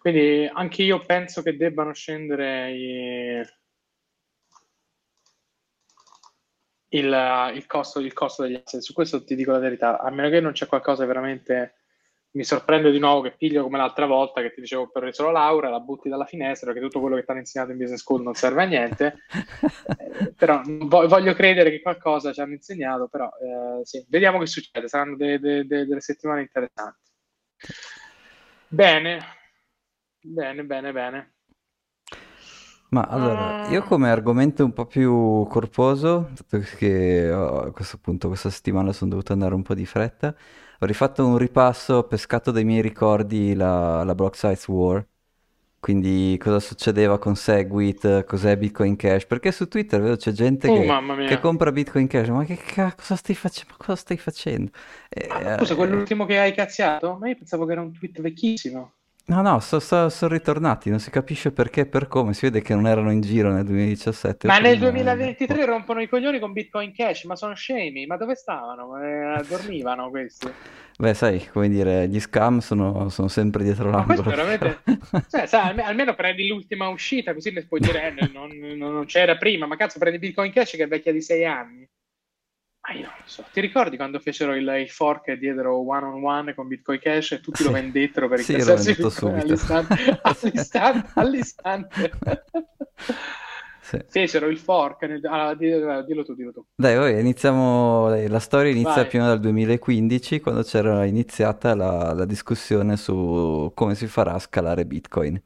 Quindi 0.00 0.50
anche 0.52 0.82
io 0.82 0.98
penso 1.04 1.42
che 1.42 1.56
debbano 1.56 1.92
scendere 1.92 2.72
i- 2.72 3.42
il, 6.88 7.50
il 7.54 7.66
costo, 7.66 8.00
il 8.00 8.12
costo 8.12 8.42
degli 8.42 8.60
asset. 8.62 8.80
Su 8.80 8.92
questo 8.92 9.24
ti 9.24 9.34
dico 9.34 9.50
la 9.52 9.58
verità, 9.58 9.98
a 10.00 10.10
meno 10.10 10.28
che 10.28 10.40
non 10.40 10.52
c'è 10.52 10.66
qualcosa 10.66 11.04
veramente... 11.06 11.74
Mi 12.34 12.42
sorprende 12.42 12.90
di 12.90 12.98
nuovo 12.98 13.20
che 13.20 13.36
piglio 13.36 13.62
come 13.62 13.78
l'altra 13.78 14.06
volta 14.06 14.40
che 14.40 14.52
ti 14.52 14.60
dicevo 14.60 14.88
per 14.90 15.14
solo 15.14 15.30
Laura, 15.30 15.68
la 15.70 15.78
butti 15.78 16.08
dalla 16.08 16.24
finestra 16.24 16.72
perché 16.72 16.84
tutto 16.84 16.98
quello 16.98 17.14
che 17.14 17.22
ti 17.22 17.30
hanno 17.30 17.38
insegnato 17.38 17.70
in 17.70 17.76
business 17.78 18.00
school 18.00 18.22
non 18.22 18.34
serve 18.34 18.62
a 18.64 18.66
niente. 18.66 19.14
Eh, 19.96 20.32
però 20.36 20.60
vo- 20.64 21.06
voglio 21.06 21.32
credere 21.32 21.70
che 21.70 21.80
qualcosa 21.80 22.32
ci 22.32 22.40
hanno 22.40 22.54
insegnato, 22.54 23.06
però 23.06 23.28
eh, 23.40 23.84
sì, 23.84 24.04
vediamo 24.08 24.40
che 24.40 24.46
succede, 24.46 24.88
saranno 24.88 25.14
de- 25.14 25.38
de- 25.38 25.64
de- 25.64 25.86
delle 25.86 26.00
settimane 26.00 26.40
interessanti. 26.40 27.02
Bene, 28.70 29.20
bene, 30.22 30.64
bene, 30.64 30.92
bene. 30.92 31.34
Ma 32.90 33.02
allora, 33.02 33.56
Ah. 33.56 33.64
io 33.64 33.82
come 33.82 34.08
argomento 34.10 34.64
un 34.64 34.72
po' 34.72 34.86
più 34.86 35.44
corposo, 35.48 36.30
dato 36.32 36.58
che 36.76 37.28
oh, 37.32 37.62
a 37.62 37.72
questo 37.72 37.98
punto 37.98 38.28
questa 38.28 38.50
settimana 38.50 38.92
sono 38.92 39.10
dovuto 39.10 39.32
andare 39.32 39.54
un 39.54 39.62
po' 39.62 39.74
di 39.74 39.84
fretta, 39.84 40.34
ho 40.78 40.86
rifatto 40.86 41.26
un 41.26 41.36
ripasso, 41.36 41.94
ho 41.94 42.06
pescato 42.06 42.52
dai 42.52 42.62
miei 42.64 42.82
ricordi 42.82 43.54
la, 43.54 44.04
la 44.04 44.14
Block 44.14 44.36
Size 44.36 44.70
War, 44.70 45.04
quindi 45.84 46.38
cosa 46.40 46.60
succedeva 46.60 47.18
con 47.18 47.36
Segwit, 47.36 48.24
cos'è 48.24 48.56
Bitcoin 48.56 48.96
Cash, 48.96 49.26
perché 49.26 49.52
su 49.52 49.68
Twitter 49.68 50.00
vedo 50.00 50.16
c'è 50.16 50.32
gente 50.32 50.70
Oh, 50.70 50.72
che, 50.72 51.26
che 51.26 51.38
compra 51.38 51.72
Bitcoin 51.72 52.06
Cash, 52.06 52.28
ma 52.28 52.42
che 52.46 52.56
ca- 52.56 52.94
cosa 52.96 53.16
stai 53.16 53.34
facendo? 53.34 53.74
Ma 53.78 53.84
cosa 53.84 53.96
stai 54.00 54.16
facendo? 54.16 54.70
E, 55.10 55.28
Ah, 55.28 55.58
scusa, 55.58 55.74
eh, 55.74 55.76
quell'ultimo 55.76 56.24
che 56.24 56.38
hai 56.38 56.54
cazziato? 56.54 57.18
Ma 57.20 57.28
io 57.28 57.36
pensavo 57.36 57.66
che 57.66 57.72
era 57.72 57.82
un 57.82 57.92
tweet 57.92 58.20
vecchissimo. 58.22 58.93
No, 59.26 59.40
no, 59.40 59.58
so- 59.60 59.80
so- 59.80 60.10
sono 60.10 60.34
ritornati, 60.34 60.90
non 60.90 60.98
si 61.00 61.08
capisce 61.10 61.50
perché 61.50 61.82
e 61.82 61.86
per 61.86 62.08
come, 62.08 62.34
si 62.34 62.44
vede 62.44 62.60
che 62.60 62.74
non 62.74 62.86
erano 62.86 63.10
in 63.10 63.22
giro 63.22 63.50
nel 63.50 63.64
2017 63.64 64.46
o 64.46 64.50
Ma 64.50 64.58
nel 64.58 64.76
prima, 64.76 64.90
eh, 64.90 64.92
2023 65.02 65.64
rompono 65.64 66.02
i 66.02 66.08
coglioni 66.08 66.38
con 66.38 66.52
Bitcoin 66.52 66.92
Cash, 66.92 67.24
ma 67.24 67.34
sono 67.34 67.54
scemi, 67.54 68.04
ma 68.04 68.18
dove 68.18 68.34
stavano? 68.34 68.98
Eh, 69.02 69.42
dormivano 69.48 70.10
questi. 70.10 70.46
Beh, 70.98 71.14
sai, 71.14 71.46
come 71.50 71.70
dire, 71.70 72.06
gli 72.06 72.20
scam 72.20 72.58
sono, 72.58 73.08
sono 73.08 73.28
sempre 73.28 73.64
dietro 73.64 73.88
Ma 73.88 74.04
l'angolo. 74.04 74.22
veramente... 74.28 74.82
Cioè, 75.30 75.46
sai, 75.46 75.68
alme- 75.68 75.84
almeno 75.84 76.14
prendi 76.14 76.46
l'ultima 76.46 76.88
uscita, 76.88 77.32
così 77.32 77.50
ne 77.50 77.64
puoi 77.64 77.80
dire, 77.80 78.08
eh, 78.08 78.28
non, 78.30 78.50
non- 78.52 78.92
non 78.92 79.04
c'era 79.06 79.36
prima, 79.38 79.64
ma 79.66 79.76
cazzo 79.76 79.98
prendi 79.98 80.18
Bitcoin 80.18 80.52
Cash 80.52 80.72
che 80.72 80.82
è 80.84 80.88
vecchia 80.88 81.12
di 81.12 81.22
sei 81.22 81.46
anni. 81.46 81.88
Ma 82.86 82.94
io 82.94 83.06
non 83.06 83.14
lo 83.16 83.22
so. 83.24 83.44
Ti 83.50 83.60
ricordi 83.60 83.96
quando 83.96 84.18
fecero 84.18 84.54
il, 84.54 84.68
il 84.68 84.90
fork 84.90 85.28
e 85.28 85.38
diedero 85.38 85.78
one 85.88 86.04
on 86.04 86.22
one 86.22 86.54
con 86.54 86.66
Bitcoin 86.68 86.98
Cash 86.98 87.32
e 87.32 87.40
tutti 87.40 87.62
lo 87.62 87.70
Sì. 87.70 87.74
vendettero 87.74 88.28
per 88.28 88.40
Sì, 88.40 88.52
incassarsi 88.52 88.90
all'istante? 88.90 90.18
All'istante, 90.22 91.10
all'istante. 91.14 92.12
Sì. 93.80 93.98
Fecero 94.06 94.48
il 94.48 94.58
fork. 94.58 95.02
nel- 95.04 95.24
allora, 95.24 95.54
dillo, 95.54 96.02
dillo 96.02 96.24
tu, 96.24 96.34
dillo 96.34 96.52
tu. 96.52 96.64
Dai, 96.76 96.96
ora 96.96 97.08
iniziamo, 97.18 98.08
la 98.26 98.38
storia 98.40 98.70
inizia 98.72 99.02
Vai. 99.02 99.06
più 99.06 99.18
o 99.18 99.22
meno 99.22 99.34
dal 99.34 99.40
2015, 99.42 100.40
quando 100.40 100.62
c'era 100.62 101.04
iniziata 101.04 101.74
la, 101.74 102.12
la 102.12 102.24
discussione 102.24 102.96
su 102.96 103.70
come 103.74 103.94
si 103.94 104.06
farà 104.08 104.32
a 104.34 104.38
scalare 104.40 104.84
Bitcoin. 104.84 105.40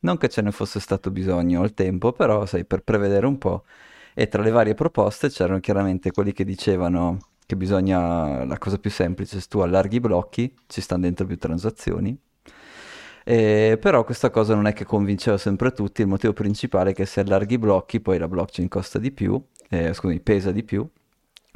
Non 0.00 0.18
che 0.18 0.28
ce 0.28 0.42
ne 0.42 0.52
fosse 0.52 0.78
stato 0.80 1.10
bisogno 1.10 1.62
al 1.62 1.74
tempo, 1.74 2.12
però, 2.12 2.46
sai, 2.46 2.64
per 2.64 2.82
prevedere 2.82 3.26
un 3.26 3.38
po'. 3.38 3.64
E 4.18 4.28
tra 4.28 4.42
le 4.42 4.50
varie 4.50 4.72
proposte 4.72 5.28
c'erano 5.28 5.60
chiaramente 5.60 6.10
quelli 6.10 6.32
che 6.32 6.44
dicevano 6.44 7.18
che 7.44 7.54
bisogna, 7.54 8.46
la 8.46 8.56
cosa 8.56 8.78
più 8.78 8.90
semplice, 8.90 9.38
se 9.38 9.46
tu 9.46 9.58
allarghi 9.58 9.96
i 9.96 10.00
blocchi, 10.00 10.54
ci 10.66 10.80
stanno 10.80 11.02
dentro 11.02 11.26
più 11.26 11.36
transazioni. 11.36 12.18
Eh, 13.28 13.76
però 13.80 14.04
questa 14.04 14.30
cosa 14.30 14.54
non 14.54 14.66
è 14.66 14.72
che 14.72 14.84
convinceva 14.84 15.36
sempre 15.36 15.72
tutti, 15.72 16.00
il 16.00 16.06
motivo 16.06 16.32
principale 16.32 16.90
è 16.90 16.94
che 16.94 17.04
se 17.06 17.20
allarghi 17.20 17.54
i 17.54 17.58
blocchi 17.58 18.00
poi 18.00 18.18
la 18.18 18.28
blockchain 18.28 18.68
costa 18.68 18.98
di 18.98 19.10
più, 19.12 19.40
eh, 19.68 19.92
scusami, 19.92 20.20
pesa 20.20 20.50
di 20.52 20.62
più, 20.62 20.88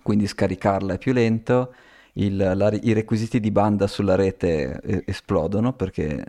quindi 0.03 0.27
scaricarla 0.27 0.94
è 0.94 0.99
più 0.99 1.12
lento, 1.12 1.73
il- 2.14 2.37
la- 2.37 2.79
i 2.83 2.92
requisiti 2.92 3.40
di 3.40 3.51
banda 3.53 3.87
sulla 3.87 4.16
rete 4.16 4.81
eh, 4.83 5.05
esplodono 5.07 5.73
perché 5.75 6.25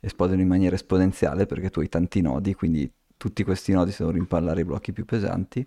esplodono 0.00 0.40
in 0.42 0.48
maniera 0.48 0.74
esponenziale 0.76 1.46
perché 1.46 1.70
tu 1.70 1.80
hai 1.80 1.88
tanti 1.88 2.20
nodi, 2.20 2.54
quindi 2.54 2.90
tutti 3.24 3.42
questi 3.44 3.72
nodi 3.72 3.90
si 3.90 3.98
devono 3.98 4.16
rimpallare 4.18 4.60
i 4.60 4.64
blocchi 4.64 4.92
più 4.92 5.04
pesanti. 5.06 5.66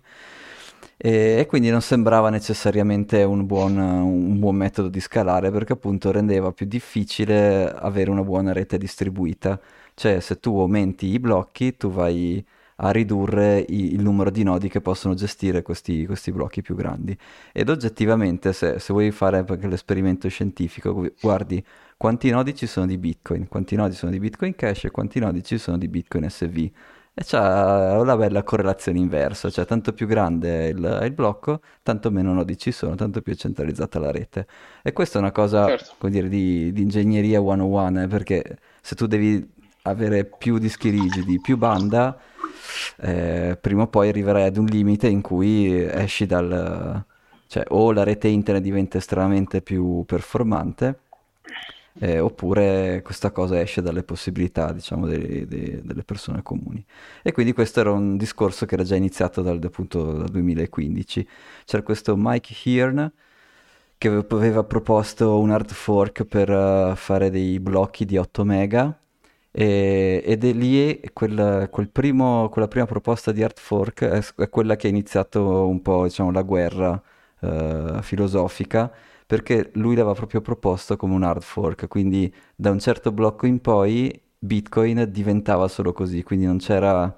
E, 0.96 1.36
e 1.40 1.46
quindi 1.46 1.70
non 1.70 1.80
sembrava 1.82 2.30
necessariamente 2.30 3.22
un 3.24 3.46
buon, 3.46 3.76
un 3.78 4.38
buon 4.38 4.54
metodo 4.56 4.88
di 4.88 5.00
scalare 5.00 5.50
perché 5.50 5.72
appunto 5.72 6.10
rendeva 6.12 6.52
più 6.52 6.66
difficile 6.66 7.68
avere 7.72 8.10
una 8.10 8.22
buona 8.22 8.52
rete 8.52 8.78
distribuita. 8.78 9.60
Cioè 9.94 10.20
se 10.20 10.38
tu 10.38 10.58
aumenti 10.60 11.06
i 11.06 11.18
blocchi, 11.18 11.76
tu 11.76 11.90
vai 11.90 12.44
a 12.80 12.90
ridurre 12.92 13.58
i- 13.68 13.92
il 13.94 14.00
numero 14.02 14.30
di 14.30 14.44
nodi 14.44 14.68
che 14.68 14.80
possono 14.80 15.14
gestire 15.14 15.62
questi, 15.62 16.06
questi 16.06 16.30
blocchi 16.30 16.62
più 16.62 16.76
grandi. 16.76 17.16
Ed 17.52 17.68
oggettivamente, 17.68 18.52
se, 18.52 18.78
se 18.78 18.92
vuoi 18.92 19.10
fare 19.10 19.38
anche 19.46 19.66
l'esperimento 19.66 20.28
scientifico, 20.28 20.92
gu- 20.94 21.12
guardi 21.20 21.64
quanti 21.96 22.30
nodi 22.30 22.54
ci 22.54 22.66
sono 22.66 22.86
di 22.86 22.96
Bitcoin, 22.98 23.48
quanti 23.48 23.74
nodi 23.76 23.94
sono 23.94 24.12
di 24.12 24.18
Bitcoin 24.20 24.54
Cash 24.54 24.84
e 24.84 24.90
quanti 24.90 25.18
nodi 25.18 25.42
ci 25.42 25.58
sono 25.58 25.76
di 25.78 25.88
Bitcoin 25.88 26.28
SV. 26.28 26.70
E 27.20 27.24
c'ha 27.24 27.98
una 27.98 28.16
bella 28.16 28.44
correlazione 28.44 29.00
inversa, 29.00 29.50
cioè 29.50 29.66
tanto 29.66 29.92
più 29.92 30.06
grande 30.06 30.66
è 30.66 30.68
il, 30.68 31.00
il 31.02 31.10
blocco, 31.10 31.62
tanto 31.82 32.12
meno 32.12 32.32
nodi 32.32 32.56
ci 32.56 32.70
sono, 32.70 32.94
tanto 32.94 33.22
più 33.22 33.32
è 33.32 33.36
centralizzata 33.36 33.98
la 33.98 34.12
rete. 34.12 34.46
E 34.84 34.92
questa 34.92 35.18
è 35.18 35.20
una 35.20 35.32
cosa, 35.32 35.66
Certo. 35.66 35.94
come 35.98 36.12
dire, 36.12 36.28
di, 36.28 36.72
di 36.72 36.82
ingegneria 36.82 37.40
101, 37.40 38.02
eh, 38.02 38.06
perché 38.06 38.58
se 38.80 38.94
tu 38.94 39.06
devi 39.06 39.44
avere 39.82 40.26
più 40.26 40.58
dischi 40.58 40.90
rigidi, 40.90 41.40
più 41.40 41.56
banda, 41.56 42.16
eh, 43.00 43.58
prima 43.60 43.82
o 43.82 43.86
poi 43.88 44.10
arriverai 44.10 44.44
ad 44.44 44.56
un 44.56 44.66
limite 44.66 45.08
in 45.08 45.20
cui 45.20 45.74
esci 45.84 46.24
dal... 46.24 47.04
cioè 47.48 47.64
o 47.70 47.90
la 47.90 48.04
rete 48.04 48.28
internet 48.28 48.62
diventa 48.62 48.96
estremamente 48.96 49.60
più 49.60 50.04
performante, 50.06 51.00
eh, 51.98 52.20
oppure 52.20 53.02
questa 53.02 53.30
cosa 53.30 53.60
esce 53.60 53.82
dalle 53.82 54.02
possibilità, 54.02 54.72
diciamo, 54.72 55.06
dei, 55.06 55.46
dei, 55.46 55.80
delle 55.82 56.04
persone 56.04 56.42
comuni. 56.42 56.84
E 57.22 57.32
quindi 57.32 57.52
questo 57.52 57.80
era 57.80 57.90
un 57.90 58.16
discorso 58.16 58.66
che 58.66 58.74
era 58.74 58.84
già 58.84 58.94
iniziato 58.94 59.42
dal, 59.42 59.60
appunto, 59.62 60.12
dal 60.12 60.28
2015. 60.28 61.28
C'era 61.64 61.82
questo 61.82 62.14
Mike 62.16 62.54
Hearn 62.64 63.12
che 63.98 64.08
aveva 64.08 64.62
proposto 64.62 65.40
un 65.40 65.50
hard 65.50 65.72
fork 65.72 66.24
per 66.24 66.48
uh, 66.50 66.94
fare 66.94 67.30
dei 67.30 67.58
blocchi 67.58 68.04
di 68.04 68.16
8 68.16 68.44
mega 68.44 68.96
e, 69.50 70.22
ed 70.24 70.44
è 70.44 70.52
lì 70.52 71.00
quel, 71.12 71.68
quel 71.70 71.88
primo, 71.90 72.48
quella 72.48 72.68
prima 72.68 72.86
proposta 72.86 73.32
di 73.32 73.42
hard 73.42 73.58
fork 73.58 74.04
è, 74.04 74.22
è, 74.36 74.48
quella 74.48 74.76
che 74.76 74.86
ha 74.86 74.90
iniziato 74.90 75.66
un 75.66 75.82
po' 75.82 76.04
diciamo, 76.04 76.30
la 76.30 76.42
guerra 76.42 77.02
uh, 77.40 78.00
filosofica 78.02 78.92
perché 79.28 79.70
lui 79.74 79.94
l'aveva 79.94 80.14
proprio 80.14 80.40
proposto 80.40 80.96
come 80.96 81.12
un 81.12 81.22
hard 81.22 81.42
fork, 81.42 81.86
quindi 81.86 82.34
da 82.56 82.70
un 82.70 82.78
certo 82.78 83.12
blocco 83.12 83.44
in 83.44 83.60
poi 83.60 84.18
Bitcoin 84.38 85.06
diventava 85.10 85.68
solo 85.68 85.92
così, 85.92 86.22
quindi 86.22 86.46
non 86.46 86.56
c'era, 86.56 87.14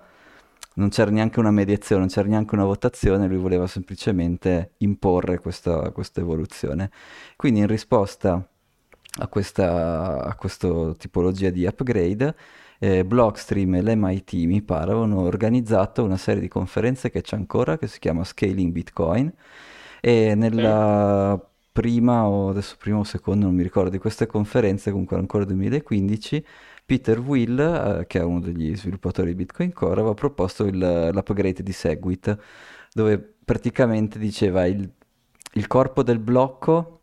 non 0.75 0.89
c'era 0.89 1.13
neanche 1.13 1.39
una 1.39 1.53
mediazione, 1.53 2.01
non 2.01 2.11
c'era 2.11 2.27
neanche 2.27 2.57
una 2.57 2.65
votazione, 2.65 3.29
lui 3.29 3.37
voleva 3.39 3.69
semplicemente 3.69 4.73
imporre 4.79 5.39
questa, 5.39 5.93
questa 5.93 6.21
evoluzione. 6.21 6.91
Quindi 7.37 7.61
in 7.61 7.69
risposta 7.69 8.45
a 9.21 9.29
questa, 9.29 10.25
a 10.25 10.35
questa 10.35 10.93
tipologia 10.95 11.51
di 11.51 11.65
upgrade, 11.65 12.35
eh, 12.81 13.05
Blockstream 13.05 13.77
e 13.77 13.83
l'MIT, 13.83 14.33
mi 14.47 14.63
pare, 14.63 14.91
avevano 14.91 15.21
organizzato 15.21 16.03
una 16.03 16.17
serie 16.17 16.41
di 16.41 16.49
conferenze 16.49 17.09
che 17.09 17.23
c'è 17.23 17.37
ancora, 17.37 17.79
che 17.79 17.87
si 17.87 18.01
chiama 18.01 18.25
Scaling 18.25 18.73
Bitcoin, 18.73 19.33
e 20.01 20.35
nella 20.35 21.41
prima 21.73 22.27
o 22.27 22.51
adesso 22.51 22.77
prima 22.79 22.99
o 22.99 23.05
seconda, 23.05 23.47
non 23.47 23.55
mi 23.55 23.63
ricordo, 23.63 23.91
di 23.91 23.99
queste 23.99 24.27
conferenze, 24.27 24.91
comunque 24.91 25.17
ancora 25.17 25.45
2015, 25.45 26.45
Peter 26.85 27.19
Will, 27.21 27.59
eh, 27.59 28.07
che 28.07 28.19
è 28.21 28.23
uno 28.23 28.41
degli 28.41 28.77
sviluppatori 28.77 29.29
di 29.29 29.37
Bitcoin 29.37 29.73
Core, 29.73 30.01
aveva 30.01 30.15
proposto 30.15 30.65
il, 30.67 31.11
l'upgrade 31.13 31.63
di 31.63 31.73
Segwit, 31.73 32.37
dove 32.93 33.19
praticamente 33.45 34.19
diceva 34.19 34.67
il, 34.67 34.91
il 35.55 35.67
corpo 35.67 36.03
del 36.03 36.19
blocco 36.19 37.01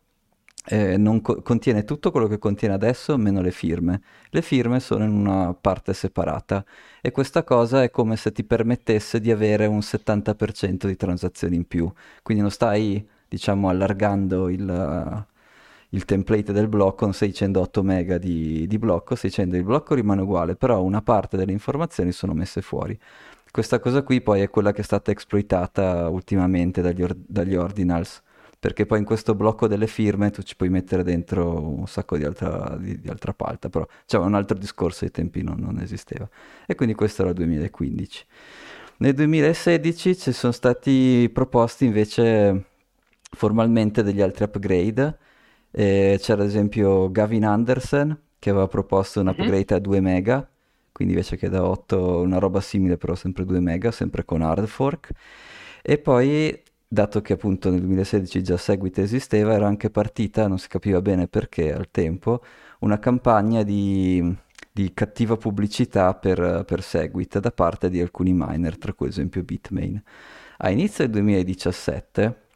eh, 0.70 1.00
co- 1.22 1.40
contiene 1.42 1.84
tutto 1.84 2.10
quello 2.10 2.26
che 2.26 2.38
contiene 2.38 2.74
adesso, 2.74 3.16
meno 3.16 3.40
le 3.40 3.50
firme. 3.50 4.02
Le 4.30 4.42
firme 4.42 4.80
sono 4.80 5.04
in 5.04 5.10
una 5.10 5.54
parte 5.54 5.94
separata 5.94 6.64
e 7.00 7.10
questa 7.10 7.42
cosa 7.44 7.82
è 7.82 7.90
come 7.90 8.16
se 8.16 8.32
ti 8.32 8.44
permettesse 8.44 9.20
di 9.20 9.30
avere 9.30 9.66
un 9.66 9.80
70% 9.80 10.86
di 10.86 10.96
transazioni 10.96 11.56
in 11.56 11.66
più. 11.66 11.90
Quindi 12.22 12.42
non 12.42 12.50
stai 12.52 13.06
diciamo 13.28 13.68
allargando 13.68 14.48
il, 14.48 15.26
il 15.90 16.04
template 16.04 16.52
del 16.52 16.68
blocco, 16.68 17.04
non 17.04 17.14
stai 17.14 17.28
dicendo 17.28 17.60
8 17.60 17.82
mega 17.82 18.18
di, 18.18 18.66
di 18.66 18.78
blocco, 18.78 19.14
stai 19.14 19.30
dicendo 19.30 19.56
il 19.56 19.64
blocco 19.64 19.94
rimane 19.94 20.22
uguale, 20.22 20.56
però 20.56 20.82
una 20.82 21.02
parte 21.02 21.36
delle 21.36 21.52
informazioni 21.52 22.12
sono 22.12 22.34
messe 22.34 22.62
fuori. 22.62 22.98
Questa 23.50 23.78
cosa 23.78 24.02
qui 24.02 24.20
poi 24.20 24.40
è 24.42 24.50
quella 24.50 24.72
che 24.72 24.82
è 24.82 24.84
stata 24.84 25.10
esploitata 25.10 26.08
ultimamente 26.08 26.82
dagli, 26.82 27.02
or- 27.02 27.16
dagli 27.16 27.54
ordinals, 27.54 28.22
perché 28.60 28.86
poi 28.86 28.98
in 28.98 29.04
questo 29.04 29.34
blocco 29.34 29.66
delle 29.68 29.86
firme 29.86 30.30
tu 30.30 30.42
ci 30.42 30.56
puoi 30.56 30.68
mettere 30.68 31.02
dentro 31.02 31.60
un 31.60 31.86
sacco 31.86 32.16
di 32.16 32.24
altra, 32.24 32.76
di, 32.78 33.00
di 33.00 33.08
altra 33.08 33.32
palta, 33.32 33.68
però 33.68 33.86
cioè, 34.04 34.24
un 34.24 34.34
altro 34.34 34.58
discorso 34.58 35.04
ai 35.04 35.10
tempi 35.10 35.42
non, 35.42 35.56
non 35.58 35.78
esisteva. 35.78 36.28
E 36.66 36.74
quindi 36.74 36.94
questo 36.94 37.22
era 37.22 37.30
il 37.30 37.36
2015. 37.36 38.26
Nel 38.98 39.14
2016 39.14 40.16
ci 40.16 40.32
sono 40.32 40.52
stati 40.52 41.30
proposti 41.32 41.84
invece 41.84 42.64
formalmente 43.30 44.02
degli 44.02 44.20
altri 44.20 44.44
upgrade. 44.44 45.18
Eh, 45.70 46.18
c'era 46.20 46.42
ad 46.42 46.48
esempio 46.48 47.10
Gavin 47.10 47.44
Anderson 47.44 48.18
che 48.38 48.50
aveva 48.50 48.68
proposto 48.68 49.20
un 49.20 49.26
mhm. 49.26 49.32
upgrade 49.32 49.74
mm-hmm. 49.74 49.76
a 49.76 49.78
2 49.78 50.00
mega, 50.00 50.48
quindi 50.92 51.14
invece 51.14 51.36
che 51.36 51.48
da 51.48 51.64
8 51.64 52.20
una 52.20 52.38
roba 52.38 52.60
simile 52.60 52.96
però 52.96 53.14
sempre 53.14 53.44
2 53.44 53.60
mega, 53.60 53.90
sempre 53.90 54.24
con 54.24 54.42
hard 54.42 54.66
fork. 54.66 55.10
E 55.82 55.98
poi, 55.98 56.62
dato 56.86 57.20
che 57.20 57.34
appunto 57.34 57.70
nel 57.70 57.80
2016 57.80 58.42
già 58.42 58.56
Segwit 58.56 58.98
esisteva, 58.98 59.52
era 59.54 59.66
anche 59.66 59.90
partita, 59.90 60.46
non 60.48 60.58
si 60.58 60.68
capiva 60.68 61.00
bene 61.00 61.28
perché 61.28 61.72
al 61.72 61.88
tempo, 61.90 62.42
una 62.80 62.98
campagna 62.98 63.62
di, 63.62 64.34
di 64.72 64.92
cattiva 64.94 65.36
pubblicità 65.36 66.14
per, 66.14 66.64
per 66.66 66.82
Segwit 66.82 67.38
da 67.38 67.50
parte 67.50 67.90
di 67.90 68.00
alcuni 68.00 68.32
miner, 68.34 68.78
tra 68.78 68.92
cui 68.92 69.06
ad 69.06 69.12
esempio 69.12 69.42
Bitmain. 69.42 70.02
A 70.58 70.70
inizio 70.70 71.04
del 71.04 71.12
2017 71.12 72.46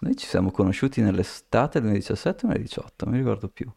noi 0.00 0.16
ci 0.16 0.26
siamo 0.26 0.50
conosciuti 0.50 1.00
nell'estate 1.00 1.80
2017 1.80 2.44
o 2.44 2.48
2018, 2.48 3.04
non 3.04 3.14
mi 3.14 3.20
ricordo 3.20 3.48
più. 3.48 3.70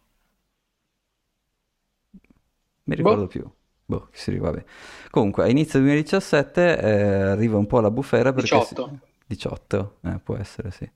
Mi 2.84 2.96
ricordo 2.96 3.22
boh. 3.22 3.28
più. 3.28 3.52
Boh, 3.86 4.08
si 4.12 4.38
vabbè. 4.38 4.64
Comunque, 5.10 5.44
a 5.44 5.50
inizio 5.50 5.80
2017 5.80 6.78
eh, 6.78 7.02
arriva 7.32 7.58
un 7.58 7.68
po' 7.68 7.80
la 7.80 7.92
bufera 7.92 8.32
perché... 8.32 8.58
18. 8.58 8.88
Si... 8.88 9.10
18, 9.28 9.98
eh, 10.02 10.20
può 10.24 10.36
essere, 10.36 10.72
sì. 10.72 10.90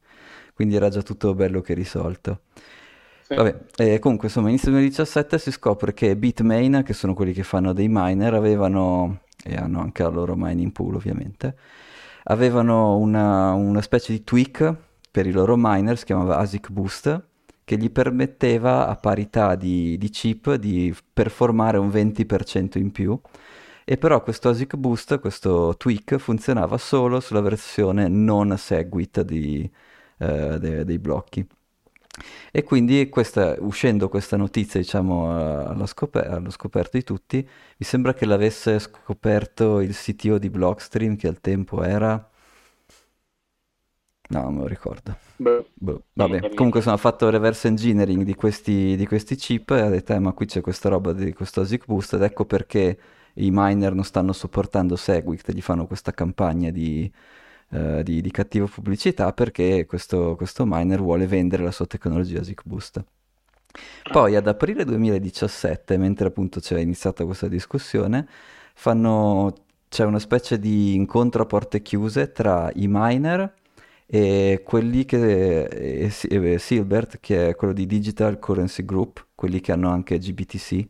Quindi 0.53 0.75
era 0.75 0.89
già 0.89 1.01
tutto 1.01 1.33
bello 1.33 1.61
che 1.61 1.73
risolto. 1.73 2.41
Sì. 3.21 3.35
Vabbè, 3.35 3.65
eh, 3.77 3.99
comunque, 3.99 4.27
insomma, 4.27 4.49
inizio 4.49 4.71
2017 4.71 5.39
si 5.39 5.51
scopre 5.51 5.93
che 5.93 6.15
Bitmain, 6.15 6.83
che 6.85 6.93
sono 6.93 7.13
quelli 7.13 7.33
che 7.33 7.43
fanno 7.43 7.73
dei 7.73 7.88
miner, 7.89 8.33
avevano, 8.33 9.21
e 9.43 9.55
hanno 9.55 9.81
anche 9.81 10.03
la 10.03 10.09
loro 10.09 10.35
mining 10.38 10.71
pool 10.71 10.95
ovviamente, 10.95 11.57
avevano 12.23 12.97
una, 12.97 13.53
una 13.53 13.81
specie 13.81 14.13
di 14.13 14.23
tweak 14.23 14.75
per 15.15 15.28
i 15.28 15.32
loro 15.32 15.56
miner, 15.58 15.97
si 15.97 16.04
chiamava 16.04 16.36
ASIC 16.39 16.71
Boost, 16.71 17.28
che 17.63 17.78
gli 17.78 17.89
permetteva 17.89 18.86
a 18.89 18.97
parità 18.97 19.56
di, 19.56 19.97
di 19.97 20.10
chip 20.10 20.56
di 20.56 20.93
performare 21.13 21.78
un 21.78 21.88
20% 21.88 22.78
in 22.78 22.91
più. 22.91 23.17
E 23.86 23.95
però 23.97 24.21
questo 24.21 24.49
ASIC 24.49 24.75
Boost, 24.75 25.21
questo 25.21 25.78
tweak, 25.78 26.17
funzionava 26.17 26.78
solo 26.78 27.21
sulla 27.21 27.39
versione 27.39 28.10
non 28.10 28.58
Segwit 28.58 29.21
di, 29.21 29.69
eh, 30.17 30.60
de, 30.60 30.84
dei 30.84 30.99
blocchi. 30.99 31.47
E 32.51 32.63
quindi 32.63 33.08
questa, 33.08 33.56
uscendo 33.60 34.10
questa 34.10 34.36
notizia, 34.36 34.82
diciamo, 34.82 35.65
allo, 35.65 35.86
scoper- 35.86 36.28
allo, 36.30 36.49
scoperto 36.49 36.97
di 36.97 37.04
tutti, 37.04 37.38
mi 37.38 37.86
sembra 37.86 38.13
che 38.13 38.25
l'avesse 38.25 38.80
scoperto 38.80 39.80
il 39.80 39.95
CTO 39.95 40.38
di 40.38 40.49
Blockstream, 40.49 41.15
che 41.15 41.30
al 41.30 41.39
tempo 41.39 41.84
era 41.84 42.30
No, 44.27 44.41
non 44.41 44.55
me 44.55 44.61
lo 44.61 44.67
ricordo. 44.67 45.17
Boh. 45.35 45.67
Boh. 45.73 46.03
Vabbè, 46.13 46.53
comunque 46.55 46.81
sono 46.81 46.97
fatto 46.97 47.29
reverse 47.29 47.67
engineering 47.67 48.23
di 48.23 48.33
questi, 48.33 48.95
di 48.95 49.05
questi 49.05 49.35
chip 49.35 49.71
e 49.71 49.81
ha 49.81 49.89
detto, 49.89 50.13
eh, 50.13 50.19
ma 50.19 50.31
qui 50.31 50.47
c'è 50.47 50.61
questa 50.61 50.89
roba 50.89 51.13
di 51.13 51.31
questo 51.33 51.61
ASIC 51.61 51.85
Boost 51.85 52.13
ed 52.13 52.23
ecco 52.23 52.45
perché 52.45 52.97
i 53.35 53.49
miner 53.51 53.93
non 53.93 54.03
stanno 54.03 54.33
supportando 54.33 54.95
Segwit, 54.95 55.51
gli 55.51 55.61
fanno 55.61 55.85
questa 55.85 56.11
campagna 56.11 56.71
di, 56.71 57.11
uh, 57.69 58.01
di, 58.01 58.21
di 58.21 58.31
cattiva 58.31 58.65
pubblicità 58.65 59.31
perché 59.33 59.85
questo, 59.85 60.35
questo, 60.35 60.63
miner 60.65 61.01
vuole 61.01 61.27
vendere 61.27 61.63
la 61.63 61.71
sua 61.71 61.85
tecnologia 61.85 62.39
ASIC 62.39 62.61
Boost. 62.65 63.03
Poi 64.09 64.35
ad 64.35 64.47
aprile 64.47 64.85
2017, 64.85 65.97
mentre 65.97 66.27
appunto 66.27 66.59
c'è 66.61 66.79
iniziata 66.79 67.25
questa 67.25 67.47
discussione, 67.47 68.25
fanno, 68.73 69.53
c'è 69.89 70.05
una 70.05 70.19
specie 70.19 70.57
di 70.57 70.95
incontro 70.95 71.43
a 71.43 71.45
porte 71.45 71.81
chiuse 71.81 72.31
tra 72.31 72.71
i 72.73 72.88
miner 72.88 73.53
e 74.08 74.62
quelli 74.63 75.04
che 75.06 75.68
è, 75.68 76.08
è 76.08 76.58
Silbert, 76.58 77.20
che 77.20 77.50
è 77.50 77.56
quello 77.56 77.74
di 77.74 77.86
Digital 77.88 78.38
Currency 78.38 78.86
Group, 78.86 79.28
quelli 79.34 79.60
che 79.62 79.72
hanno 79.72 79.89
anche 79.89 80.20
GBTC, 80.20 80.88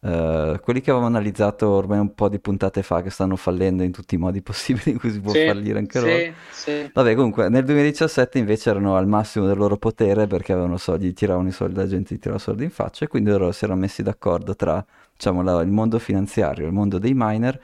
uh, 0.00 0.06
eh, 0.06 0.60
quelli 0.62 0.80
che 0.82 0.90
avevamo 0.90 1.08
analizzato 1.08 1.70
ormai 1.70 1.98
un 1.98 2.14
po' 2.14 2.28
di 2.28 2.38
puntate 2.38 2.82
fa, 2.82 3.00
che 3.00 3.08
stanno 3.08 3.36
fallendo 3.36 3.82
in 3.82 3.92
tutti 3.92 4.14
i 4.14 4.18
modi 4.18 4.42
possibili 4.42 4.90
in 4.90 4.98
cui 4.98 5.10
si 5.10 5.20
può 5.20 5.32
sì, 5.32 5.46
fallire 5.46 5.78
anche 5.78 6.00
loro. 6.00 6.34
Sì. 6.50 6.90
Vabbè, 6.92 7.14
comunque, 7.14 7.48
nel 7.48 7.64
2017 7.64 8.38
invece 8.38 8.70
erano 8.70 8.96
al 8.96 9.06
massimo 9.06 9.46
del 9.46 9.56
loro 9.56 9.78
potere 9.78 10.26
perché 10.26 10.52
avevano 10.52 10.76
soldi, 10.76 11.12
tiravano 11.14 11.48
i 11.48 11.52
soldi, 11.52 11.76
la 11.76 11.86
gente 11.86 12.14
gli 12.14 12.18
tirava 12.18 12.38
soldi 12.38 12.64
in 12.64 12.70
faccia 12.70 13.06
e 13.06 13.08
quindi 13.08 13.30
loro 13.30 13.52
si 13.52 13.64
erano 13.64 13.80
messi 13.80 14.02
d'accordo 14.02 14.54
tra, 14.54 14.84
diciamo, 15.14 15.42
la, 15.42 15.62
il 15.62 15.70
mondo 15.70 15.98
finanziario 15.98 16.64
e 16.64 16.66
il 16.68 16.74
mondo 16.74 16.98
dei 16.98 17.12
miner, 17.14 17.58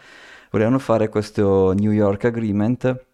volevano 0.50 0.78
fare 0.78 1.10
questo 1.10 1.74
New 1.74 1.90
York 1.90 2.24
Agreement 2.24 3.12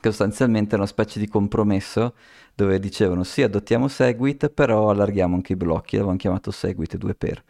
che 0.00 0.08
sostanzialmente 0.08 0.74
è 0.74 0.78
una 0.78 0.86
specie 0.86 1.18
di 1.18 1.28
compromesso 1.28 2.14
dove 2.54 2.78
dicevano 2.78 3.22
sì 3.24 3.42
adottiamo 3.42 3.88
Segwit 3.88 4.50
però 4.50 4.90
allarghiamo 4.90 5.34
anche 5.36 5.52
i 5.52 5.56
blocchi, 5.56 5.96
l'avevano 5.96 6.18
chiamato 6.18 6.50
Segwit 6.50 6.96
2x. 6.96 7.42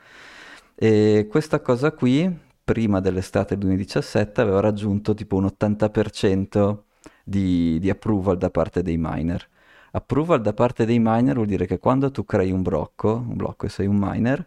E 0.75 1.27
questa 1.29 1.61
cosa 1.61 1.93
qui, 1.93 2.33
prima 2.63 3.01
dell'estate 3.01 3.59
2017, 3.59 4.41
aveva 4.41 4.61
raggiunto 4.61 5.15
tipo 5.15 5.37
un 5.37 5.47
80% 5.47 6.79
di, 7.25 7.79
di 7.81 7.91
approval 7.91 8.39
da 8.39 8.51
parte 8.51 8.83
dei 8.83 8.97
miner. 8.99 9.49
Approval 9.93 10.41
da 10.41 10.53
parte 10.53 10.85
dei 10.85 10.99
miner 11.01 11.35
vuol 11.35 11.47
dire 11.47 11.67
che 11.67 11.79
quando 11.79 12.11
tu 12.11 12.25
crei 12.25 12.53
un 12.53 12.63
blocco, 12.63 13.15
un 13.15 13.37
blocco 13.37 13.67
e 13.67 13.69
sei 13.71 13.87
un 13.87 13.97
miner, 13.99 14.47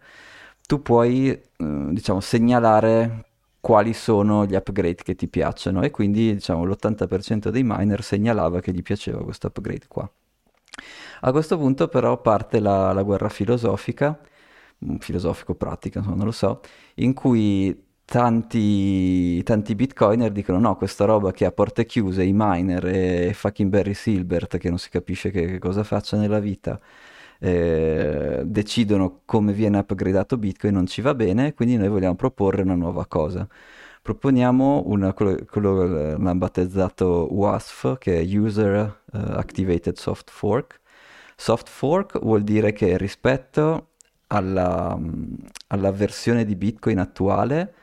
tu 0.68 0.82
puoi, 0.82 1.30
eh, 1.30 1.42
diciamo, 1.58 2.20
segnalare 2.22 3.26
quali 3.62 3.94
sono 3.94 4.46
gli 4.46 4.56
upgrade 4.56 5.04
che 5.04 5.16
ti 5.16 5.28
piacciono 5.28 5.84
e 5.84 5.92
quindi 5.92 6.34
diciamo 6.34 6.66
l'80% 6.66 7.50
dei 7.50 7.62
miner 7.64 8.04
segnalava 8.04 8.60
che 8.60 8.74
gli 8.74 8.82
piaceva 8.82 9.24
questo 9.24 9.48
upgrade 9.48 9.86
qua. 9.88 10.12
A 11.22 11.32
questo 11.32 11.58
punto 11.58 11.88
però 11.88 12.20
parte 12.20 12.60
la, 12.60 12.92
la 12.92 13.04
guerra 13.04 13.30
filosofica, 13.30 14.20
mm, 14.86 14.96
filosofico-pratica, 14.98 16.02
non 16.02 16.26
lo 16.26 16.32
so, 16.32 16.62
in 16.96 17.14
cui 17.14 17.90
tanti, 18.04 19.42
tanti 19.44 19.76
bitcoiner 19.76 20.32
dicono 20.32 20.60
no, 20.60 20.76
questa 20.76 21.06
roba 21.06 21.32
che 21.32 21.46
ha 21.46 21.52
porte 21.52 21.86
chiuse, 21.86 22.24
i 22.24 22.32
miner 22.34 22.86
e 22.88 23.34
fucking 23.34 23.70
Barry 23.70 23.94
Silbert 23.94 24.58
che 24.58 24.70
non 24.70 24.80
si 24.80 24.90
capisce 24.90 25.30
che, 25.32 25.46
che 25.46 25.60
cosa 25.60 25.84
faccia 25.84 26.18
nella 26.18 26.40
vita, 26.40 26.80
eh, 27.44 28.44
decidono 28.46 29.22
come 29.26 29.52
viene 29.52 29.80
upgradato 29.80 30.38
Bitcoin 30.38 30.74
non 30.74 30.86
ci 30.86 31.02
va 31.02 31.16
bene, 31.16 31.54
quindi 31.56 31.76
noi 31.76 31.88
vogliamo 31.90 32.16
proporre 32.16 32.62
una 32.62 32.76
nuova 32.76 33.08
cosa. 33.08 33.48
Proponiamo 34.02 34.84
una, 34.86 35.14
quello, 35.14 35.38
quello 35.50 35.86
l'hanno 35.86 36.36
battezzato 36.36 37.28
WASF, 37.32 37.98
che 37.98 38.20
è 38.20 38.38
User 38.38 39.02
uh, 39.12 39.18
Activated 39.18 39.96
Soft 39.98 40.30
Fork. 40.30 40.80
Soft 41.36 41.68
fork 41.68 42.20
vuol 42.20 42.44
dire 42.44 42.74
che 42.74 42.98
rispetto 42.98 43.90
alla, 44.28 44.98
alla 45.68 45.92
versione 45.92 46.46
di 46.46 46.56
Bitcoin 46.56 47.00
attuale 47.00 47.74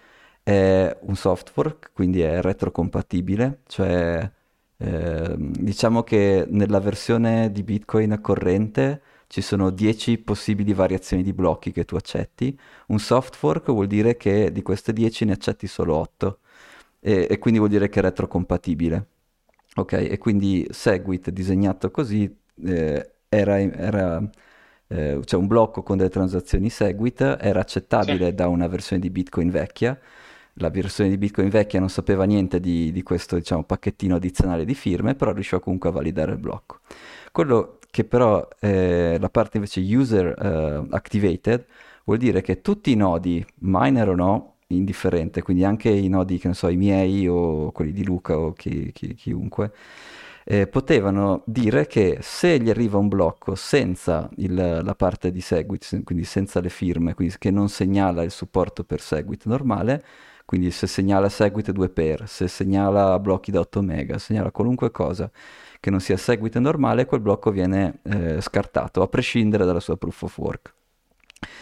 è 0.42 0.96
un 1.02 1.16
soft 1.16 1.50
fork, 1.50 1.90
quindi 1.92 2.20
è 2.20 2.40
retrocompatibile, 2.40 3.62
cioè 3.66 4.30
eh, 4.78 5.34
diciamo 5.36 6.02
che 6.04 6.46
nella 6.48 6.80
versione 6.80 7.50
di 7.52 7.62
Bitcoin 7.64 8.18
corrente 8.20 9.02
ci 9.28 9.42
sono 9.42 9.70
10 9.70 10.18
possibili 10.18 10.72
variazioni 10.72 11.22
di 11.22 11.32
blocchi 11.32 11.70
che 11.70 11.84
tu 11.84 11.96
accetti. 11.96 12.58
Un 12.88 12.98
soft 12.98 13.36
fork 13.36 13.70
vuol 13.70 13.86
dire 13.86 14.16
che 14.16 14.50
di 14.50 14.62
queste 14.62 14.92
10 14.92 15.26
ne 15.26 15.32
accetti 15.32 15.66
solo 15.66 15.96
8 15.96 16.38
e, 17.00 17.26
e 17.30 17.38
quindi 17.38 17.58
vuol 17.58 17.70
dire 17.70 17.88
che 17.88 18.00
è 18.00 18.02
retrocompatibile. 18.02 19.06
Ok, 19.76 19.92
e 19.92 20.18
quindi 20.18 20.66
Segwit 20.70 21.30
disegnato 21.30 21.90
così 21.90 22.34
eh, 22.64 23.12
era, 23.28 23.58
era 23.60 24.28
eh, 24.88 25.20
cioè 25.24 25.38
un 25.40 25.46
blocco 25.46 25.82
con 25.82 25.98
delle 25.98 26.08
transazioni 26.08 26.70
Segwit, 26.70 27.36
era 27.38 27.60
accettabile 27.60 28.28
sì. 28.28 28.34
da 28.34 28.48
una 28.48 28.66
versione 28.66 29.00
di 29.00 29.10
Bitcoin 29.10 29.50
vecchia. 29.50 29.98
La 30.54 30.70
versione 30.70 31.10
di 31.10 31.18
Bitcoin 31.18 31.50
vecchia 31.50 31.78
non 31.78 31.90
sapeva 31.90 32.24
niente 32.24 32.58
di, 32.60 32.90
di 32.90 33.02
questo 33.02 33.36
diciamo, 33.36 33.62
pacchettino 33.62 34.16
addizionale 34.16 34.64
di 34.64 34.74
firme, 34.74 35.14
però 35.14 35.32
riusciva 35.32 35.60
comunque 35.60 35.90
a 35.90 35.92
validare 35.92 36.32
il 36.32 36.38
blocco. 36.38 36.80
Quello 37.30 37.77
che 37.98 38.04
però 38.04 38.46
eh, 38.60 39.16
la 39.18 39.28
parte 39.28 39.56
invece 39.56 39.80
user 39.80 40.32
uh, 40.38 40.86
activated 40.94 41.66
vuol 42.04 42.18
dire 42.18 42.42
che 42.42 42.60
tutti 42.62 42.92
i 42.92 42.94
nodi, 42.94 43.44
miner 43.62 44.10
o 44.10 44.14
no, 44.14 44.54
indifferente, 44.68 45.42
quindi 45.42 45.64
anche 45.64 45.88
i 45.88 46.06
nodi, 46.08 46.38
che 46.38 46.46
ne 46.46 46.54
so, 46.54 46.68
i 46.68 46.76
miei 46.76 47.26
o 47.26 47.72
quelli 47.72 47.90
di 47.90 48.04
Luca 48.04 48.38
o 48.38 48.52
chi, 48.52 48.92
chi, 48.92 49.14
chiunque, 49.14 49.72
eh, 50.44 50.68
potevano 50.68 51.42
dire 51.44 51.88
che 51.88 52.18
se 52.20 52.60
gli 52.60 52.70
arriva 52.70 52.98
un 52.98 53.08
blocco 53.08 53.56
senza 53.56 54.30
il, 54.36 54.54
la 54.54 54.94
parte 54.94 55.32
di 55.32 55.40
Segwit, 55.40 56.04
quindi 56.04 56.24
senza 56.24 56.60
le 56.60 56.68
firme, 56.68 57.14
quindi 57.14 57.34
che 57.36 57.50
non 57.50 57.68
segnala 57.68 58.22
il 58.22 58.30
supporto 58.30 58.84
per 58.84 59.00
Segwit 59.00 59.46
normale, 59.46 60.04
quindi 60.44 60.70
se 60.70 60.86
segnala 60.86 61.28
Segwit 61.28 61.72
2 61.72 61.88
per, 61.88 62.28
se 62.28 62.46
segnala 62.46 63.18
blocchi 63.18 63.50
da 63.50 63.58
8 63.58 63.82
mega, 63.82 64.18
segnala 64.18 64.52
qualunque 64.52 64.92
cosa, 64.92 65.28
che 65.80 65.90
non 65.90 66.00
sia 66.00 66.16
seguito 66.16 66.58
normale, 66.60 67.06
quel 67.06 67.20
blocco 67.20 67.50
viene 67.50 68.00
eh, 68.02 68.40
scartato, 68.40 69.02
a 69.02 69.08
prescindere 69.08 69.64
dalla 69.64 69.80
sua 69.80 69.96
proof 69.96 70.22
of 70.22 70.38
work. 70.38 70.74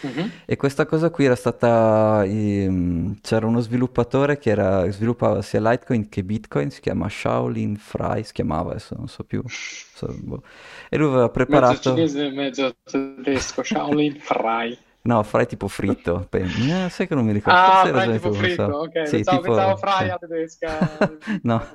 Uh-huh. 0.01 0.29
E 0.45 0.55
questa 0.55 0.87
cosa 0.87 1.11
qui 1.11 1.25
era 1.25 1.35
stata. 1.35 2.23
Um, 2.25 3.19
c'era 3.21 3.45
uno 3.45 3.59
sviluppatore 3.59 4.39
che 4.39 4.49
era, 4.49 4.89
sviluppava 4.89 5.41
sia 5.43 5.59
Litecoin 5.59 6.09
che 6.09 6.23
Bitcoin, 6.23 6.71
si 6.71 6.81
chiama 6.81 7.07
Shaolin 7.07 7.75
Fry, 7.75 8.23
si 8.23 8.33
chiamava 8.33 8.71
adesso, 8.71 8.95
non 8.97 9.07
so 9.07 9.23
più. 9.23 9.43
So, 9.47 10.15
boh. 10.17 10.41
E 10.89 10.97
lui 10.97 11.09
aveva 11.09 11.29
preparato. 11.29 11.93
Mezzo 11.93 12.09
cinese, 12.09 12.29
mezzo 12.31 12.75
tedesco, 12.83 13.61
Shaolin 13.61 14.17
Fry. 14.19 14.77
No, 15.07 15.23
fry 15.23 15.45
tipo 15.45 15.69
fritto. 15.69 16.27
Eh, 16.31 16.89
sai 16.89 17.07
che 17.07 17.15
non 17.15 17.23
mi 17.23 17.31
ricordo. 17.31 17.57
Ah, 17.57 17.85
fry 17.85 18.11
tipo 18.11 18.33
fritto, 18.33 18.69
so. 18.69 18.77
ok. 18.79 19.07
Sì, 19.07 19.15
pensavo, 19.15 19.41
tipo... 19.41 19.55
pensavo 19.55 19.77
fry 19.77 20.09
a 20.09 20.17
tedesca. 20.17 20.97
no, 21.43 21.65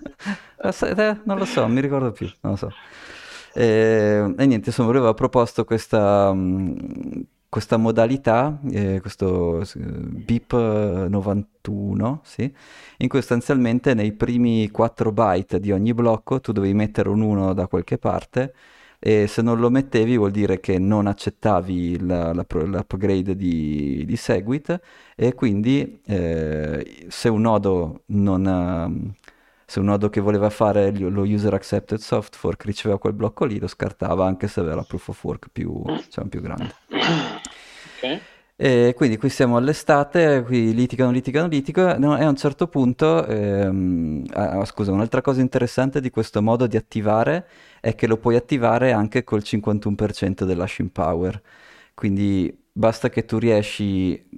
eh, 0.60 1.20
non 1.24 1.38
lo 1.38 1.44
so, 1.46 1.62
non 1.62 1.72
mi 1.72 1.80
ricordo 1.80 2.12
più, 2.12 2.30
non 2.42 2.52
lo 2.52 2.58
so. 2.58 2.70
E, 3.54 4.34
e 4.36 4.46
niente, 4.46 4.68
insomma, 4.68 4.90
aveva 4.90 5.14
proposto 5.14 5.64
questa, 5.64 6.30
mm, 6.30 6.74
questa 7.48 7.78
modalità, 7.78 8.60
eh, 8.70 9.00
questo 9.00 9.62
BIP 9.76 10.52
91, 10.52 12.20
sì, 12.24 12.54
in 12.98 13.08
cui 13.08 13.20
sostanzialmente 13.20 13.94
nei 13.94 14.12
primi 14.12 14.70
4 14.70 15.10
byte 15.10 15.58
di 15.58 15.72
ogni 15.72 15.94
blocco 15.94 16.38
tu 16.38 16.52
dovevi 16.52 16.74
mettere 16.74 17.08
un 17.08 17.22
1 17.22 17.54
da 17.54 17.66
qualche 17.66 17.96
parte 17.96 18.52
e 19.04 19.26
se 19.26 19.42
non 19.42 19.58
lo 19.58 19.68
mettevi 19.68 20.16
vuol 20.16 20.30
dire 20.30 20.60
che 20.60 20.78
non 20.78 21.08
accettavi 21.08 22.06
la, 22.06 22.32
la, 22.32 22.46
l'upgrade 22.48 23.34
di, 23.34 24.04
di, 24.06 24.16
Segwit 24.16 24.80
e 25.16 25.34
quindi 25.34 26.00
eh, 26.06 27.06
se 27.08 27.28
un 27.28 27.40
nodo 27.40 28.02
non... 28.06 29.12
se 29.66 29.80
un 29.80 29.86
nodo 29.86 30.08
che 30.08 30.20
voleva 30.20 30.50
fare 30.50 30.92
lo 30.92 31.22
user 31.22 31.52
accepted 31.52 31.98
soft 31.98 32.36
fork 32.36 32.64
riceveva 32.64 33.00
quel 33.00 33.14
blocco 33.14 33.44
lì, 33.44 33.58
lo 33.58 33.66
scartava 33.66 34.24
anche 34.24 34.46
se 34.46 34.60
aveva 34.60 34.76
la 34.76 34.84
proof 34.84 35.08
of 35.08 35.24
work 35.24 35.46
più, 35.50 35.82
diciamo, 35.84 36.28
più 36.28 36.40
grande. 36.40 36.72
Ok. 36.90 38.20
E 38.64 38.94
quindi 38.96 39.16
qui 39.16 39.28
siamo 39.28 39.56
all'estate, 39.56 40.44
qui 40.46 40.72
litigano, 40.72 41.10
litigano, 41.10 41.48
litigano 41.48 42.16
e 42.16 42.22
a 42.22 42.28
un 42.28 42.36
certo 42.36 42.68
punto, 42.68 43.26
ehm, 43.26 44.24
ah, 44.34 44.64
scusa, 44.64 44.92
un'altra 44.92 45.20
cosa 45.20 45.40
interessante 45.40 46.00
di 46.00 46.10
questo 46.10 46.40
modo 46.40 46.68
di 46.68 46.76
attivare 46.76 47.48
è 47.80 47.96
che 47.96 48.06
lo 48.06 48.18
puoi 48.18 48.36
attivare 48.36 48.92
anche 48.92 49.24
col 49.24 49.42
51% 49.42 50.44
dell'hashing 50.44 50.90
power. 50.90 51.42
Quindi 51.92 52.56
basta 52.70 53.08
che 53.08 53.24
tu 53.24 53.38
riesci, 53.38 54.28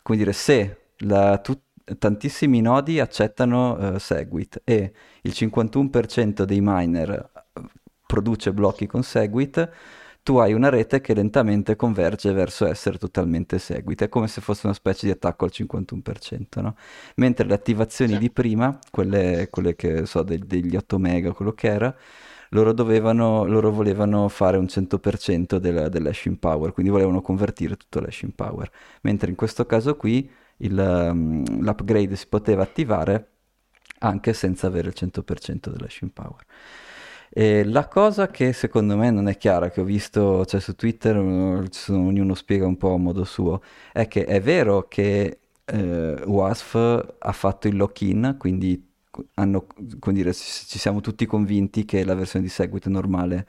come 0.00 0.16
dire, 0.16 0.32
se 0.32 0.90
la, 0.98 1.38
tu, 1.38 1.60
tantissimi 1.98 2.60
nodi 2.60 3.00
accettano 3.00 3.94
uh, 3.94 3.98
Segwit 3.98 4.60
e 4.62 4.92
il 5.22 5.32
51% 5.34 6.44
dei 6.44 6.60
miner 6.62 7.10
eh, 7.10 7.62
produce 8.06 8.52
blocchi 8.52 8.86
con 8.86 9.02
Segwit, 9.02 9.68
tu 10.26 10.38
hai 10.38 10.52
una 10.54 10.70
rete 10.70 11.00
che 11.00 11.14
lentamente 11.14 11.76
converge 11.76 12.32
verso 12.32 12.66
essere 12.66 12.98
totalmente 12.98 13.60
seguita, 13.60 14.06
è 14.06 14.08
come 14.08 14.26
se 14.26 14.40
fosse 14.40 14.66
una 14.66 14.74
specie 14.74 15.06
di 15.06 15.12
attacco 15.12 15.44
al 15.44 15.52
51%, 15.54 16.60
no? 16.62 16.74
Mentre 17.14 17.46
le 17.46 17.54
attivazioni 17.54 18.14
sì. 18.14 18.18
di 18.18 18.30
prima, 18.32 18.76
quelle, 18.90 19.46
quelle 19.52 19.76
che 19.76 20.04
so 20.04 20.24
de- 20.24 20.40
degli 20.44 20.74
8 20.74 20.98
mega, 20.98 21.30
quello 21.30 21.52
che 21.52 21.68
era, 21.68 21.96
loro, 22.48 22.72
dovevano, 22.72 23.44
loro 23.44 23.70
volevano 23.70 24.26
fare 24.26 24.56
un 24.56 24.64
100% 24.64 25.58
del, 25.58 25.90
dell'hashing 25.90 26.38
power, 26.38 26.72
quindi 26.72 26.90
volevano 26.90 27.20
convertire 27.20 27.76
tutto 27.76 28.00
l'hashing 28.00 28.32
power, 28.34 28.68
mentre 29.02 29.30
in 29.30 29.36
questo 29.36 29.64
caso 29.64 29.94
qui 29.94 30.28
il, 30.56 30.76
um, 30.76 31.62
l'upgrade 31.62 32.16
si 32.16 32.26
poteva 32.26 32.64
attivare 32.64 33.28
anche 34.00 34.32
senza 34.32 34.66
avere 34.66 34.88
il 34.88 34.94
100% 34.96 35.70
dell'hashing 35.70 36.10
power. 36.10 36.44
E 37.30 37.64
la 37.64 37.88
cosa 37.88 38.28
che 38.28 38.52
secondo 38.52 38.96
me 38.96 39.10
non 39.10 39.28
è 39.28 39.36
chiara, 39.36 39.70
che 39.70 39.80
ho 39.80 39.84
visto 39.84 40.44
cioè, 40.44 40.60
su 40.60 40.74
Twitter, 40.74 41.16
ognuno 41.16 42.34
spiega 42.34 42.66
un 42.66 42.76
po' 42.76 42.94
a 42.94 42.98
modo 42.98 43.24
suo, 43.24 43.62
è 43.92 44.08
che 44.08 44.24
è 44.24 44.40
vero 44.40 44.86
che 44.88 45.38
eh, 45.64 46.22
WASF 46.24 47.14
ha 47.18 47.32
fatto 47.32 47.68
il 47.68 47.76
lock-in, 47.76 48.36
quindi 48.38 48.82
hanno, 49.34 49.66
dire, 49.76 50.32
ci 50.34 50.78
siamo 50.78 51.00
tutti 51.00 51.26
convinti 51.26 51.84
che 51.84 52.04
la 52.04 52.14
versione 52.14 52.44
di 52.44 52.50
Segwit 52.50 52.86
normale 52.86 53.46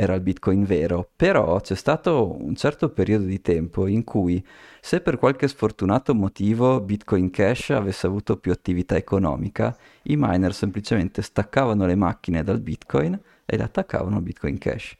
era 0.00 0.14
il 0.14 0.20
Bitcoin 0.20 0.62
vero, 0.62 1.10
però 1.16 1.60
c'è 1.60 1.74
stato 1.74 2.36
un 2.40 2.54
certo 2.54 2.90
periodo 2.90 3.24
di 3.24 3.40
tempo 3.40 3.88
in 3.88 4.04
cui 4.04 4.46
se 4.80 5.00
per 5.00 5.18
qualche 5.18 5.48
sfortunato 5.48 6.14
motivo 6.14 6.80
Bitcoin 6.80 7.30
Cash 7.30 7.70
avesse 7.70 8.06
avuto 8.06 8.36
più 8.36 8.52
attività 8.52 8.94
economica, 8.94 9.76
i 10.04 10.14
miner 10.16 10.54
semplicemente 10.54 11.20
staccavano 11.20 11.84
le 11.84 11.96
macchine 11.96 12.44
dal 12.44 12.60
Bitcoin 12.60 13.20
e 13.44 13.56
le 13.56 13.62
attaccavano 13.64 14.18
al 14.18 14.22
Bitcoin 14.22 14.56
Cash. 14.56 14.94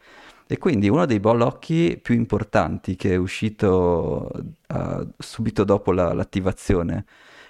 E 0.48 0.58
quindi 0.58 0.88
uno 0.88 1.06
dei 1.06 1.20
blocchi 1.20 1.96
più 2.02 2.16
importanti 2.16 2.96
che 2.96 3.12
è 3.12 3.16
uscito 3.16 4.32
uh, 4.66 5.08
subito 5.16 5.62
dopo 5.62 5.92
la, 5.92 6.12
l'attivazione 6.12 7.04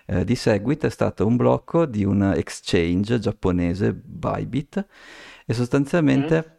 uh, 0.09 0.22
di 0.22 0.34
Segwit 0.34 0.84
è 0.84 0.90
stato 0.90 1.26
un 1.26 1.36
blocco 1.36 1.86
di 1.86 2.05
un 2.05 2.30
exchange 2.36 3.18
giapponese 3.18 3.94
Bybit 3.94 4.86
e 5.46 5.55
sostanzialmente... 5.55 6.57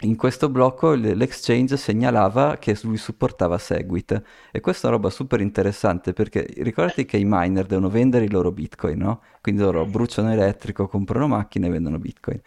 In 0.00 0.16
questo 0.16 0.48
blocco 0.48 0.92
l'exchange 0.92 1.76
segnalava 1.76 2.56
che 2.58 2.76
lui 2.82 2.96
supportava 2.96 3.58
Segwit 3.58 4.22
e 4.50 4.60
questa 4.60 4.86
è 4.86 4.90
una 4.90 4.96
roba 4.96 5.08
super 5.08 5.40
interessante 5.40 6.12
perché 6.12 6.46
ricordati 6.58 7.04
che 7.06 7.16
i 7.16 7.24
miner 7.24 7.64
devono 7.64 7.88
vendere 7.88 8.24
i 8.24 8.30
loro 8.30 8.50
bitcoin, 8.50 8.98
no? 8.98 9.22
Quindi 9.40 9.62
loro 9.62 9.86
bruciano 9.86 10.32
elettrico, 10.32 10.88
comprano 10.88 11.28
macchine 11.28 11.68
e 11.68 11.70
vendono 11.70 11.98
bitcoin. 11.98 12.40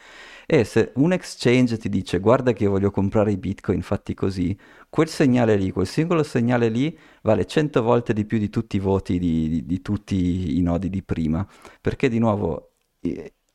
E 0.46 0.66
se 0.66 0.92
un 0.96 1.14
exchange 1.14 1.78
ti 1.78 1.88
dice 1.90 2.20
guarda 2.20 2.52
che 2.52 2.64
io 2.64 2.70
voglio 2.70 2.92
comprare 2.92 3.32
i 3.32 3.38
bitcoin 3.38 3.82
fatti 3.82 4.14
così, 4.14 4.56
quel 4.90 5.08
segnale 5.08 5.56
lì, 5.56 5.72
quel 5.72 5.88
singolo 5.88 6.24
segnale 6.24 6.68
lì 6.68 6.96
vale 7.22 7.46
100 7.46 7.82
volte 7.82 8.14
di 8.14 8.26
più 8.26 8.40
di 8.40 8.50
tutti 8.50 8.76
i 8.76 8.80
voti 8.80 9.18
di, 9.20 9.50
di, 9.50 9.66
di 9.66 9.82
tutti 9.82 10.58
i 10.58 10.62
nodi 10.62 10.90
di 10.90 11.02
prima. 11.02 11.48
Perché 11.82 12.10
di 12.10 12.20
nuovo 12.20 12.72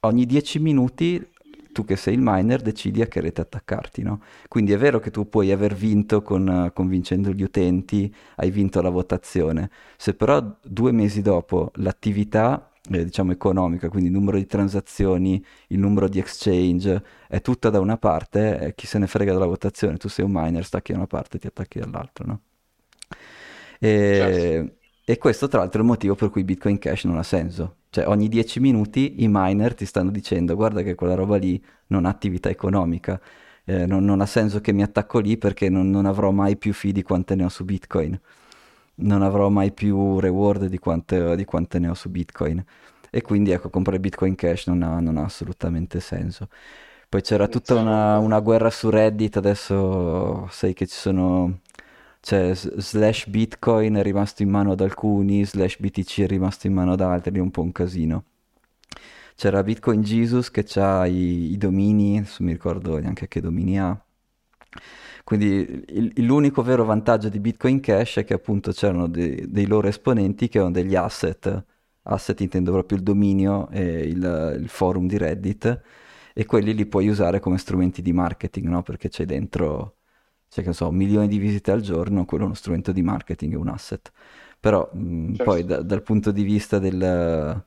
ogni 0.00 0.26
10 0.26 0.58
minuti 0.60 1.24
tu 1.72 1.84
che 1.84 1.96
sei 1.96 2.14
il 2.14 2.20
miner 2.22 2.60
decidi 2.60 3.02
a 3.02 3.06
che 3.06 3.20
rete 3.20 3.40
attaccarti, 3.40 4.02
no? 4.02 4.22
Quindi 4.48 4.72
è 4.72 4.78
vero 4.78 4.98
che 5.00 5.10
tu 5.10 5.28
puoi 5.28 5.50
aver 5.50 5.74
vinto 5.74 6.22
con, 6.22 6.70
convincendo 6.74 7.32
gli 7.32 7.42
utenti, 7.42 8.14
hai 8.36 8.50
vinto 8.50 8.80
la 8.82 8.90
votazione, 8.90 9.70
se 9.96 10.14
però 10.14 10.56
due 10.62 10.92
mesi 10.92 11.22
dopo 11.22 11.70
l'attività 11.76 12.70
eh, 12.90 13.04
diciamo 13.04 13.32
economica, 13.32 13.88
quindi 13.88 14.08
il 14.08 14.14
numero 14.14 14.36
di 14.38 14.46
transazioni, 14.46 15.44
il 15.68 15.78
numero 15.78 16.08
di 16.08 16.18
exchange, 16.18 17.02
è 17.28 17.40
tutta 17.40 17.70
da 17.70 17.80
una 17.80 17.96
parte, 17.96 18.58
eh, 18.58 18.74
chi 18.74 18.86
se 18.86 18.98
ne 18.98 19.06
frega 19.06 19.32
della 19.32 19.46
votazione, 19.46 19.96
tu 19.98 20.08
sei 20.08 20.24
un 20.24 20.32
miner, 20.34 20.64
stacchi 20.64 20.92
da 20.92 20.98
una 20.98 21.06
parte 21.06 21.36
e 21.36 21.40
ti 21.40 21.46
attacchi 21.46 21.78
dall'altra, 21.78 22.24
no? 22.26 22.40
E, 23.78 24.14
certo. 24.16 24.81
E 25.04 25.18
questo 25.18 25.48
tra 25.48 25.58
l'altro 25.60 25.80
è 25.80 25.82
il 25.82 25.88
motivo 25.88 26.14
per 26.14 26.30
cui 26.30 26.44
Bitcoin 26.44 26.78
Cash 26.78 27.04
non 27.04 27.18
ha 27.18 27.22
senso, 27.22 27.76
cioè 27.90 28.06
ogni 28.06 28.28
10 28.28 28.60
minuti 28.60 29.22
i 29.22 29.26
miner 29.28 29.74
ti 29.74 29.84
stanno 29.84 30.10
dicendo 30.10 30.54
guarda 30.54 30.82
che 30.82 30.94
quella 30.94 31.14
roba 31.14 31.36
lì 31.36 31.62
non 31.88 32.04
ha 32.06 32.08
attività 32.08 32.48
economica, 32.48 33.20
eh, 33.64 33.86
non, 33.86 34.04
non, 34.04 34.20
ha 34.20 34.26
senso 34.26 34.60
che 34.60 34.72
mi 34.72 34.82
attacco 34.82 35.18
lì 35.18 35.36
perché 35.36 35.68
non, 35.68 35.90
non, 35.90 36.06
avrò 36.06 36.30
mai 36.30 36.56
più 36.56 36.72
fee 36.72 36.92
di 36.92 37.02
quante 37.02 37.34
ne 37.34 37.44
ho 37.44 37.48
su 37.48 37.64
Bitcoin, 37.64 38.18
non 38.96 39.22
avrò 39.22 39.48
mai 39.48 39.72
più 39.72 40.18
reward 40.20 40.66
di 40.66 40.78
quante, 40.78 41.36
di 41.36 41.44
quante 41.44 41.78
ne 41.78 41.88
ho 41.88 41.94
su 41.94 42.08
Bitcoin. 42.10 42.64
E 43.10 43.20
quindi 43.22 43.50
ecco, 43.50 43.68
comprare 43.68 44.00
Bitcoin 44.00 44.34
Cash 44.34 44.66
non 44.68 44.82
ha, 44.82 44.98
non 45.00 45.18
ha 45.18 45.24
assolutamente 45.24 46.00
senso. 46.00 46.48
Poi 47.08 47.20
c'era 47.20 47.46
tutta 47.46 47.74
una, 47.74 48.18
una 48.18 48.40
guerra 48.40 48.70
su 48.70 48.88
Reddit, 48.88 49.36
adesso 49.36 50.48
sai 50.50 50.72
che 50.72 50.86
ci 50.86 50.96
sono 50.96 51.58
cioè 52.22 52.54
slash 52.54 53.26
bitcoin 53.26 53.94
è 53.96 54.02
rimasto 54.02 54.42
in 54.42 54.48
mano 54.50 54.72
ad 54.72 54.80
alcuni, 54.80 55.44
slash 55.44 55.78
BTC 55.78 56.20
è 56.20 56.26
rimasto 56.28 56.68
in 56.68 56.72
mano 56.74 56.92
ad 56.92 57.00
altri, 57.00 57.36
è 57.36 57.40
un 57.40 57.50
po' 57.50 57.62
un 57.62 57.72
casino. 57.72 58.24
C'era 59.34 59.62
Bitcoin 59.64 60.02
Jesus 60.02 60.50
che 60.50 60.64
ha 60.76 61.06
i, 61.06 61.52
i, 61.52 61.56
domini, 61.56 62.18
adesso 62.18 62.44
mi 62.44 62.52
ricordo 62.52 62.98
neanche 62.98 63.26
che 63.26 63.40
domini 63.40 63.78
ha. 63.80 64.00
Quindi 65.24 65.84
il, 65.88 66.12
l'unico 66.24 66.62
vero 66.62 66.84
vantaggio 66.84 67.28
di 67.28 67.40
Bitcoin 67.40 67.80
Cash 67.80 68.18
è 68.18 68.24
che 68.24 68.34
appunto 68.34 68.70
c'erano 68.72 69.08
de, 69.08 69.46
dei 69.48 69.66
loro 69.66 69.88
esponenti 69.88 70.48
che 70.48 70.58
avevano 70.58 70.80
degli 70.80 70.94
asset, 70.94 71.64
asset 72.02 72.40
intendo 72.40 72.70
proprio 72.72 72.98
il 72.98 73.04
dominio 73.04 73.68
e 73.70 74.02
il, 74.02 74.58
il 74.60 74.68
forum 74.68 75.06
di 75.08 75.18
Reddit, 75.18 75.82
e 76.34 76.46
quelli 76.46 76.74
li 76.74 76.86
puoi 76.86 77.08
usare 77.08 77.40
come 77.40 77.58
strumenti 77.58 78.00
di 78.02 78.12
marketing, 78.12 78.68
no? 78.68 78.82
Perché 78.82 79.08
c'è 79.08 79.24
dentro 79.24 79.96
cioè 80.52 80.62
che 80.64 80.74
so, 80.74 80.90
milioni 80.90 81.28
di 81.28 81.38
visite 81.38 81.70
al 81.70 81.80
giorno, 81.80 82.26
quello 82.26 82.42
è 82.44 82.46
uno 82.46 82.54
strumento 82.54 82.92
di 82.92 83.00
marketing, 83.02 83.54
è 83.54 83.56
un 83.56 83.68
asset. 83.68 84.12
Però 84.60 84.86
mh, 84.92 85.28
certo. 85.28 85.44
poi 85.44 85.64
da, 85.64 85.80
dal 85.80 86.02
punto 86.02 86.30
di 86.30 86.42
vista 86.42 86.78
del, 86.78 87.64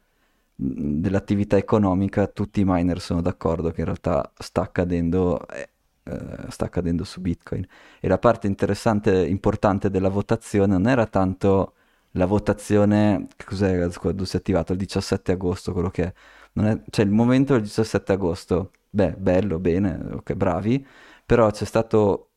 dell'attività 0.54 1.58
economica, 1.58 2.28
tutti 2.28 2.60
i 2.60 2.64
miner 2.64 3.02
sono 3.02 3.22
d'accordo 3.22 3.72
che 3.72 3.80
in 3.80 3.86
realtà 3.86 4.32
sta 4.38 4.62
accadendo, 4.62 5.48
eh, 5.48 5.70
eh, 6.04 6.46
sta 6.50 6.66
accadendo 6.66 7.04
su 7.04 7.22
Bitcoin. 7.22 7.66
E 8.00 8.08
la 8.08 8.20
parte 8.20 8.46
interessante, 8.46 9.26
importante 9.26 9.90
della 9.90 10.10
votazione 10.10 10.74
non 10.74 10.88
era 10.88 11.08
tanto 11.08 11.74
la 12.12 12.26
votazione, 12.28 13.28
cos'è 13.44 13.90
quando 13.98 14.26
si 14.26 14.36
è 14.36 14.40
attivato 14.40 14.74
il 14.74 14.78
17 14.78 15.32
agosto, 15.32 15.74
quello 15.74 15.90
che 15.90 16.04
è, 16.04 16.14
è 16.62 16.82
cioè 16.92 17.04
il 17.06 17.12
momento 17.12 17.54
del 17.54 17.64
17 17.64 18.12
agosto, 18.12 18.72
beh, 18.92 19.14
bello, 19.18 19.58
bene, 19.58 20.00
ok, 20.12 20.34
bravi, 20.36 20.86
però 21.26 21.50
c'è 21.50 21.66
stato 21.66 22.30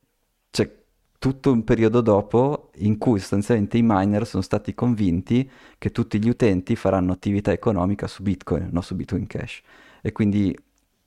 tutto 1.19 1.51
un 1.51 1.63
periodo 1.65 2.01
dopo 2.01 2.71
in 2.77 2.97
cui 2.97 3.19
sostanzialmente 3.19 3.77
i 3.77 3.81
miner 3.83 4.25
sono 4.25 4.41
stati 4.41 4.73
convinti 4.73 5.49
che 5.77 5.91
tutti 5.91 6.17
gli 6.19 6.29
utenti 6.29 6.75
faranno 6.75 7.11
attività 7.11 7.51
economica 7.51 8.07
su 8.07 8.23
Bitcoin, 8.23 8.69
non 8.71 8.81
su 8.83 8.95
Bitcoin 8.95 9.27
Cash. 9.27 9.61
E 10.01 10.11
quindi 10.13 10.57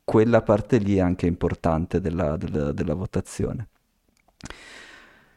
quella 0.05 0.43
parte 0.43 0.79
lì 0.79 0.97
è 0.97 1.01
anche 1.01 1.27
importante 1.27 2.01
della, 2.01 2.37
della, 2.37 2.73
della 2.73 2.95
votazione. 2.95 3.69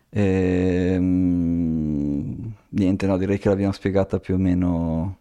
E, 0.09 0.93
ehm, 0.93 2.53
niente, 2.69 3.07
no, 3.07 3.17
direi 3.17 3.37
che 3.37 3.49
l'abbiamo 3.49 3.71
spiegata 3.73 4.19
più 4.19 4.35
o 4.35 4.37
meno. 4.37 5.17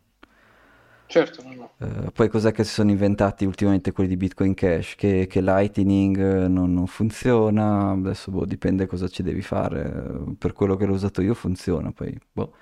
Certo, 1.07 1.43
no, 1.43 1.55
no. 1.55 1.64
Uh, 1.85 2.11
poi 2.13 2.29
cos'è 2.29 2.53
che 2.53 2.65
si 2.65 2.73
sono 2.73 2.91
inventati 2.91 3.45
ultimamente 3.45 3.93
quelli 3.93 4.11
di 4.11 4.17
Bitcoin 4.17 4.55
Cash? 4.55 4.95
Che, 4.97 5.27
che 5.29 5.41
Lightning 5.41 6.19
eh, 6.19 6.49
non, 6.49 6.73
non, 6.73 6.87
funziona, 6.87 7.91
adesso 7.91 8.31
boh, 8.31 8.45
dipende 8.45 8.87
cosa 8.87 9.09
ci 9.09 9.23
devi 9.23 9.43
fare, 9.43 9.91
per 10.39 10.53
quello 10.53 10.77
che 10.77 10.87
l'ho 10.87 10.95
usato 10.95 11.21
io 11.23 11.35
funziona, 11.35 11.93
poi 11.93 12.19
boh. 12.33 12.53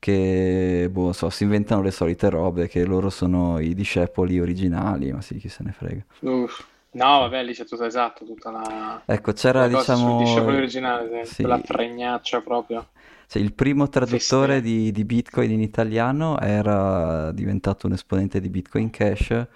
Che, 0.00 0.88
boh, 0.90 1.12
so, 1.12 1.28
si 1.28 1.42
inventano 1.42 1.82
le 1.82 1.90
solite 1.90 2.30
robe, 2.30 2.68
che 2.68 2.84
loro 2.84 3.10
sono 3.10 3.58
i 3.58 3.74
discepoli 3.74 4.38
originali, 4.38 5.12
ma 5.12 5.20
sì, 5.20 5.36
chi 5.36 5.48
se 5.48 5.64
ne 5.64 5.72
frega. 5.72 6.04
Uff. 6.20 6.64
No, 6.90 7.18
vabbè, 7.20 7.42
lì 7.42 7.52
c'è 7.52 7.64
tutto 7.66 7.84
esatto, 7.84 8.24
tutta 8.24 8.50
la... 8.50 9.02
Ecco, 9.04 9.32
c'era, 9.32 9.68
diciamo... 9.68 10.18
discepoli 10.18 10.56
originali, 10.56 11.26
sì. 11.26 11.42
la 11.42 11.60
fregnaccia 11.62 12.40
proprio. 12.40 12.88
Cioè, 13.28 13.42
il 13.42 13.52
primo 13.52 13.90
traduttore 13.90 14.62
di, 14.62 14.90
di, 14.90 15.04
Bitcoin 15.04 15.50
in 15.50 15.60
italiano 15.60 16.40
era 16.40 17.30
diventato 17.32 17.86
un 17.86 17.92
esponente 17.92 18.40
di 18.40 18.48
Bitcoin 18.48 18.88
Cash. 18.88 19.46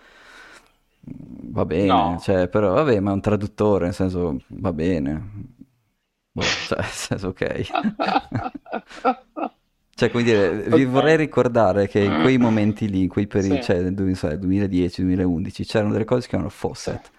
Va 1.05 1.65
bene, 1.65 1.87
no. 1.87 2.19
cioè, 2.21 2.49
però 2.49 2.75
vabbè, 2.75 3.01
ma 3.01 3.13
è 3.13 3.15
un 3.15 3.23
traduttore, 3.23 3.87
nel 3.87 3.95
senso, 3.95 4.43
va 4.49 4.75
bene. 4.75 5.31
Boh, 6.33 6.43
cioè, 6.69 6.81
nel 6.81 6.87
senso, 6.87 7.29
ok. 7.29 7.61
cioè, 9.95 10.11
come 10.11 10.23
dire, 10.23 10.49
okay. 10.49 10.77
vi 10.77 10.85
vorrei 10.85 11.17
ricordare 11.17 11.89
che 11.89 12.01
in 12.01 12.21
quei 12.21 12.37
momenti 12.37 12.91
lì, 12.91 13.01
in 13.01 13.09
quei 13.09 13.27
periodi, 13.27 13.63
sì. 13.63 13.63
cioè 13.63 13.81
nel 13.81 13.95
2010-2011, 13.95 15.65
c'erano 15.65 15.93
delle 15.93 16.05
cose 16.05 16.19
che 16.19 16.25
si 16.25 16.29
chiamano 16.29 16.51
faucet. 16.51 17.11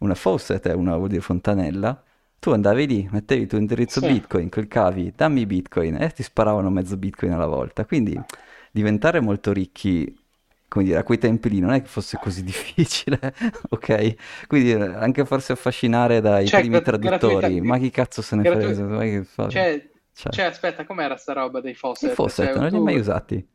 Una 0.00 0.14
faucet 0.14 0.68
è 0.68 0.74
una, 0.74 0.94
vuol 0.94 1.08
dire 1.08 1.22
fontanella, 1.22 2.04
tu 2.38 2.50
andavi 2.50 2.86
lì, 2.86 3.08
mettevi 3.10 3.42
il 3.42 3.48
tuo 3.48 3.58
indirizzo 3.58 4.00
sì. 4.00 4.06
Bitcoin, 4.06 4.48
cliccavi 4.48 5.14
dammi 5.16 5.46
Bitcoin 5.46 6.00
e 6.00 6.10
ti 6.10 6.22
sparavano 6.22 6.70
mezzo 6.70 6.96
Bitcoin 6.96 7.32
alla 7.32 7.46
volta. 7.46 7.84
Quindi 7.84 8.20
diventare 8.70 9.20
molto 9.20 9.52
ricchi, 9.52 10.16
come 10.68 10.84
dire, 10.84 10.98
a 10.98 11.02
quei 11.02 11.18
tempi 11.18 11.48
lì 11.48 11.60
non 11.60 11.72
è 11.72 11.80
che 11.80 11.88
fosse 11.88 12.18
così 12.20 12.42
difficile, 12.44 13.34
ok? 13.70 14.46
Quindi 14.46 14.72
anche 14.72 15.24
farsi 15.24 15.52
affascinare 15.52 16.20
dai 16.20 16.46
cioè, 16.46 16.60
primi 16.60 16.80
traduttori, 16.82 17.60
ma 17.60 17.78
chi 17.78 17.90
cazzo 17.90 18.22
se 18.22 18.36
ne 18.36 18.42
gratu... 18.42 18.72
frega? 18.72 19.48
Cioè, 19.48 19.88
cioè, 20.14 20.32
cioè, 20.32 20.44
aspetta, 20.46 20.84
com'era 20.84 21.16
sta 21.16 21.32
roba 21.32 21.60
dei 21.60 21.74
faucet? 21.74 22.12
I 22.12 22.14
faucet, 22.14 22.46
cioè, 22.46 22.54
non 22.54 22.68
li 22.68 22.76
hai 22.76 22.82
mai 22.82 22.98
usati? 22.98 23.46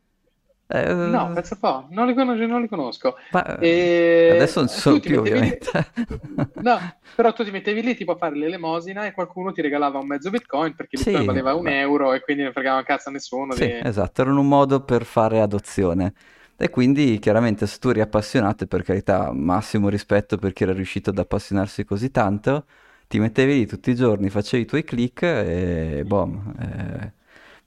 Eh, 0.74 0.94
no, 0.94 1.32
pensa 1.34 1.58
po', 1.60 1.88
non 1.90 2.08
li 2.08 2.14
conosco, 2.14 2.46
non 2.46 2.62
li 2.62 2.70
conosco. 2.70 3.18
Ma, 3.32 3.60
e... 3.60 4.30
Adesso 4.32 4.60
non 4.62 4.70
ci 4.70 4.80
sono 4.80 5.00
più, 5.00 5.20
ovviamente. 5.20 5.70
No, 6.62 6.78
però 7.16 7.34
tu 7.34 7.44
ti 7.44 7.52
mettevi 7.52 7.82
lì 7.82 7.96
tipo 7.96 8.12
a 8.12 8.16
fare 8.16 8.36
l'elemosina 8.38 9.06
e 9.06 9.14
qualcuno 9.14 9.52
ti 9.52 9.62
regalava 9.62 9.98
un 9.98 10.06
mezzo 10.06 10.30
bitcoin 10.30 10.76
perché 10.76 10.98
bitcoin 10.98 11.26
valeva 11.26 11.56
un 11.56 11.68
euro 11.68 12.14
e 12.14 12.22
quindi 12.22 12.44
non 12.44 12.52
fregava 12.52 12.78
un 12.78 12.84
cazzo 12.84 13.10
a 13.10 13.12
nessuno. 13.12 13.54
Sì, 13.54 13.66
di... 13.66 13.80
esatto, 13.84 14.22
era 14.22 14.32
un 14.32 14.48
modo 14.48 14.82
per 14.82 15.04
fare 15.04 15.42
adozione. 15.42 16.14
E 16.56 16.70
quindi 16.70 17.18
chiaramente 17.20 17.66
se 17.66 17.80
tu 17.80 17.90
eri 17.90 18.02
appassionato, 18.02 18.64
e 18.64 18.68
per 18.68 18.84
carità, 18.84 19.32
massimo 19.34 19.90
rispetto 19.90 20.38
per 20.38 20.54
chi 20.54 20.64
era 20.64 20.74
riuscito 20.74 21.10
ad 21.10 21.18
appassionarsi 21.18 21.84
così 21.84 22.12
tanto, 22.12 22.66
ti 23.08 23.20
mettevi 23.20 23.54
lì 23.54 23.66
tutti 23.66 23.90
i 23.90 23.96
giorni, 23.96 24.30
facevi 24.30 24.64
i 24.64 24.66
tuoi 24.68 24.84
click 24.84 25.24
e 25.24 26.04
boom. 26.06 26.54
Eh 26.60 27.20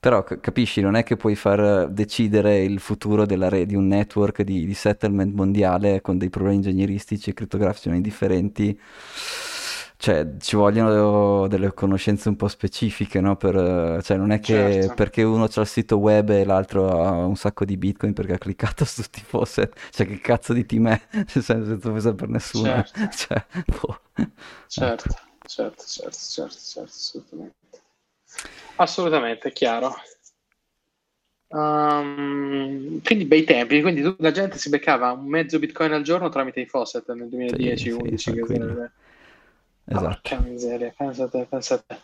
però 0.05 0.23
capisci, 0.23 0.83
non 0.83 0.97
è 0.97 1.03
che 1.03 1.17
puoi 1.17 1.35
far 1.35 1.89
decidere 1.89 2.63
il 2.63 2.79
futuro 2.79 3.25
re- 3.25 3.65
di 3.65 3.75
un 3.75 3.87
network 3.87 4.43
di, 4.43 4.67
di, 4.67 4.75
settlement 4.75 5.33
mondiale 5.33 6.03
con 6.03 6.19
dei 6.19 6.29
problemi 6.29 6.57
ingegneristici 6.57 7.31
e 7.31 7.33
criptografici 7.33 7.89
non 7.89 7.97
indifferenti. 7.97 8.79
Cioè, 9.97 10.37
ci 10.41 10.57
vogliono 10.57 11.47
delle 11.47 11.73
conoscenze 11.73 12.29
un 12.29 12.37
po' 12.37 12.49
specifiche, 12.49 13.23
no? 13.23 13.37
Per, 13.37 14.03
cioè, 14.03 14.19
non 14.19 14.31
è 14.31 14.41
che 14.41 14.53
certo. 14.53 14.95
perché 14.95 15.23
uno 15.23 15.45
ha 15.45 15.61
il 15.63 15.67
sito 15.67 15.97
web 15.97 16.29
e 16.29 16.45
l'altro 16.45 17.03
ha 17.03 17.25
un 17.25 17.37
sacco 17.37 17.65
di 17.65 17.79
bitcoin 17.79 18.13
perché 18.13 18.35
ha 18.35 18.39
cliccato 18.39 18.85
su 18.85 19.01
tutti 19.01 19.21
i 19.21 19.25
faucet. 19.25 19.75
Cioè, 19.89 20.07
che 20.07 20.19
cazzo 20.19 20.53
di 20.53 20.67
team 20.67 20.89
è? 20.89 21.01
Cioè, 21.25 21.43
senza 21.43 21.77
presa 21.79 22.13
per 22.13 22.29
nessuno. 22.29 22.85
Certo. 22.85 23.01
Cioè, 23.09 23.47
boh. 23.65 24.01
certo, 24.67 25.09
certo, 25.47 25.83
certo, 25.87 26.19
certo, 26.19 26.59
certo, 26.61 26.83
assolutamente. 26.83 27.55
Assolutamente, 28.77 29.53
chiaro. 29.53 29.95
Um, 31.49 33.01
quindi 33.03 33.27
bei 33.27 33.45
tempi, 33.45 33.81
quindi 33.81 34.03
la 34.19 34.33
gente 34.33 34.59
si 34.59 34.69
beccava 34.71 35.13
un 35.13 35.27
mezzo 35.27 35.61
bitcoin 35.61 35.93
al 35.93 36.03
giorno 36.03 36.29
tramite 36.29 36.61
i 36.61 36.67
faucet 36.67 37.13
nel 37.13 37.29
2010-2011. 37.29 38.17
Sì, 38.17 38.33
sì, 38.33 39.03
Esatto. 39.87 40.21
Porca 40.23 40.41
miseria, 40.41 40.93
pensa 40.97 41.25
a 41.25 41.29
te, 41.29 41.47
pensa 41.49 41.75
a 41.75 41.79
te. 41.79 41.97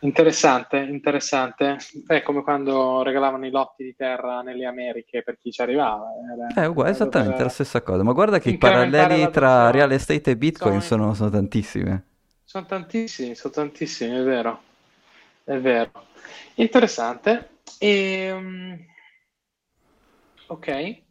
Interessante, 0.00 0.76
interessante. 0.78 1.78
È 2.06 2.22
come 2.22 2.42
quando 2.42 3.02
regalavano 3.02 3.46
i 3.46 3.50
lotti 3.50 3.82
di 3.84 3.96
terra 3.96 4.42
nelle 4.42 4.66
Americhe 4.66 5.22
per 5.22 5.38
chi 5.38 5.50
ci 5.50 5.62
arrivava. 5.62 6.04
Era, 6.30 6.62
è 6.62 6.66
uguale, 6.66 6.90
esattamente 6.90 7.42
la 7.42 7.48
stessa 7.48 7.80
cosa. 7.80 8.02
Ma 8.02 8.12
guarda 8.12 8.38
che 8.38 8.50
i 8.50 8.58
paralleli 8.58 9.30
tra 9.30 9.70
real 9.70 9.92
estate 9.92 10.32
e 10.32 10.36
bitcoin 10.36 10.82
sono, 10.82 11.14
sono 11.14 11.30
tantissimi. 11.30 12.02
Sono 12.44 12.66
tantissimi, 12.66 13.34
sono 13.34 13.54
tantissimi, 13.54 14.14
è 14.14 14.22
vero. 14.22 14.60
È 15.44 15.58
vero. 15.58 15.90
Interessante. 16.54 17.58
E, 17.78 18.32
um, 18.32 18.78
ok. 20.46 21.02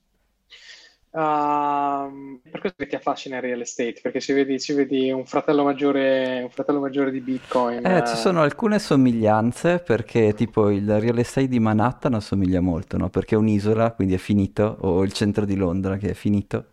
Uh, 1.12 2.40
per 2.42 2.60
questo 2.60 2.78
che 2.80 2.88
ti 2.88 2.96
affascina 2.96 3.36
il 3.36 3.44
real 3.44 3.62
estate, 3.62 4.00
perché 4.02 4.20
ci 4.20 4.34
vedi, 4.34 4.60
ci 4.60 4.74
vedi 4.74 5.12
un, 5.12 5.28
fratello 5.28 5.64
maggiore, 5.64 6.42
un 6.42 6.50
fratello 6.50 6.80
maggiore 6.80 7.12
di 7.12 7.20
Bitcoin. 7.20 7.86
Eh, 7.86 8.04
ci 8.08 8.16
sono 8.16 8.42
alcune 8.42 8.80
somiglianze, 8.80 9.78
perché 9.78 10.34
tipo 10.34 10.72
il 10.72 11.00
real 11.00 11.20
estate 11.20 11.48
di 11.48 11.60
Manhattan 11.60 12.16
assomiglia 12.16 12.62
molto, 12.62 12.98
no? 12.98 13.10
Perché 13.10 13.36
è 13.36 13.38
un'isola, 13.38 13.92
quindi 13.92 14.16
è 14.16 14.18
finito, 14.18 14.78
o 14.82 15.04
il 15.04 15.14
centro 15.14 15.46
di 15.46 15.56
Londra 15.56 15.98
che 15.98 16.10
è 16.10 16.14
finito. 16.16 16.70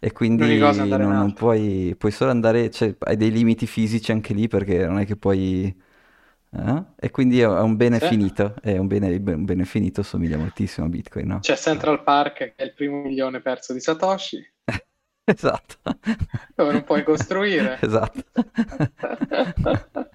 E 0.00 0.10
quindi 0.10 0.58
non, 0.58 0.76
non 0.88 1.32
puoi, 1.32 1.94
puoi, 1.96 2.10
solo 2.10 2.32
andare, 2.32 2.70
cioè, 2.70 2.96
hai 2.98 3.16
dei 3.16 3.30
limiti 3.30 3.68
fisici 3.68 4.10
anche 4.10 4.34
lì 4.34 4.48
perché 4.48 4.86
non 4.86 4.98
è 4.98 5.06
che 5.06 5.14
puoi 5.14 5.86
eh? 6.50 6.82
E 6.96 7.10
quindi 7.10 7.40
è 7.40 7.46
un 7.46 7.76
bene 7.76 7.98
sì. 7.98 8.06
finito, 8.06 8.54
è 8.60 8.76
un 8.78 8.86
bene, 8.86 9.14
un 9.14 9.44
bene, 9.44 9.64
finito 9.64 10.02
somiglia 10.02 10.38
moltissimo 10.38 10.86
a 10.86 10.88
Bitcoin, 10.88 11.26
no? 11.26 11.38
C'è 11.40 11.56
Central 11.56 12.02
Park 12.02 12.36
che 12.36 12.54
è 12.56 12.62
il 12.62 12.72
primo 12.74 13.02
milione 13.02 13.40
perso 13.40 13.72
di 13.72 13.80
Satoshi. 13.80 14.52
esatto. 15.24 15.76
Dove 16.54 16.72
non 16.72 16.84
puoi 16.84 17.02
costruire. 17.02 17.78
esatto. 17.82 18.22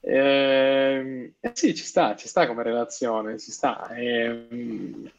eh, 0.00 1.32
eh, 1.38 1.50
sì, 1.52 1.74
ci 1.74 1.84
sta, 1.84 2.16
ci 2.16 2.26
sta 2.26 2.46
come 2.46 2.62
relazione, 2.62 3.38
ci 3.38 3.50
sta. 3.50 3.88
Eh, 3.94 5.12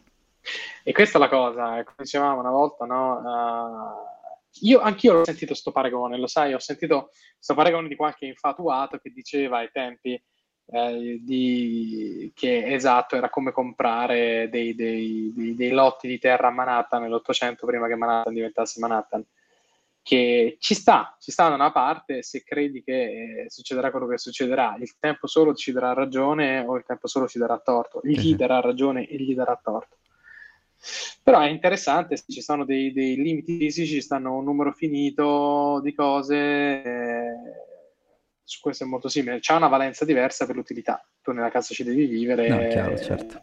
e 0.83 0.91
questa 0.91 1.17
è 1.17 1.21
la 1.21 1.29
cosa, 1.29 1.83
come 1.83 1.97
dicevamo 1.97 2.39
una 2.39 2.49
volta, 2.49 2.85
no? 2.85 3.19
Uh, 3.19 4.18
io, 4.61 4.79
anch'io 4.79 5.13
l'ho 5.13 5.25
sentito 5.25 5.53
sto 5.53 5.71
paragone, 5.71 6.17
lo 6.17 6.27
sai, 6.27 6.53
ho 6.53 6.59
sentito 6.59 7.11
sto 7.37 7.53
paragone 7.53 7.87
di 7.87 7.95
qualche 7.95 8.25
infatuato 8.25 8.97
che 8.97 9.11
diceva 9.11 9.59
ai 9.59 9.69
tempi 9.71 10.21
eh, 10.71 11.19
di, 11.21 12.31
che 12.35 12.73
esatto, 12.73 13.15
era 13.15 13.29
come 13.29 13.51
comprare 13.51 14.49
dei, 14.49 14.75
dei, 14.75 15.31
dei, 15.35 15.55
dei 15.55 15.71
lotti 15.71 16.07
di 16.07 16.19
terra 16.19 16.47
a 16.47 16.51
Manhattan 16.51 17.01
nell'Ottocento 17.01 17.65
prima 17.65 17.87
che 17.87 17.95
Manhattan 17.95 18.33
diventasse 18.33 18.79
Manhattan. 18.79 19.25
Che 20.01 20.57
ci 20.59 20.73
sta, 20.75 21.15
ci 21.19 21.31
sta 21.31 21.49
da 21.49 21.55
una 21.55 21.71
parte 21.71 22.23
se 22.23 22.43
credi 22.43 22.81
che 22.81 23.43
eh, 23.43 23.49
succederà 23.49 23.91
quello 23.91 24.07
che 24.07 24.17
succederà, 24.17 24.75
il 24.79 24.97
tempo 24.97 25.27
solo 25.27 25.53
ci 25.53 25.71
darà 25.71 25.93
ragione 25.93 26.59
o 26.59 26.77
il 26.77 26.83
tempo 26.85 27.07
solo 27.07 27.27
ci 27.27 27.37
darà 27.37 27.59
torto, 27.59 28.01
il 28.03 28.17
chi 28.17 28.35
darà 28.35 28.59
ragione 28.59 29.07
e 29.07 29.17
gli 29.17 29.35
darà 29.35 29.59
torto. 29.61 29.97
Però 31.23 31.41
è 31.41 31.49
interessante, 31.49 32.17
ci 32.27 32.41
sono 32.41 32.65
dei, 32.65 32.93
dei 32.93 33.15
limiti 33.15 33.57
fisici, 33.57 33.95
ci 33.95 34.01
stanno 34.01 34.37
un 34.37 34.43
numero 34.43 34.71
finito 34.71 35.79
di 35.83 35.93
cose, 35.93 36.35
eh, 36.35 37.33
su 38.43 38.59
questo 38.61 38.83
è 38.83 38.87
molto 38.87 39.09
simile. 39.09 39.39
C'ha 39.41 39.55
una 39.55 39.67
valenza 39.67 40.05
diversa 40.05 40.45
per 40.45 40.55
l'utilità. 40.55 41.05
Tu 41.21 41.31
nella 41.31 41.51
casa 41.51 41.73
ci 41.73 41.83
devi 41.83 42.05
vivere. 42.05 42.47
No, 42.47 42.67
chiaro, 42.67 42.97
certo. 42.97 43.41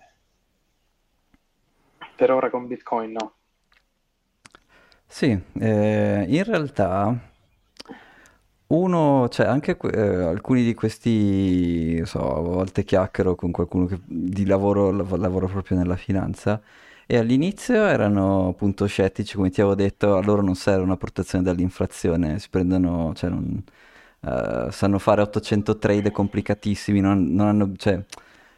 Per 2.17 2.31
ora 2.31 2.51
con 2.51 2.67
Bitcoin 2.67 3.13
no. 3.13 3.35
Sì, 5.07 5.39
eh, 5.61 6.25
in 6.27 6.45
realtà 6.45 7.17
uno, 8.69 9.29
cioè 9.29 9.47
anche 9.47 9.77
eh, 9.93 10.01
alcuni 10.01 10.65
di 10.65 10.75
questi, 10.75 12.05
so, 12.05 12.37
a 12.37 12.41
volte 12.41 12.83
chiacchiero 12.83 13.37
con 13.37 13.53
qualcuno 13.53 13.87
che 13.87 14.01
di 14.05 14.45
lavoro, 14.45 14.91
lavoro 14.91 15.47
proprio 15.47 15.79
nella 15.79 15.97
finanza 15.97 16.61
e 17.07 17.17
all'inizio 17.17 17.85
erano 17.87 18.49
appunto 18.49 18.87
scettici, 18.87 19.37
come 19.37 19.51
ti 19.51 19.61
avevo 19.61 19.77
detto, 19.77 20.17
a 20.17 20.23
loro 20.23 20.43
non 20.43 20.55
serve 20.57 20.83
una 20.83 20.97
protezione 20.97 21.45
dall'inflazione, 21.45 22.39
si 22.39 22.49
prendono, 22.51 23.13
cioè 23.15 23.31
non, 23.31 23.63
uh, 24.21 24.71
sanno 24.71 24.99
fare 24.99 25.23
800 25.23 25.79
trade 25.79 26.11
complicatissimi, 26.11 27.01
non, 27.01 27.33
non 27.33 27.47
hanno, 27.47 27.73
cioè, 27.77 28.03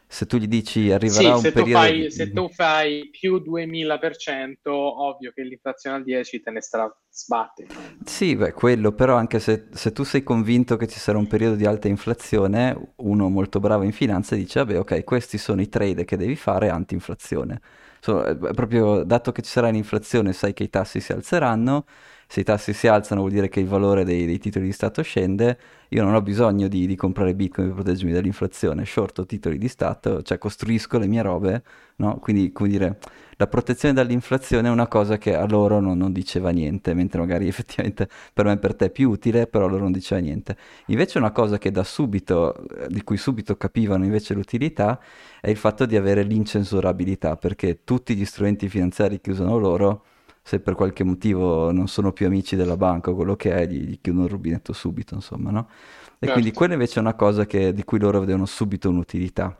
se 0.06 0.26
tu 0.26 0.38
gli 0.38 0.48
dici 0.48 0.90
arriverà 0.90 1.36
sì, 1.36 1.46
un 1.46 1.52
periodo... 1.52 1.78
Fai, 1.78 2.10
se 2.10 2.32
tu 2.32 2.48
fai 2.48 3.08
più 3.10 3.38
2000%, 3.38 4.72
ovvio 4.72 5.32
che 5.32 5.42
l'inflazione 5.42 5.96
al 5.96 6.04
10 6.04 6.40
te 6.40 6.50
ne 6.50 6.62
stra- 6.62 6.96
sbatti. 7.10 7.66
Sì, 8.04 8.34
beh, 8.34 8.52
quello, 8.52 8.92
però 8.92 9.16
anche 9.16 9.38
se, 9.40 9.68
se, 9.72 9.92
tu 9.92 10.02
sei 10.02 10.22
convinto 10.22 10.76
che 10.76 10.86
ci 10.88 10.98
sarà 10.98 11.18
un 11.18 11.26
periodo 11.26 11.54
di 11.56 11.66
alta 11.66 11.88
inflazione, 11.88 12.94
uno 12.96 13.28
molto 13.28 13.60
bravo 13.60 13.82
in 13.82 13.92
finanza 13.92 14.34
dice, 14.34 14.60
vabbè, 14.60 14.78
ok, 14.78 15.04
questi 15.04 15.36
sono 15.36 15.60
i 15.60 15.68
trade 15.68 16.04
che 16.04 16.16
devi 16.16 16.34
fare 16.34 16.70
anti-inflazione. 16.70 17.60
So, 18.08 18.24
proprio 18.54 19.02
dato 19.04 19.32
che 19.32 19.42
ci 19.42 19.50
sarà 19.50 19.68
un'inflazione, 19.68 20.32
sai 20.32 20.54
che 20.54 20.62
i 20.62 20.70
tassi 20.70 20.98
si 20.98 21.12
alzeranno, 21.12 21.84
se 22.30 22.40
i 22.40 22.44
tassi 22.44 22.74
si 22.74 22.86
alzano 22.86 23.22
vuol 23.22 23.32
dire 23.32 23.48
che 23.48 23.58
il 23.58 23.66
valore 23.66 24.04
dei, 24.04 24.26
dei 24.26 24.38
titoli 24.38 24.66
di 24.66 24.72
Stato 24.72 25.00
scende, 25.00 25.58
io 25.88 26.04
non 26.04 26.14
ho 26.14 26.20
bisogno 26.20 26.68
di, 26.68 26.86
di, 26.86 26.94
comprare 26.94 27.34
Bitcoin 27.34 27.68
per 27.68 27.76
proteggermi 27.76 28.12
dall'inflazione, 28.12 28.84
shorto 28.84 29.24
titoli 29.24 29.56
di 29.56 29.66
Stato, 29.66 30.20
cioè 30.20 30.36
costruisco 30.36 30.98
le 30.98 31.06
mie 31.06 31.22
robe, 31.22 31.62
no? 31.96 32.18
Quindi, 32.18 32.52
come 32.52 32.68
dire, 32.68 32.98
la 33.36 33.46
protezione 33.46 33.94
dall'inflazione 33.94 34.68
è 34.68 34.70
una 34.70 34.88
cosa 34.88 35.16
che 35.16 35.34
a 35.34 35.46
loro 35.46 35.80
non, 35.80 35.96
non, 35.96 36.12
diceva 36.12 36.50
niente, 36.50 36.92
mentre 36.92 37.18
magari 37.18 37.48
effettivamente 37.48 38.06
per 38.34 38.44
me 38.44 38.52
e 38.52 38.58
per 38.58 38.74
te 38.74 38.84
è 38.86 38.90
più 38.90 39.08
utile, 39.08 39.46
però 39.46 39.64
a 39.64 39.68
loro 39.68 39.84
non 39.84 39.92
diceva 39.92 40.20
niente. 40.20 40.54
Invece 40.88 41.16
una 41.16 41.30
cosa 41.30 41.56
che 41.56 41.70
da 41.70 41.82
subito, 41.82 42.54
eh, 42.54 42.88
di 42.88 43.02
cui 43.02 43.16
subito 43.16 43.56
capivano 43.56 44.04
invece 44.04 44.34
l'utilità, 44.34 45.00
è 45.40 45.48
il 45.48 45.56
fatto 45.56 45.86
di 45.86 45.96
avere 45.96 46.24
l'incensurabilità, 46.24 47.36
perché 47.36 47.84
tutti 47.84 48.14
gli 48.14 48.26
strumenti 48.26 48.68
finanziari 48.68 49.18
che 49.22 49.30
usano 49.30 49.56
loro, 49.56 50.04
se 50.48 50.60
per 50.60 50.74
qualche 50.74 51.04
motivo 51.04 51.70
non 51.72 51.88
sono 51.88 52.12
più 52.12 52.26
amici 52.26 52.56
della 52.56 52.76
banca 52.76 53.10
o 53.10 53.14
quello 53.14 53.36
che 53.36 53.52
è, 53.52 53.66
gli, 53.66 53.80
gli 53.82 53.98
chiudono 54.00 54.24
il 54.24 54.30
rubinetto 54.30 54.72
subito, 54.72 55.14
insomma, 55.14 55.50
no? 55.50 55.68
E 55.68 56.26
certo. 56.26 56.32
quindi 56.32 56.52
quella 56.52 56.72
invece 56.72 56.96
è 56.96 57.00
una 57.00 57.14
cosa 57.14 57.46
che, 57.46 57.72
di 57.72 57.84
cui 57.84 57.98
loro 57.98 58.20
vedevano 58.20 58.46
subito 58.46 58.88
un'utilità. 58.88 59.56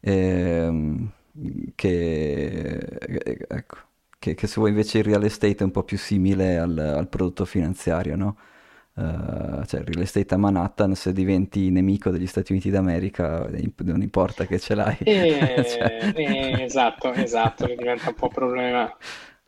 Ehm 0.00 1.12
che, 1.74 2.78
ecco, 3.48 3.76
che, 4.18 4.34
che, 4.34 4.46
se 4.46 4.54
vuoi 4.56 4.70
invece 4.70 4.98
il 4.98 5.04
real 5.04 5.24
estate 5.24 5.58
è 5.58 5.62
un 5.62 5.70
po' 5.70 5.82
più 5.82 5.96
simile 5.98 6.58
al, 6.58 6.76
al 6.76 7.08
prodotto 7.08 7.44
finanziario, 7.44 8.16
no? 8.16 8.36
Uh, 8.92 9.64
cioè 9.66 9.80
il 9.80 9.86
real 9.86 10.02
estate 10.02 10.34
a 10.34 10.36
Manhattan 10.36 10.94
se 10.96 11.12
diventi 11.12 11.70
nemico 11.70 12.10
degli 12.10 12.26
Stati 12.26 12.50
Uniti 12.50 12.70
d'America 12.70 13.48
non 13.84 14.02
importa 14.02 14.46
che 14.46 14.58
ce 14.58 14.74
l'hai 14.74 14.98
eh, 14.98 15.64
cioè... 15.64 16.12
eh, 16.12 16.62
esatto 16.64 17.12
esatto 17.12 17.66
diventa 17.66 18.08
un 18.08 18.14
po' 18.16 18.28
problema 18.28 18.92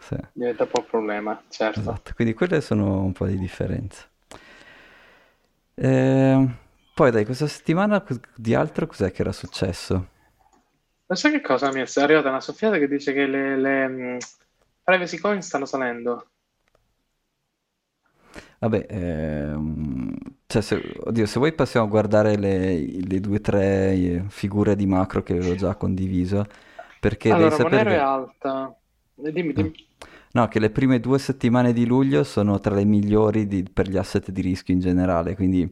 sì. 0.02 0.16
diventa 0.32 0.64
un 0.64 0.68
po' 0.70 0.82
problema 0.82 1.42
certo 1.48 1.80
esatto 1.80 2.12
quindi 2.14 2.34
quelle 2.34 2.60
sono 2.60 3.02
un 3.02 3.12
po' 3.12 3.26
di 3.26 3.38
differenze 3.38 4.10
eh, 5.74 6.48
poi 6.94 7.10
dai 7.10 7.24
questa 7.24 7.46
settimana 7.46 8.04
di 8.36 8.54
altro 8.54 8.86
cos'è 8.86 9.10
che 9.10 9.22
era 9.22 9.32
successo? 9.32 10.08
Non 11.06 11.18
so 11.18 11.30
che 11.30 11.40
cosa 11.40 11.72
mi 11.72 11.80
è 11.80 12.00
arrivata 12.00 12.28
una 12.28 12.40
soffiata 12.40 12.78
che 12.78 12.88
dice 12.88 13.12
che 13.12 13.26
le, 13.26 13.56
le 13.56 13.84
um, 13.84 14.16
privacy 14.82 15.18
coin 15.18 15.42
stanno 15.42 15.64
salendo. 15.64 16.26
Vabbè, 18.60 18.86
ehm, 18.88 20.14
cioè 20.46 20.62
se, 20.62 20.94
oddio, 21.04 21.26
se 21.26 21.38
vuoi 21.38 21.52
passiamo 21.52 21.86
a 21.86 21.88
guardare 21.88 22.36
le, 22.36 22.78
le 23.00 23.20
due 23.20 23.36
o 23.36 23.40
tre 23.40 23.92
eh, 23.92 24.24
figure 24.28 24.76
di 24.76 24.86
macro 24.86 25.22
che 25.22 25.32
avevo 25.32 25.54
già 25.56 25.74
condiviso, 25.74 26.46
perché 27.00 27.30
allora, 27.30 27.48
devi 27.48 27.62
sapere... 27.62 27.82
Monero 27.82 27.90
è 27.90 28.04
alta. 28.04 28.76
Eh, 29.16 29.32
dimmi, 29.32 29.52
dimmi. 29.52 29.90
No, 30.32 30.48
che 30.48 30.58
le 30.58 30.70
prime 30.70 30.98
due 30.98 31.18
settimane 31.18 31.72
di 31.72 31.84
luglio 31.86 32.24
sono 32.24 32.58
tra 32.58 32.74
le 32.74 32.84
migliori 32.84 33.46
di, 33.46 33.64
per 33.70 33.88
gli 33.88 33.98
asset 33.98 34.30
di 34.30 34.40
rischio 34.40 34.72
in 34.72 34.80
generale, 34.80 35.34
quindi 35.34 35.70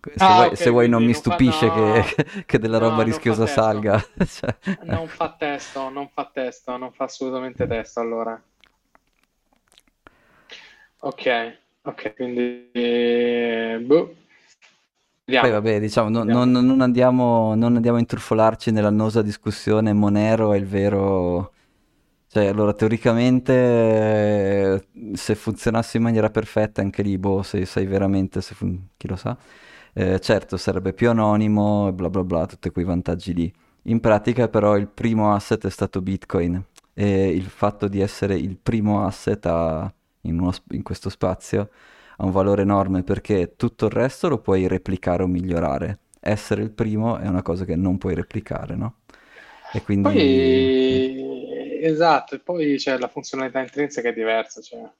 se, 0.00 0.24
ah, 0.24 0.34
vuoi, 0.34 0.46
okay, 0.46 0.56
se 0.56 0.70
vuoi 0.70 0.88
non 0.88 1.04
mi 1.04 1.12
stupisce 1.12 1.68
fa, 1.68 2.00
che, 2.00 2.44
che, 2.46 2.58
della 2.58 2.78
roba 2.78 2.96
no, 2.96 3.02
rischiosa 3.02 3.46
salga. 3.46 4.00
cioè. 4.24 4.56
Non 4.84 5.08
fa 5.08 5.34
testo, 5.36 5.90
non 5.90 6.08
fa 6.08 6.30
testo, 6.32 6.76
non 6.76 6.92
fa 6.92 7.04
assolutamente 7.04 7.66
testo 7.66 8.00
allora. 8.00 8.40
Ok, 11.00 11.58
ok, 11.82 12.14
quindi... 12.14 12.70
Boh. 13.84 14.14
Poi 15.24 15.50
vabbè, 15.50 15.80
diciamo, 15.80 16.08
no, 16.08 16.24
non, 16.24 16.50
non, 16.50 16.80
andiamo, 16.80 17.54
non 17.54 17.76
andiamo 17.76 17.98
a 17.98 18.00
intrufolarci 18.00 18.72
nell'annosa 18.72 19.22
discussione 19.22 19.92
Monero 19.92 20.52
è 20.52 20.56
il 20.56 20.66
vero... 20.66 21.52
Cioè, 22.32 22.46
allora, 22.46 22.72
teoricamente, 22.74 24.86
se 25.14 25.34
funzionasse 25.34 25.96
in 25.96 26.04
maniera 26.04 26.30
perfetta, 26.30 26.80
anche 26.80 27.02
lì, 27.02 27.18
boh, 27.18 27.42
se 27.42 27.64
sai 27.64 27.86
veramente, 27.86 28.40
se 28.40 28.54
fun... 28.54 28.90
chi 28.96 29.08
lo 29.08 29.16
sa, 29.16 29.36
eh, 29.92 30.20
certo 30.20 30.56
sarebbe 30.56 30.92
più 30.92 31.10
anonimo 31.10 31.88
e 31.88 31.92
bla 31.92 32.08
bla 32.08 32.22
bla, 32.22 32.46
tutti 32.46 32.70
quei 32.70 32.84
vantaggi 32.84 33.34
lì. 33.34 33.52
In 33.84 33.98
pratica 33.98 34.46
però 34.46 34.76
il 34.76 34.86
primo 34.86 35.34
asset 35.34 35.66
è 35.66 35.70
stato 35.70 36.02
Bitcoin 36.02 36.62
e 36.94 37.30
il 37.30 37.46
fatto 37.46 37.88
di 37.88 37.98
essere 38.00 38.36
il 38.36 38.56
primo 38.62 39.04
asset 39.04 39.44
a, 39.46 39.92
in, 40.22 40.38
uno, 40.38 40.52
in 40.70 40.84
questo 40.84 41.08
spazio 41.08 41.68
ha 42.16 42.24
un 42.24 42.30
valore 42.30 42.62
enorme 42.62 43.02
perché 43.02 43.54
tutto 43.56 43.86
il 43.86 43.92
resto 43.92 44.28
lo 44.28 44.38
puoi 44.38 44.68
replicare 44.68 45.24
o 45.24 45.26
migliorare. 45.26 45.98
Essere 46.20 46.62
il 46.62 46.70
primo 46.70 47.18
è 47.18 47.26
una 47.26 47.42
cosa 47.42 47.64
che 47.64 47.74
non 47.74 47.98
puoi 47.98 48.14
replicare, 48.14 48.76
no? 48.76 48.94
E 49.72 49.82
quindi... 49.82 50.02
Poi, 50.02 51.29
esatto, 51.82 52.34
e 52.34 52.40
poi 52.40 52.76
c'è 52.76 52.98
la 52.98 53.08
funzionalità 53.08 53.60
intrinseca 53.60 54.08
è 54.08 54.12
diversa, 54.12 54.60
cioè... 54.60 54.90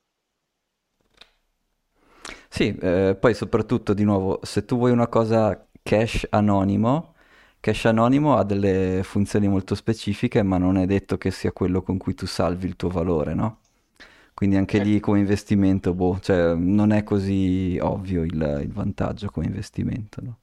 Sì, 2.49 2.77
eh, 2.81 3.17
poi 3.19 3.35
soprattutto 3.35 3.95
di 3.95 4.05
nuovo, 4.05 4.41
se 4.43 4.65
tu 4.65 4.77
vuoi 4.77 4.91
una 4.91 5.07
cosa 5.09 5.67
cache 5.83 6.27
anonimo, 6.31 7.15
cache 7.61 7.89
anonimo 7.89 8.37
ha 8.37 8.45
delle 8.45 9.01
funzioni 9.05 9.49
molto 9.49 9.75
specifiche, 9.75 10.43
ma 10.43 10.59
non 10.59 10.77
è 10.77 10.87
detto 10.87 11.17
che 11.17 11.31
sia 11.31 11.53
quello 11.53 11.83
con 11.83 11.97
cui 11.97 12.15
tu 12.15 12.27
salvi 12.27 12.67
il 12.67 12.77
tuo 12.77 12.89
valore, 12.91 13.35
no? 13.35 13.59
Quindi 14.35 14.57
anche 14.57 14.79
lì 14.79 15.01
come 15.01 15.21
investimento, 15.21 15.95
boh, 15.95 16.19
cioè 16.21 16.55
non 16.55 16.93
è 16.93 17.03
così 17.05 17.79
ovvio 17.81 18.23
il, 18.23 18.61
il 18.63 18.73
vantaggio 18.73 19.31
come 19.31 19.47
investimento, 19.47 20.21
no? 20.23 20.39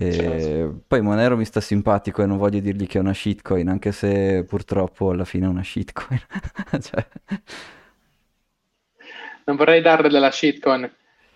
E 0.00 0.12
certo. 0.12 0.82
Poi 0.86 1.00
Monero 1.00 1.36
mi 1.36 1.44
sta 1.44 1.60
simpatico 1.60 2.22
e 2.22 2.26
non 2.26 2.36
voglio 2.36 2.60
dirgli 2.60 2.86
che 2.86 2.98
è 2.98 3.00
una 3.00 3.12
shitcoin, 3.12 3.68
anche 3.68 3.90
se 3.90 4.44
purtroppo 4.44 5.10
alla 5.10 5.24
fine 5.24 5.46
è 5.46 5.48
una 5.48 5.64
shitcoin. 5.64 6.20
cioè... 6.80 7.04
Non 9.46 9.56
vorrei 9.56 9.82
darle 9.82 10.08
della 10.08 10.30
shitcoin, 10.30 10.88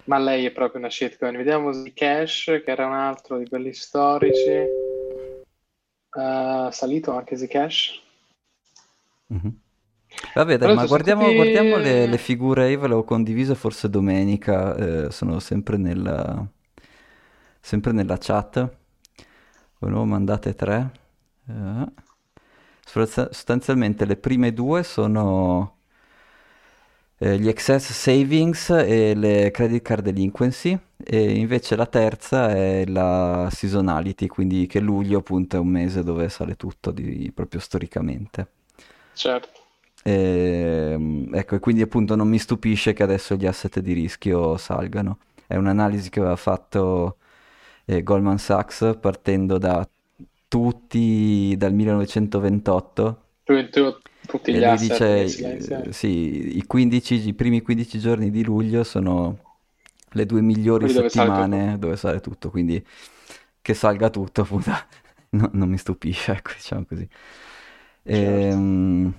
ma 0.04 0.18
lei 0.18 0.44
è 0.44 0.52
proprio 0.52 0.78
una 0.78 0.90
shitcoin. 0.90 1.36
Vediamo 1.36 1.72
Zcash, 1.72 2.62
che 2.64 2.70
era 2.70 2.86
un 2.86 2.92
altro 2.92 3.36
di 3.38 3.48
quelli 3.48 3.72
storici. 3.72 4.64
Uh, 6.12 6.70
salito 6.70 7.16
anche 7.16 7.36
Zcash. 7.36 8.00
Mm-hmm. 9.34 9.54
Vabbè, 10.34 10.58
dai, 10.58 10.74
ma 10.76 10.86
guardiamo, 10.86 11.22
tutti... 11.24 11.34
guardiamo 11.34 11.78
le, 11.78 12.06
le, 12.06 12.18
figure. 12.18 12.70
Io 12.70 12.76
ve 12.76 12.82
l'avevo 12.82 13.02
condiviso 13.02 13.56
forse 13.56 13.90
domenica. 13.90 14.76
Eh, 14.76 15.10
sono 15.10 15.40
sempre 15.40 15.78
nella, 15.78 16.46
sempre 17.62 17.92
nella 17.92 18.18
chat. 18.18 18.76
Ne 19.78 19.94
ho 19.94 20.04
mandate 20.04 20.54
tre. 20.54 20.90
Eh. 21.48 21.86
Sostanzialmente 22.84 24.04
le 24.04 24.16
prime 24.16 24.52
due 24.52 24.82
sono 24.82 25.76
eh, 27.18 27.38
gli 27.38 27.48
excess 27.48 27.92
savings 27.92 28.70
e 28.70 29.14
le 29.14 29.50
credit 29.50 29.82
card 29.82 30.04
delinquency 30.04 30.78
e 31.02 31.38
invece 31.38 31.76
la 31.76 31.86
terza 31.86 32.50
è 32.50 32.84
la 32.86 33.48
seasonality, 33.50 34.26
quindi 34.26 34.66
che 34.66 34.80
luglio 34.80 35.18
appunto 35.18 35.56
è 35.56 35.60
un 35.60 35.68
mese 35.68 36.02
dove 36.02 36.28
sale 36.28 36.56
tutto 36.56 36.90
di, 36.90 37.30
proprio 37.34 37.60
storicamente. 37.60 38.48
Certo. 39.14 39.60
E, 40.02 40.90
ehm, 40.92 41.30
ecco, 41.32 41.54
e 41.54 41.58
quindi 41.60 41.82
appunto 41.82 42.16
non 42.16 42.28
mi 42.28 42.38
stupisce 42.38 42.92
che 42.92 43.04
adesso 43.04 43.36
gli 43.36 43.46
asset 43.46 43.78
di 43.80 43.92
rischio 43.92 44.56
salgano. 44.56 45.18
È 45.46 45.56
un'analisi 45.56 46.10
che 46.10 46.20
aveva 46.20 46.36
fatto 46.36 47.16
eh, 47.84 48.02
Goldman 48.02 48.38
Sachs 48.38 48.96
partendo 49.00 49.58
da 49.58 49.86
tutti 50.48 51.54
dal 51.56 51.72
1928. 51.72 53.22
28 53.44 54.10
tutti 54.26 54.52
gli 54.54 54.62
asset 54.62 55.24
dice, 55.24 55.84
eh, 55.86 55.92
sì, 55.92 56.56
i, 56.56 56.64
15, 56.64 57.28
i 57.28 57.34
primi 57.34 57.60
15 57.60 57.98
giorni 57.98 58.30
di 58.30 58.44
luglio 58.44 58.84
sono 58.84 59.38
le 60.10 60.26
due 60.26 60.40
migliori 60.40 60.84
Quelli 60.84 61.08
settimane 61.08 61.48
dove 61.48 61.56
sale, 61.66 61.78
dove 61.78 61.96
sale 61.96 62.20
tutto, 62.20 62.50
quindi 62.50 62.84
che 63.60 63.74
salga 63.74 64.10
tutto, 64.10 64.42
appunto, 64.42 64.70
no, 65.30 65.50
non 65.52 65.68
mi 65.68 65.78
stupisce, 65.78 66.32
ecco, 66.32 66.52
diciamo 66.54 66.84
così. 66.84 67.08
Certo. 68.04 68.10
Ehm... 68.10 69.14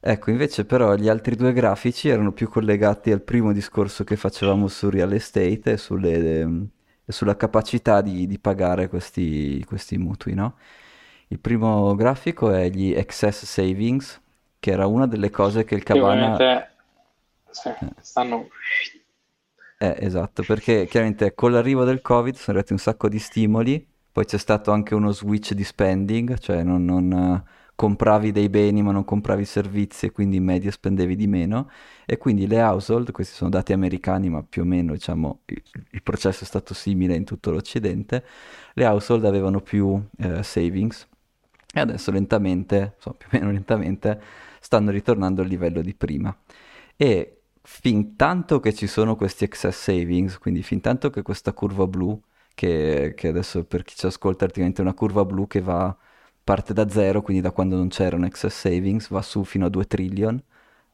Ecco, 0.00 0.30
invece 0.30 0.64
però 0.64 0.94
gli 0.94 1.08
altri 1.08 1.34
due 1.34 1.52
grafici 1.52 2.08
erano 2.08 2.32
più 2.32 2.48
collegati 2.48 3.10
al 3.10 3.20
primo 3.20 3.52
discorso 3.52 4.04
che 4.04 4.16
facevamo 4.16 4.68
su 4.68 4.88
real 4.90 5.12
estate 5.12 5.72
e, 5.72 5.76
sulle, 5.76 6.40
e 7.04 7.12
sulla 7.12 7.36
capacità 7.36 8.00
di, 8.00 8.26
di 8.28 8.38
pagare 8.38 8.88
questi, 8.88 9.62
questi 9.66 9.98
mutui, 9.98 10.34
no? 10.34 10.56
Il 11.28 11.40
primo 11.40 11.94
grafico 11.96 12.52
è 12.52 12.70
gli 12.70 12.92
excess 12.92 13.44
savings, 13.44 14.20
che 14.60 14.70
era 14.70 14.86
una 14.86 15.06
delle 15.06 15.30
cose 15.30 15.64
che 15.64 15.74
il 15.74 15.82
Cabana... 15.82 16.36
Sì, 17.50 17.70
stanno... 18.00 18.48
Eh, 19.78 19.96
esatto, 19.98 20.42
perché 20.44 20.86
chiaramente 20.86 21.34
con 21.34 21.52
l'arrivo 21.52 21.84
del 21.84 22.00
Covid 22.02 22.34
sono 22.34 22.56
arrivati 22.56 22.72
un 22.72 22.78
sacco 22.78 23.08
di 23.08 23.18
stimoli, 23.18 23.86
poi 24.10 24.24
c'è 24.24 24.38
stato 24.38 24.70
anche 24.70 24.94
uno 24.94 25.10
switch 25.12 25.52
di 25.54 25.64
spending, 25.64 26.38
cioè 26.38 26.62
non, 26.62 26.84
non 26.84 27.42
compravi 27.78 28.32
dei 28.32 28.48
beni 28.48 28.82
ma 28.82 28.90
non 28.90 29.04
compravi 29.04 29.44
servizi 29.44 30.06
e 30.06 30.10
quindi 30.10 30.38
in 30.38 30.42
media 30.42 30.68
spendevi 30.68 31.14
di 31.14 31.28
meno 31.28 31.70
e 32.06 32.18
quindi 32.18 32.48
le 32.48 32.60
household, 32.60 33.12
questi 33.12 33.36
sono 33.36 33.50
dati 33.50 33.72
americani 33.72 34.28
ma 34.28 34.42
più 34.42 34.62
o 34.62 34.64
meno 34.64 34.94
diciamo 34.94 35.42
il, 35.44 36.02
processo 36.02 36.42
è 36.42 36.46
stato 36.46 36.74
simile 36.74 37.14
in 37.14 37.22
tutto 37.22 37.52
l'Occidente, 37.52 38.24
le 38.72 38.84
household 38.84 39.24
avevano 39.26 39.60
più 39.60 39.86
uh, 39.86 40.42
savings 40.42 41.06
e 41.72 41.78
adesso 41.78 42.10
lentamente, 42.10 42.94
insomma, 42.96 43.16
più 43.16 43.28
o 43.30 43.38
meno 43.38 43.52
lentamente, 43.52 44.20
stanno 44.58 44.90
ritornando 44.90 45.42
al 45.42 45.46
livello 45.46 45.80
di 45.80 45.94
prima. 45.94 46.36
E 46.96 47.42
fin 47.62 48.16
tanto 48.16 48.58
che 48.58 48.74
ci 48.74 48.88
sono 48.88 49.14
questi 49.14 49.44
excess 49.44 49.82
savings, 49.84 50.38
quindi 50.38 50.64
fin 50.64 50.80
tanto 50.80 51.10
che 51.10 51.22
questa 51.22 51.52
curva 51.52 51.86
blu, 51.86 52.20
che, 52.54 53.12
che 53.16 53.28
adesso 53.28 53.64
per 53.64 53.84
chi 53.84 53.94
ci 53.94 54.06
ascolta 54.06 54.44
è 54.44 54.48
praticamente 54.48 54.80
una 54.80 54.94
curva 54.94 55.24
blu 55.24 55.46
che 55.46 55.60
va, 55.60 55.96
parte 56.48 56.72
da 56.72 56.88
zero, 56.88 57.20
quindi 57.20 57.42
da 57.42 57.50
quando 57.50 57.76
non 57.76 57.88
c'erano 57.88 58.24
excess 58.24 58.60
savings, 58.60 59.10
va 59.10 59.20
su 59.20 59.44
fino 59.44 59.66
a 59.66 59.68
2 59.68 59.84
trillion, 59.84 60.42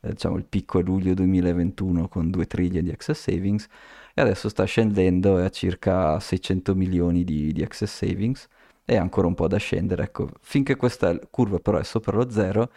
eh, 0.01 0.11
diciamo 0.11 0.37
il 0.37 0.43
picco 0.43 0.81
è 0.81 0.83
luglio 0.83 1.15
2021 1.15 2.09
con 2.09 2.29
2 2.29 2.47
trillion 2.49 2.83
di 2.83 2.91
excess 2.91 3.21
savings, 3.21 3.69
e 4.15 4.21
adesso 4.21 4.49
sta 4.49 4.65
scendendo 4.65 5.37
a 5.37 5.49
circa 5.51 6.19
600 6.19 6.75
milioni 6.75 7.23
di, 7.23 7.53
di 7.53 7.63
excess 7.63 7.99
savings 7.99 8.49
e 8.85 8.97
ancora 8.97 9.29
un 9.29 9.35
po' 9.35 9.47
da 9.47 9.57
scendere. 9.59 10.03
Ecco, 10.03 10.29
finché 10.41 10.75
questa 10.75 11.17
curva 11.31 11.61
però 11.61 11.79
è 11.79 11.85
sopra 11.85 12.17
lo 12.17 12.29
zero, 12.31 12.73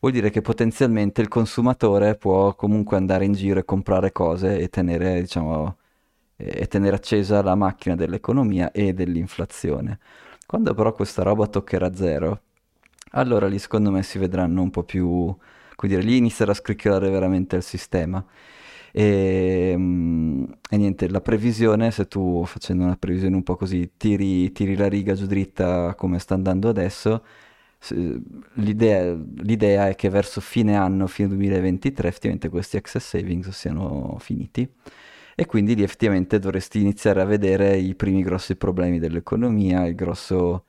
vuol 0.00 0.12
dire 0.12 0.30
che 0.30 0.40
potenzialmente 0.40 1.20
il 1.20 1.28
consumatore 1.28 2.14
può 2.16 2.54
comunque 2.54 2.96
andare 2.96 3.26
in 3.26 3.34
giro 3.34 3.58
e 3.60 3.64
comprare 3.66 4.10
cose 4.10 4.58
e 4.58 4.68
tenere, 4.70 5.20
diciamo, 5.20 5.76
e 6.36 6.66
tenere 6.66 6.96
accesa 6.96 7.42
la 7.42 7.54
macchina 7.54 7.94
dell'economia 7.94 8.72
e 8.72 8.94
dell'inflazione. 8.94 9.98
Quando 10.52 10.74
però 10.74 10.92
questa 10.92 11.22
roba 11.22 11.46
toccherà 11.46 11.94
zero, 11.94 12.42
allora 13.12 13.48
lì 13.48 13.58
secondo 13.58 13.90
me 13.90 14.02
si 14.02 14.18
vedranno 14.18 14.60
un 14.60 14.68
po' 14.68 14.82
più, 14.82 15.34
come 15.76 15.92
dire, 15.92 16.02
lì 16.02 16.18
inizierà 16.18 16.52
a 16.52 16.54
scricchiolare 16.54 17.08
veramente 17.08 17.56
il 17.56 17.62
sistema. 17.62 18.22
E, 18.92 19.74
mm, 19.74 20.44
e, 20.68 20.76
niente, 20.76 21.08
la 21.08 21.22
previsione, 21.22 21.90
se 21.90 22.06
tu 22.06 22.44
facendo 22.44 22.84
una 22.84 22.96
previsione 22.96 23.34
un 23.34 23.42
po' 23.42 23.56
così 23.56 23.92
tiri, 23.96 24.52
tiri 24.52 24.76
la 24.76 24.88
riga 24.88 25.14
giù 25.14 25.24
dritta 25.24 25.94
come 25.94 26.18
sta 26.18 26.34
andando 26.34 26.68
adesso, 26.68 27.24
l'idea, 28.56 29.14
l'idea, 29.36 29.88
è 29.88 29.94
che 29.94 30.10
verso 30.10 30.42
fine 30.42 30.76
anno, 30.76 31.06
fine 31.06 31.28
2023, 31.28 32.08
effettivamente 32.08 32.50
questi 32.50 32.76
excess 32.76 33.06
savings 33.06 33.48
siano 33.48 34.16
finiti. 34.20 34.70
E 35.34 35.46
quindi 35.46 35.74
lì 35.74 35.82
effettivamente 35.82 36.38
dovresti 36.38 36.80
iniziare 36.80 37.20
a 37.20 37.24
vedere 37.24 37.76
i 37.76 37.94
primi 37.94 38.22
grossi 38.22 38.56
problemi 38.56 38.98
dell'economia, 38.98 39.86
il 39.86 39.94
grosso 39.94 40.66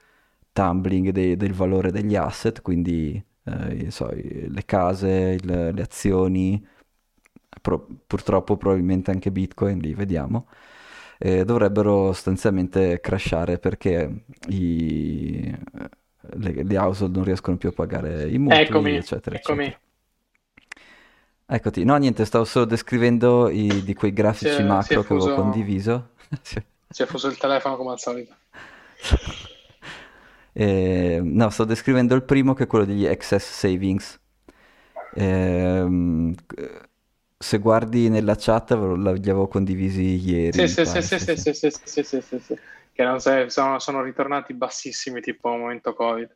tumbling 0.53 1.09
de- 1.09 1.35
del 1.37 1.53
valore 1.53 1.91
degli 1.91 2.15
asset, 2.15 2.61
quindi 2.61 3.21
eh, 3.45 3.91
so, 3.91 4.09
le 4.11 4.63
case, 4.65 5.37
il, 5.41 5.71
le 5.73 5.81
azioni, 5.81 6.65
pro- 7.61 7.87
purtroppo 8.07 8.57
probabilmente 8.57 9.11
anche 9.11 9.31
Bitcoin, 9.31 9.79
lì 9.79 9.93
vediamo, 9.93 10.47
eh, 11.19 11.45
dovrebbero 11.45 12.13
sostanzialmente 12.13 12.99
crashare 12.99 13.57
perché 13.59 14.25
i, 14.49 15.55
le, 16.35 16.63
le, 16.63 16.77
household 16.77 17.15
non 17.15 17.23
riescono 17.23 17.57
più 17.57 17.69
a 17.69 17.71
pagare 17.73 18.29
i 18.29 18.37
mutui, 18.37 18.59
eccomi, 18.61 18.95
eccetera, 18.95 19.35
eccomi. 19.35 19.63
eccetera. 19.65 19.81
Eccoti, 21.55 21.83
no 21.83 21.95
niente, 21.97 22.25
stavo 22.25 22.45
solo 22.45 22.65
descrivendo 22.65 23.47
i, 23.47 23.83
di 23.83 23.93
quei 23.93 24.11
grafici 24.11 24.61
è, 24.61 24.63
macro 24.63 25.03
che 25.03 25.13
avevo 25.13 25.35
condiviso. 25.35 26.13
si 26.41 27.03
è 27.03 27.05
fuso 27.05 27.27
il 27.27 27.37
telefono 27.37 27.77
come 27.77 27.91
al 27.91 27.99
solito. 27.99 28.33
eh, 30.51 31.21
no, 31.23 31.49
sto 31.51 31.63
descrivendo 31.63 32.15
il 32.15 32.23
primo 32.23 32.55
che 32.55 32.63
è 32.63 32.67
quello 32.67 32.85
degli 32.85 33.05
excess 33.05 33.51
savings. 33.51 34.19
Eh, 35.13 36.33
se 37.37 37.57
guardi 37.59 38.09
nella 38.09 38.35
chat, 38.35 38.71
li 38.71 39.07
avevo 39.07 39.47
condivisi 39.47 40.27
ieri. 40.27 40.67
Sì, 40.67 40.83
sì, 40.83 40.85
sì, 40.85 41.01
sì, 41.03 41.19
sì, 41.19 41.53
sì, 41.53 41.53
sì, 41.53 42.03
sì, 42.03 42.21
sì, 42.21 42.39
sì, 42.39 42.57
che 42.93 43.03
non 43.03 43.19
sei, 43.19 43.51
sono, 43.51 43.77
sono 43.77 44.01
ritornati 44.01 44.55
bassissimi 44.55 45.21
tipo 45.21 45.51
al 45.51 45.59
momento 45.59 45.93
Covid. 45.93 46.35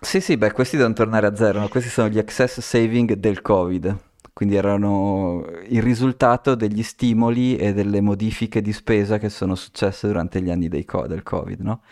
Sì, 0.00 0.20
sì, 0.20 0.36
beh, 0.36 0.52
questi 0.52 0.76
devono 0.76 0.94
tornare 0.94 1.26
a 1.26 1.34
zero, 1.34 1.58
no? 1.58 1.68
questi 1.68 1.90
sono 1.90 2.08
gli 2.08 2.18
excess 2.18 2.60
saving 2.60 3.14
del 3.14 3.42
Covid, 3.42 4.10
quindi 4.32 4.56
erano 4.56 5.44
il 5.68 5.82
risultato 5.82 6.54
degli 6.54 6.82
stimoli 6.82 7.56
e 7.56 7.72
delle 7.72 8.00
modifiche 8.00 8.60
di 8.62 8.72
spesa 8.72 9.18
che 9.18 9.28
sono 9.28 9.54
successe 9.54 10.06
durante 10.06 10.40
gli 10.42 10.50
anni 10.50 10.84
co- 10.84 11.06
del 11.06 11.22
Covid, 11.22 11.60
no? 11.60 11.82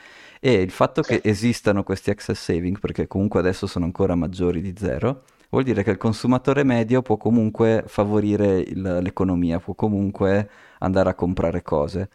E 0.41 0.55
il 0.55 0.70
fatto 0.70 1.03
sì. 1.03 1.14
che 1.18 1.20
esistano 1.22 1.82
questi 1.82 2.11
excess 2.11 2.41
saving, 2.43 2.78
perché 2.78 3.07
comunque 3.07 3.41
adesso 3.41 3.66
sono 3.66 3.84
ancora 3.84 4.14
maggiori 4.14 4.61
di 4.61 4.74
zero, 4.76 5.22
Vuol 5.53 5.64
dire 5.64 5.82
che 5.82 5.91
il 5.91 5.97
consumatore 5.97 6.62
medio 6.62 7.03
può 7.03 7.16
comunque 7.16 7.82
favorire 7.88 8.61
il- 8.61 9.01
l'economia, 9.03 9.59
può 9.59 9.74
comunque 9.74 10.49
andare 10.78 11.11
a 11.11 11.14
comprare 11.14 11.61
cose. 11.62 12.09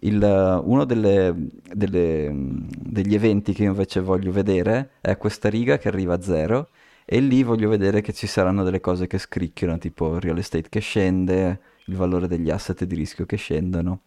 Il- 0.00 0.60
uno 0.64 0.84
delle- 0.84 1.32
delle- 1.72 2.32
degli 2.34 3.14
eventi 3.14 3.52
che 3.52 3.62
io 3.64 3.70
invece 3.70 4.00
voglio 4.00 4.32
vedere 4.32 4.92
è 5.00 5.16
questa 5.16 5.48
riga 5.48 5.78
che 5.78 5.86
arriva 5.88 6.14
a 6.14 6.20
zero 6.22 6.70
e 7.04 7.20
lì 7.20 7.42
voglio 7.42 7.68
vedere 7.68 8.00
che 8.00 8.12
ci 8.12 8.26
saranno 8.26 8.62
delle 8.64 8.80
cose 8.80 9.06
che 9.06 9.18
scricchiano, 9.18 9.78
tipo 9.78 10.18
real 10.18 10.38
estate 10.38 10.68
che 10.68 10.80
scende, 10.80 11.60
il 11.86 11.96
valore 11.96 12.28
degli 12.28 12.50
asset 12.50 12.84
di 12.84 12.94
rischio 12.94 13.26
che 13.26 13.36
scendono. 13.36 14.00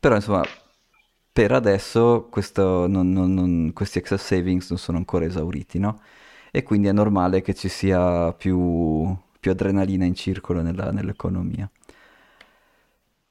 Però 0.00 0.14
insomma, 0.14 0.42
per 1.32 1.52
adesso 1.52 2.28
non- 2.86 3.10
non- 3.12 3.34
non- 3.34 3.72
questi 3.74 3.98
excess 3.98 4.24
savings 4.24 4.68
non 4.70 4.78
sono 4.78 4.98
ancora 4.98 5.24
esauriti, 5.24 5.78
no? 5.78 6.00
E 6.50 6.62
quindi 6.62 6.88
è 6.88 6.92
normale 6.92 7.42
che 7.42 7.54
ci 7.54 7.68
sia 7.68 8.32
più, 8.32 9.14
più 9.38 9.50
adrenalina 9.50 10.04
in 10.04 10.14
circolo 10.14 10.62
nella- 10.62 10.90
nell'economia. 10.90 11.70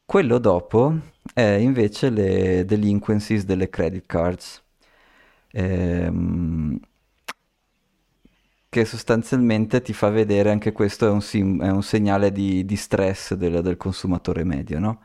Quello 0.06 0.38
dopo 0.38 0.96
è 1.34 1.42
invece 1.42 2.10
le 2.10 2.64
delinquencies 2.66 3.44
delle 3.44 3.70
credit 3.70 4.06
cards, 4.06 4.64
ehm, 5.52 6.80
che 8.70 8.86
sostanzialmente 8.86 9.82
ti 9.82 9.94
fa 9.94 10.10
vedere 10.10 10.52
anche 10.52 10.72
questo 10.72 11.08
è 11.08 11.10
un, 11.10 11.22
sim- 11.22 11.62
è 11.64 11.70
un 11.72 11.84
segnale 11.84 12.32
di, 12.32 12.66
di 12.66 12.76
stress 12.76 13.34
del, 13.36 13.62
del 13.62 13.78
consumatore 13.78 14.44
medio, 14.44 14.80
no? 14.80 15.02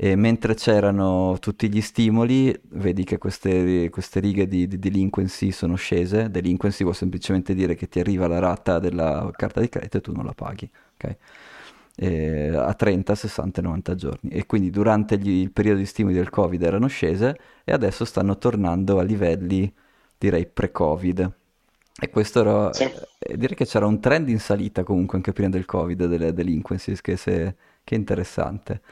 E 0.00 0.14
mentre 0.16 0.54
c'erano 0.54 1.36
tutti 1.40 1.68
gli 1.68 1.80
stimoli, 1.80 2.56
vedi 2.70 3.02
che 3.04 3.18
queste, 3.18 3.90
queste 3.90 4.20
righe 4.20 4.46
di, 4.46 4.68
di 4.68 4.78
delinquency 4.78 5.50
sono 5.50 5.74
scese. 5.74 6.30
Delinquency 6.30 6.84
vuol 6.84 6.94
semplicemente 6.94 7.52
dire 7.54 7.74
che 7.74 7.88
ti 7.88 7.98
arriva 7.98 8.28
la 8.28 8.38
rata 8.38 8.78
della 8.78 9.28
carta 9.36 9.60
di 9.60 9.68
credito 9.68 9.96
e 9.98 10.00
tu 10.00 10.12
non 10.12 10.24
la 10.24 10.34
paghi, 10.34 10.70
ok? 10.94 11.16
eh, 11.96 12.48
a 12.54 12.74
30, 12.74 13.14
60, 13.14 13.60
90 13.62 13.94
giorni 13.94 14.30
e 14.30 14.46
quindi 14.46 14.70
durante 14.70 15.18
gli- 15.18 15.40
il 15.42 15.50
periodo 15.52 15.78
di 15.80 15.86
stimoli 15.86 16.14
del 16.14 16.30
Covid 16.30 16.62
erano 16.62 16.86
scese 16.86 17.36
e 17.64 17.72
adesso 17.72 18.04
stanno 18.04 18.38
tornando 18.38 18.98
a 18.98 19.02
livelli 19.02 19.72
direi 20.16 20.46
pre-Covid 20.46 21.32
e 22.00 22.10
questo 22.10 22.40
era, 22.40 22.76
Sì. 22.76 22.84
eh, 23.18 23.36
direi 23.36 23.56
che 23.56 23.66
c'era 23.66 23.86
un 23.86 24.00
trend 24.00 24.28
in 24.28 24.38
salita 24.40 24.84
comunque 24.84 25.16
anche 25.18 25.32
prima 25.32 25.48
del 25.50 25.64
Covid 25.64 26.06
delle 26.06 26.32
delinquencies 26.32 27.00
che, 27.00 27.16
se- 27.16 27.56
che 27.84 27.94
è 27.94 27.98
interessante. 27.98 28.82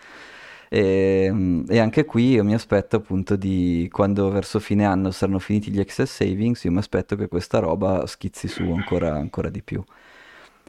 E, 0.68 1.28
mm, 1.32 1.64
e 1.68 1.78
anche 1.78 2.04
qui 2.04 2.30
io 2.32 2.44
mi 2.44 2.54
aspetto 2.54 2.96
appunto 2.96 3.36
di 3.36 3.88
quando 3.92 4.28
verso 4.30 4.58
fine 4.58 4.84
anno 4.84 5.10
saranno 5.12 5.38
finiti 5.38 5.70
gli 5.70 5.78
excess 5.78 6.10
savings, 6.16 6.64
io 6.64 6.72
mi 6.72 6.78
aspetto 6.78 7.14
che 7.16 7.28
questa 7.28 7.58
roba 7.60 8.04
schizzi 8.06 8.48
su 8.48 8.70
ancora, 8.70 9.14
ancora 9.14 9.48
di 9.50 9.62
più. 9.62 9.82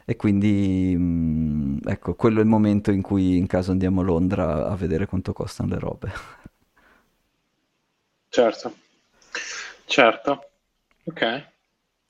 E 0.09 0.15
quindi, 0.15 0.93
mm, 0.97 1.77
ecco, 1.85 2.15
quello 2.15 2.39
è 2.39 2.41
il 2.43 2.47
momento 2.47 2.91
in 2.91 3.01
cui 3.01 3.35
in 3.37 3.47
caso 3.47 3.71
andiamo 3.71 4.01
a 4.01 4.03
Londra 4.05 4.67
a 4.67 4.75
vedere 4.75 5.05
quanto 5.07 5.33
costano 5.33 5.69
le 5.69 5.79
robe. 5.79 6.11
Certo, 8.31 8.67
certo. 9.85 10.39
Ok. 11.05 11.23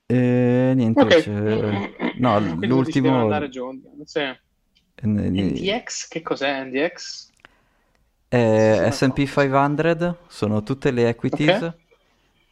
E 0.09 0.73
niente, 0.75 1.03
Ok. 1.03 1.21
c'è- 1.21 2.13
no, 2.19 2.39
Quindi 2.39 2.67
l'ultimo... 2.67 3.19
andare 3.21 3.49
giù. 3.49 3.69
Sì. 4.05 4.21
NDX? 5.03 6.07
Che 6.07 6.21
cos'è 6.21 6.63
NDX? 6.63 7.29
Sì, 8.29 8.81
S&P 8.91 9.25
500, 9.25 10.17
sono 10.27 10.61
tutte 10.63 10.91
le 10.91 11.07
equities 11.09 11.61
Ok. 11.61 11.75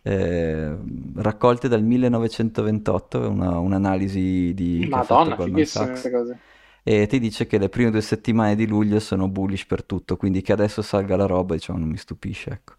eh, 0.04 0.78
raccolte 1.16 1.68
dal 1.68 1.84
1928, 1.84 3.24
è 3.24 3.28
una- 3.28 3.58
un'analisi 3.60 4.54
di, 4.54 4.88
che 4.90 5.00
ha 5.00 5.02
fatto 5.02 5.30
Madonna, 5.30 5.36
Goldman 5.36 5.64
fighissime 5.64 5.66
Sachs. 5.66 6.00
queste 6.02 6.12
cose. 6.12 6.40
E 6.84 7.08
ti 7.08 7.20
dice 7.20 7.48
che 7.48 7.58
le 7.58 7.70
prime 7.70 7.90
due 7.92 8.02
settimane 8.02 8.56
di 8.56 8.68
luglio 8.68 9.00
sono 9.00 9.28
bullish 9.30 9.66
per 9.66 9.84
tutto, 9.84 10.18
quindi 10.18 10.42
che 10.42 10.54
adesso 10.54 10.82
salga 10.84 11.16
la 11.16 11.26
roba, 11.26 11.56
diciamo, 11.56 11.80
non 11.80 11.90
mi 11.90 11.98
stupisce, 11.98 12.52
ecco. 12.52 12.76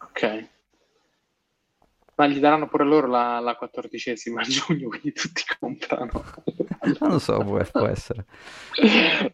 Ok. 0.00 0.22
Ma 2.16 2.26
gli 2.26 2.38
daranno 2.40 2.68
pure 2.68 2.84
loro 2.84 3.06
la, 3.06 3.38
la 3.40 3.56
quattordicesima 3.56 4.40
a 4.40 4.44
giugno, 4.44 4.88
quindi 4.88 5.12
tutti 5.12 5.42
comprano. 5.58 6.10
Non 7.00 7.10
lo 7.10 7.18
so, 7.18 7.42
può, 7.42 7.62
può 7.72 7.86
essere. 7.86 8.24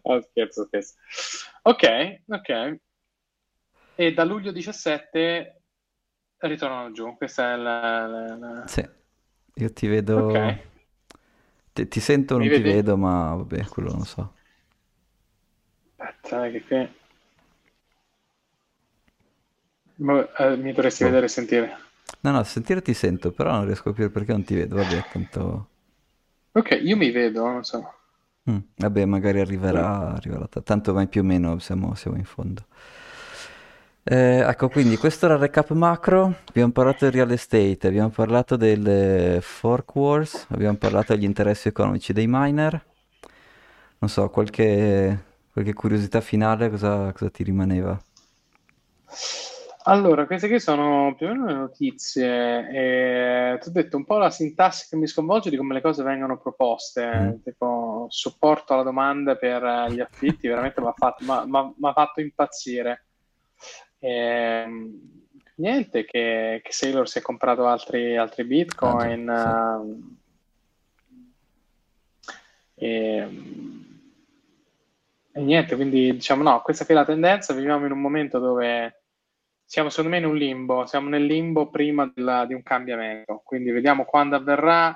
Ah, 0.05 0.21
scherzo, 0.23 0.65
scherzo. 0.67 0.95
Ok, 1.65 1.85
ok. 2.29 2.79
E 3.95 4.13
da 4.13 4.25
luglio 4.25 4.53
17 4.53 5.63
ritornano 6.39 6.93
giù. 6.93 7.17
Questa 7.17 7.53
è 7.55 7.57
la... 7.57 8.07
la- 8.07 8.37
la- 8.37 8.73
Sì, 8.73 8.83
io 9.55 9.73
ti 9.73 9.87
vedo... 9.87 10.13
Ok. 10.15 10.35
Ti, 11.75 11.89
ti 11.89 12.01
sento 12.01 12.35
o 12.37 12.39
Mi 12.41 12.49
non 12.49 12.51
ti 12.51 12.63
vedi? 12.63 12.73
vedo, 12.73 12.97
ma 12.97 13.35
vabbè, 13.35 13.67
quello 13.67 13.93
non 13.93 14.05
so. 14.05 14.35
Aspetta, 15.97 16.45
eh, 16.47 16.51
che 16.53 16.63
qui... 16.65 16.89
Ma, 20.01 20.29
eh, 20.37 20.57
mi 20.59 20.75
dovresti 20.75 21.03
Boh. 21.03 21.05
vedere 21.05 21.25
e 21.25 21.29
sentire. 21.31 21.77
No, 22.23 22.31
no, 22.31 22.43
sentire 22.45 22.83
ti 22.83 22.95
sento, 22.95 23.33
però 23.33 23.53
non 23.53 23.65
riesco 23.67 23.89
a 23.89 23.93
capire 23.93 24.11
perché 24.11 24.33
non 24.33 24.45
ti 24.45 24.55
vedo, 24.55 24.77
vabbè, 24.77 25.05
tanto... 25.13 25.69
Ok, 26.53 26.79
io 26.83 26.97
mi 26.97 27.11
vedo, 27.11 27.45
non 27.45 27.65
so. 27.65 27.95
Mm, 28.51 28.59
vabbè, 28.77 29.05
magari 29.05 29.41
arriverà, 29.41 30.15
arriverà 30.15 30.49
tanto 30.63 30.93
mai 30.93 31.09
più 31.09 31.21
o 31.21 31.25
meno 31.25 31.59
siamo, 31.59 31.95
siamo 31.95 32.17
in 32.17 32.25
fondo. 32.25 32.67
Eh, 34.05 34.41
ecco, 34.41 34.69
quindi 34.69 34.97
questo 34.97 35.27
era 35.27 35.35
il 35.35 35.41
recap 35.41 35.71
macro, 35.71 36.35
abbiamo 36.49 36.73
parlato 36.73 37.05
del 37.05 37.15
real 37.15 37.31
estate, 37.31 37.87
abbiamo 37.87 38.09
parlato 38.11 38.57
delle 38.57 39.39
fork 39.41 39.95
wars, 39.95 40.47
abbiamo 40.51 40.77
parlato 40.77 41.15
degli 41.15 41.25
interessi 41.25 41.69
economici 41.69 42.13
dei 42.13 42.27
miner. 42.29 42.85
Non 43.99 44.11
so, 44.11 44.29
qualche, 44.31 45.25
qualche 45.53 45.73
curiosità 45.73 46.21
finale, 46.21 46.69
cosa, 46.69 47.13
cosa 47.13 47.31
ti 47.31 47.45
rimaneva? 47.45 47.97
Allora, 49.85 50.27
queste 50.27 50.47
qui 50.47 50.61
sono 50.61 51.15
più 51.17 51.27
o 51.27 51.31
meno 51.31 51.47
le 51.47 51.55
notizie. 51.55 52.69
E 52.71 53.59
ti 53.59 53.69
ho 53.69 53.73
detto 53.73 53.97
un 53.97 54.05
po' 54.05 54.19
la 54.19 54.31
sintassi 54.31 54.87
che 54.89 54.97
mi 54.97 55.09
sconvolge 55.09 55.51
di 55.51 55.57
come 55.57 55.75
le 55.75 55.81
cose 55.81 56.05
vengono 56.05 56.39
proposte. 56.39 57.05
Mm. 57.07 57.43
Tipo, 57.43 58.07
supporto 58.09 58.75
alla 58.75 58.85
domanda 58.85 59.35
per 59.37 59.63
eh, 59.65 59.93
gli 59.93 60.01
affitti, 60.01 60.47
veramente 60.47 60.81
mi 60.81 60.87
ha 60.87 60.95
fatto, 60.97 61.25
m'ha- 61.25 61.45
m'ha- 61.47 61.75
m'ha 61.77 61.93
fatto 61.93 62.21
impazzire. 62.21 63.07
Ehm, 63.99 65.27
niente, 65.57 66.05
che, 66.05 66.61
che 66.63 66.73
Sailor 66.73 67.09
si 67.09 67.19
è 67.19 67.23
comprato 67.23 67.67
altri, 67.67 68.17
altri 68.17 68.45
Bitcoin. 68.45 69.29
ehm, 69.29 70.19
ehm, 72.75 73.91
e 75.35 75.41
niente, 75.41 75.77
quindi 75.77 76.13
diciamo 76.13 76.43
no, 76.43 76.61
questa 76.61 76.85
qui 76.85 76.95
è 76.95 76.97
la 76.97 77.05
tendenza, 77.05 77.55
viviamo 77.55 77.87
in 77.87 77.93
un 77.93 78.01
momento 78.01 78.39
dove 78.39 79.02
siamo 79.73 79.89
secondo 79.89 80.11
me 80.11 80.19
in 80.19 80.27
un 80.27 80.37
limbo, 80.37 80.85
siamo 80.87 81.09
nel 81.09 81.25
limbo 81.25 81.71
prima 81.71 82.11
della- 82.15 82.45
di 82.47 82.53
un 82.55 82.63
cambiamento, 82.63 83.41
quindi 83.45 83.71
vediamo 83.71 84.05
quando 84.05 84.37
avverrà, 84.37 84.91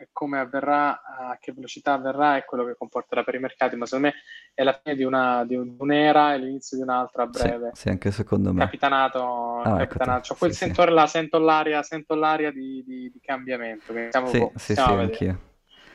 eh, 0.00 0.08
come 0.12 0.38
avverrà, 0.40 1.00
a 1.02 1.38
che 1.38 1.52
velocità 1.52 1.92
avverrà 1.94 2.36
e 2.36 2.44
quello 2.44 2.64
che 2.64 2.74
comporterà 2.76 3.22
per 3.22 3.36
i 3.36 3.38
mercati, 3.38 3.76
ma 3.76 3.86
secondo 3.86 4.08
me 4.08 4.14
è 4.52 4.62
la 4.64 4.78
fine 4.82 4.96
di, 4.96 5.04
una, 5.04 5.44
di 5.44 5.54
un- 5.54 5.76
un'era 5.78 6.34
e 6.34 6.38
l'inizio 6.38 6.76
di 6.76 6.82
un'altra 6.82 7.22
a 7.24 7.26
Sì, 7.30 7.52
breve. 7.52 7.72
sì, 7.72 7.88
anche 7.88 8.10
secondo 8.10 8.52
me. 8.52 8.74
Capitanato, 8.80 9.62
Ah, 9.62 9.80
ecco 9.82 10.00
capitanato. 10.00 10.20
te. 10.20 10.28
C'ho 10.28 10.36
quel 10.36 10.52
Sì, 10.52 10.54
sì. 10.54 10.76
sentore 10.76 10.90
là, 10.90 11.06
sento 11.06 11.38
l'aria, 11.38 11.82
sento 11.84 12.14
l'aria 12.14 12.50
di, 12.50 12.82
di- 12.84 13.10
di 13.12 13.20
cambiamento, 13.20 13.92
stiamo, 14.08 14.34
Sì, 14.34 14.36
boh, 14.36 14.54
sì, 14.56 14.76
sì, 14.76 14.92
anch'io. 14.96 15.48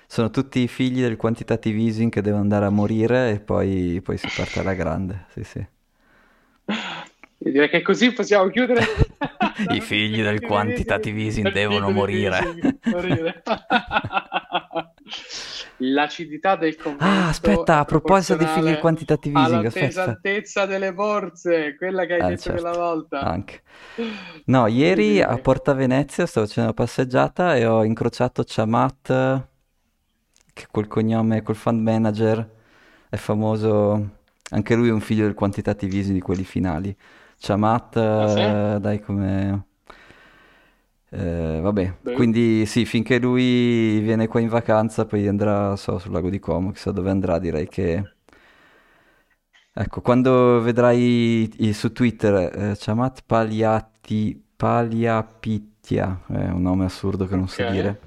Sono 0.07 0.30
tutti 0.30 0.59
i 0.59 0.68
figli 0.68 1.01
del 1.01 1.16
quantitative 1.18 1.80
easing 1.80 2.11
che 2.11 2.22
devono 2.22 2.41
andare 2.43 2.66
a 2.66 2.70
morire 2.70 3.32
e 3.32 3.39
poi, 3.41 4.01
poi 4.03 4.18
si 4.18 4.32
parte 4.32 4.59
alla 4.59 4.74
grande. 4.74 5.26
Sì, 5.30 5.43
sì. 5.43 5.68
Io 7.45 7.51
direi 7.51 7.69
che 7.69 7.83
così 7.83 8.11
possiamo 8.11 8.49
chiudere. 8.49 8.81
I 9.69 9.79
figli 9.79 10.21
del 10.23 10.41
quantitative 10.41 11.21
easing 11.21 11.51
devono 11.51 11.91
morire. 11.91 12.39
L'acidità 15.77 16.55
del 16.55 16.75
commento 16.75 17.03
Ah, 17.03 17.27
aspetta, 17.27 17.79
a 17.79 17.85
proposito 17.85 18.35
di 18.35 18.45
figli 18.47 18.63
del 18.65 18.79
aspetta. 19.67 19.85
pesantezza 19.85 20.65
delle 20.65 20.93
borse, 20.93 21.75
quella 21.77 22.05
che 22.05 22.13
hai 22.13 22.21
Eh, 22.21 22.27
detto 22.29 22.41
certo, 22.41 22.61
quella 22.61 22.75
volta. 22.77 23.19
anche. 23.21 23.61
No, 24.45 24.65
ieri 24.67 25.21
a. 25.21 25.37
Porta 25.37 25.73
Venezia 25.73 26.25
stavo 26.25 26.47
facendo 26.47 26.69
una 26.71 26.83
passeggiata 26.85 27.55
e 27.55 27.65
ho 27.65 27.83
incrociato 27.83 28.43
Chamat, 28.45 29.47
che 30.53 30.65
col 30.71 30.87
cognome, 30.87 31.41
col 31.43 31.55
fund 31.55 31.81
manager, 31.81 32.49
è 33.09 33.15
famoso, 33.17 34.09
anche 34.51 34.75
lui 34.75 34.87
è 34.89 34.91
un 34.91 35.01
figlio 35.01 35.25
del 35.25 35.33
quantitative 35.35 35.95
easing 35.95 36.15
di 36.15 36.21
quelli 36.21 36.43
finali. 36.43 36.95
Chamat, 37.45 37.95
Ah, 38.17 38.27
sì? 38.27 38.55
eh, 38.75 38.77
dai 38.81 38.99
come... 39.01 39.65
eh, 41.09 41.59
vabbè, 41.61 41.93
Beh. 42.03 42.11
quindi 42.11 42.65
sì, 42.65 42.85
finché 42.85 43.19
lui 43.19 43.99
viene 44.01 44.27
qua 44.27 44.39
in 44.39 44.47
vacanza, 44.49 45.05
poi 45.05 45.27
andrà, 45.27 45.75
so, 45.75 45.97
sul 45.99 46.11
lago 46.11 46.29
di 46.29 46.39
Como, 46.39 46.71
chissà 46.71 46.91
dove 46.91 47.09
andrà, 47.09 47.39
direi 47.39 47.67
che... 47.67 48.09
Ecco, 49.77 49.99
quando 50.01 50.61
vedrai 50.61 51.51
su 51.73 51.91
Twitter 51.91 52.33
eh, 52.71 52.75
Chamat 52.77 53.23
Paliati, 53.25 54.41
Paliapitia, 54.55 56.23
è 56.29 56.47
un 56.47 56.61
nome 56.61 56.85
assurdo 56.85 57.25
che 57.27 57.35
non 57.35 57.49
so 57.49 57.61
Ok. 57.61 57.65
dire. 57.65 57.99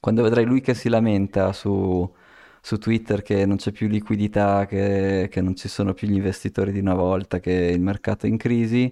Quando 0.00 0.22
vedrai 0.22 0.44
lui 0.46 0.62
che 0.62 0.72
si 0.74 0.88
lamenta 0.88 1.52
su, 1.52 2.10
su 2.64 2.78
Twitter 2.78 3.20
che 3.20 3.44
non 3.44 3.56
c'è 3.58 3.72
più 3.72 3.88
liquidità, 3.88 4.64
che, 4.64 5.28
che 5.30 5.42
non 5.42 5.54
ci 5.54 5.68
sono 5.68 5.92
più 5.92 6.08
gli 6.08 6.14
investitori 6.14 6.72
di 6.72 6.78
una 6.78 6.94
volta, 6.94 7.38
che 7.38 7.52
il 7.52 7.80
mercato 7.80 8.24
è 8.24 8.28
in 8.30 8.38
crisi, 8.38 8.90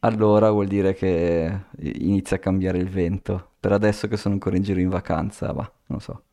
allora 0.00 0.50
vuol 0.50 0.66
dire 0.66 0.92
che 0.92 1.60
inizia 1.78 2.36
a 2.36 2.40
cambiare 2.40 2.76
il 2.76 2.90
vento. 2.90 3.52
Per 3.58 3.72
adesso 3.72 4.06
che 4.06 4.18
sono 4.18 4.34
ancora 4.34 4.56
in 4.56 4.62
giro 4.64 4.80
in 4.80 4.90
vacanza, 4.90 5.50
va, 5.52 5.72
non 5.86 6.00
so. 6.02 6.24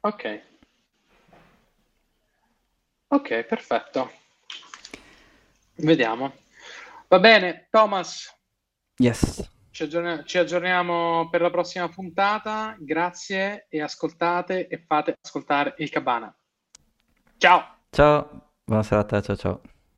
Ok. 0.00 0.42
Ok, 3.08 3.44
perfetto. 3.44 4.10
Vediamo. 5.76 6.34
Va 7.08 7.18
bene, 7.18 7.66
Thomas. 7.70 8.30
Yes. 8.98 9.55
Ci, 9.76 9.82
aggiorn- 9.82 10.24
ci 10.24 10.38
aggiorniamo 10.38 11.28
per 11.28 11.42
la 11.42 11.50
prossima 11.50 11.86
puntata. 11.90 12.74
Grazie 12.78 13.66
e 13.68 13.82
ascoltate 13.82 14.68
e 14.68 14.78
fate 14.78 15.18
ascoltare 15.20 15.74
il 15.76 15.90
Cabana. 15.90 16.34
Ciao. 17.36 17.80
Ciao, 17.90 18.52
buona 18.64 18.82
serata, 18.82 19.20
ciao 19.20 19.36
ciao. 19.36 19.60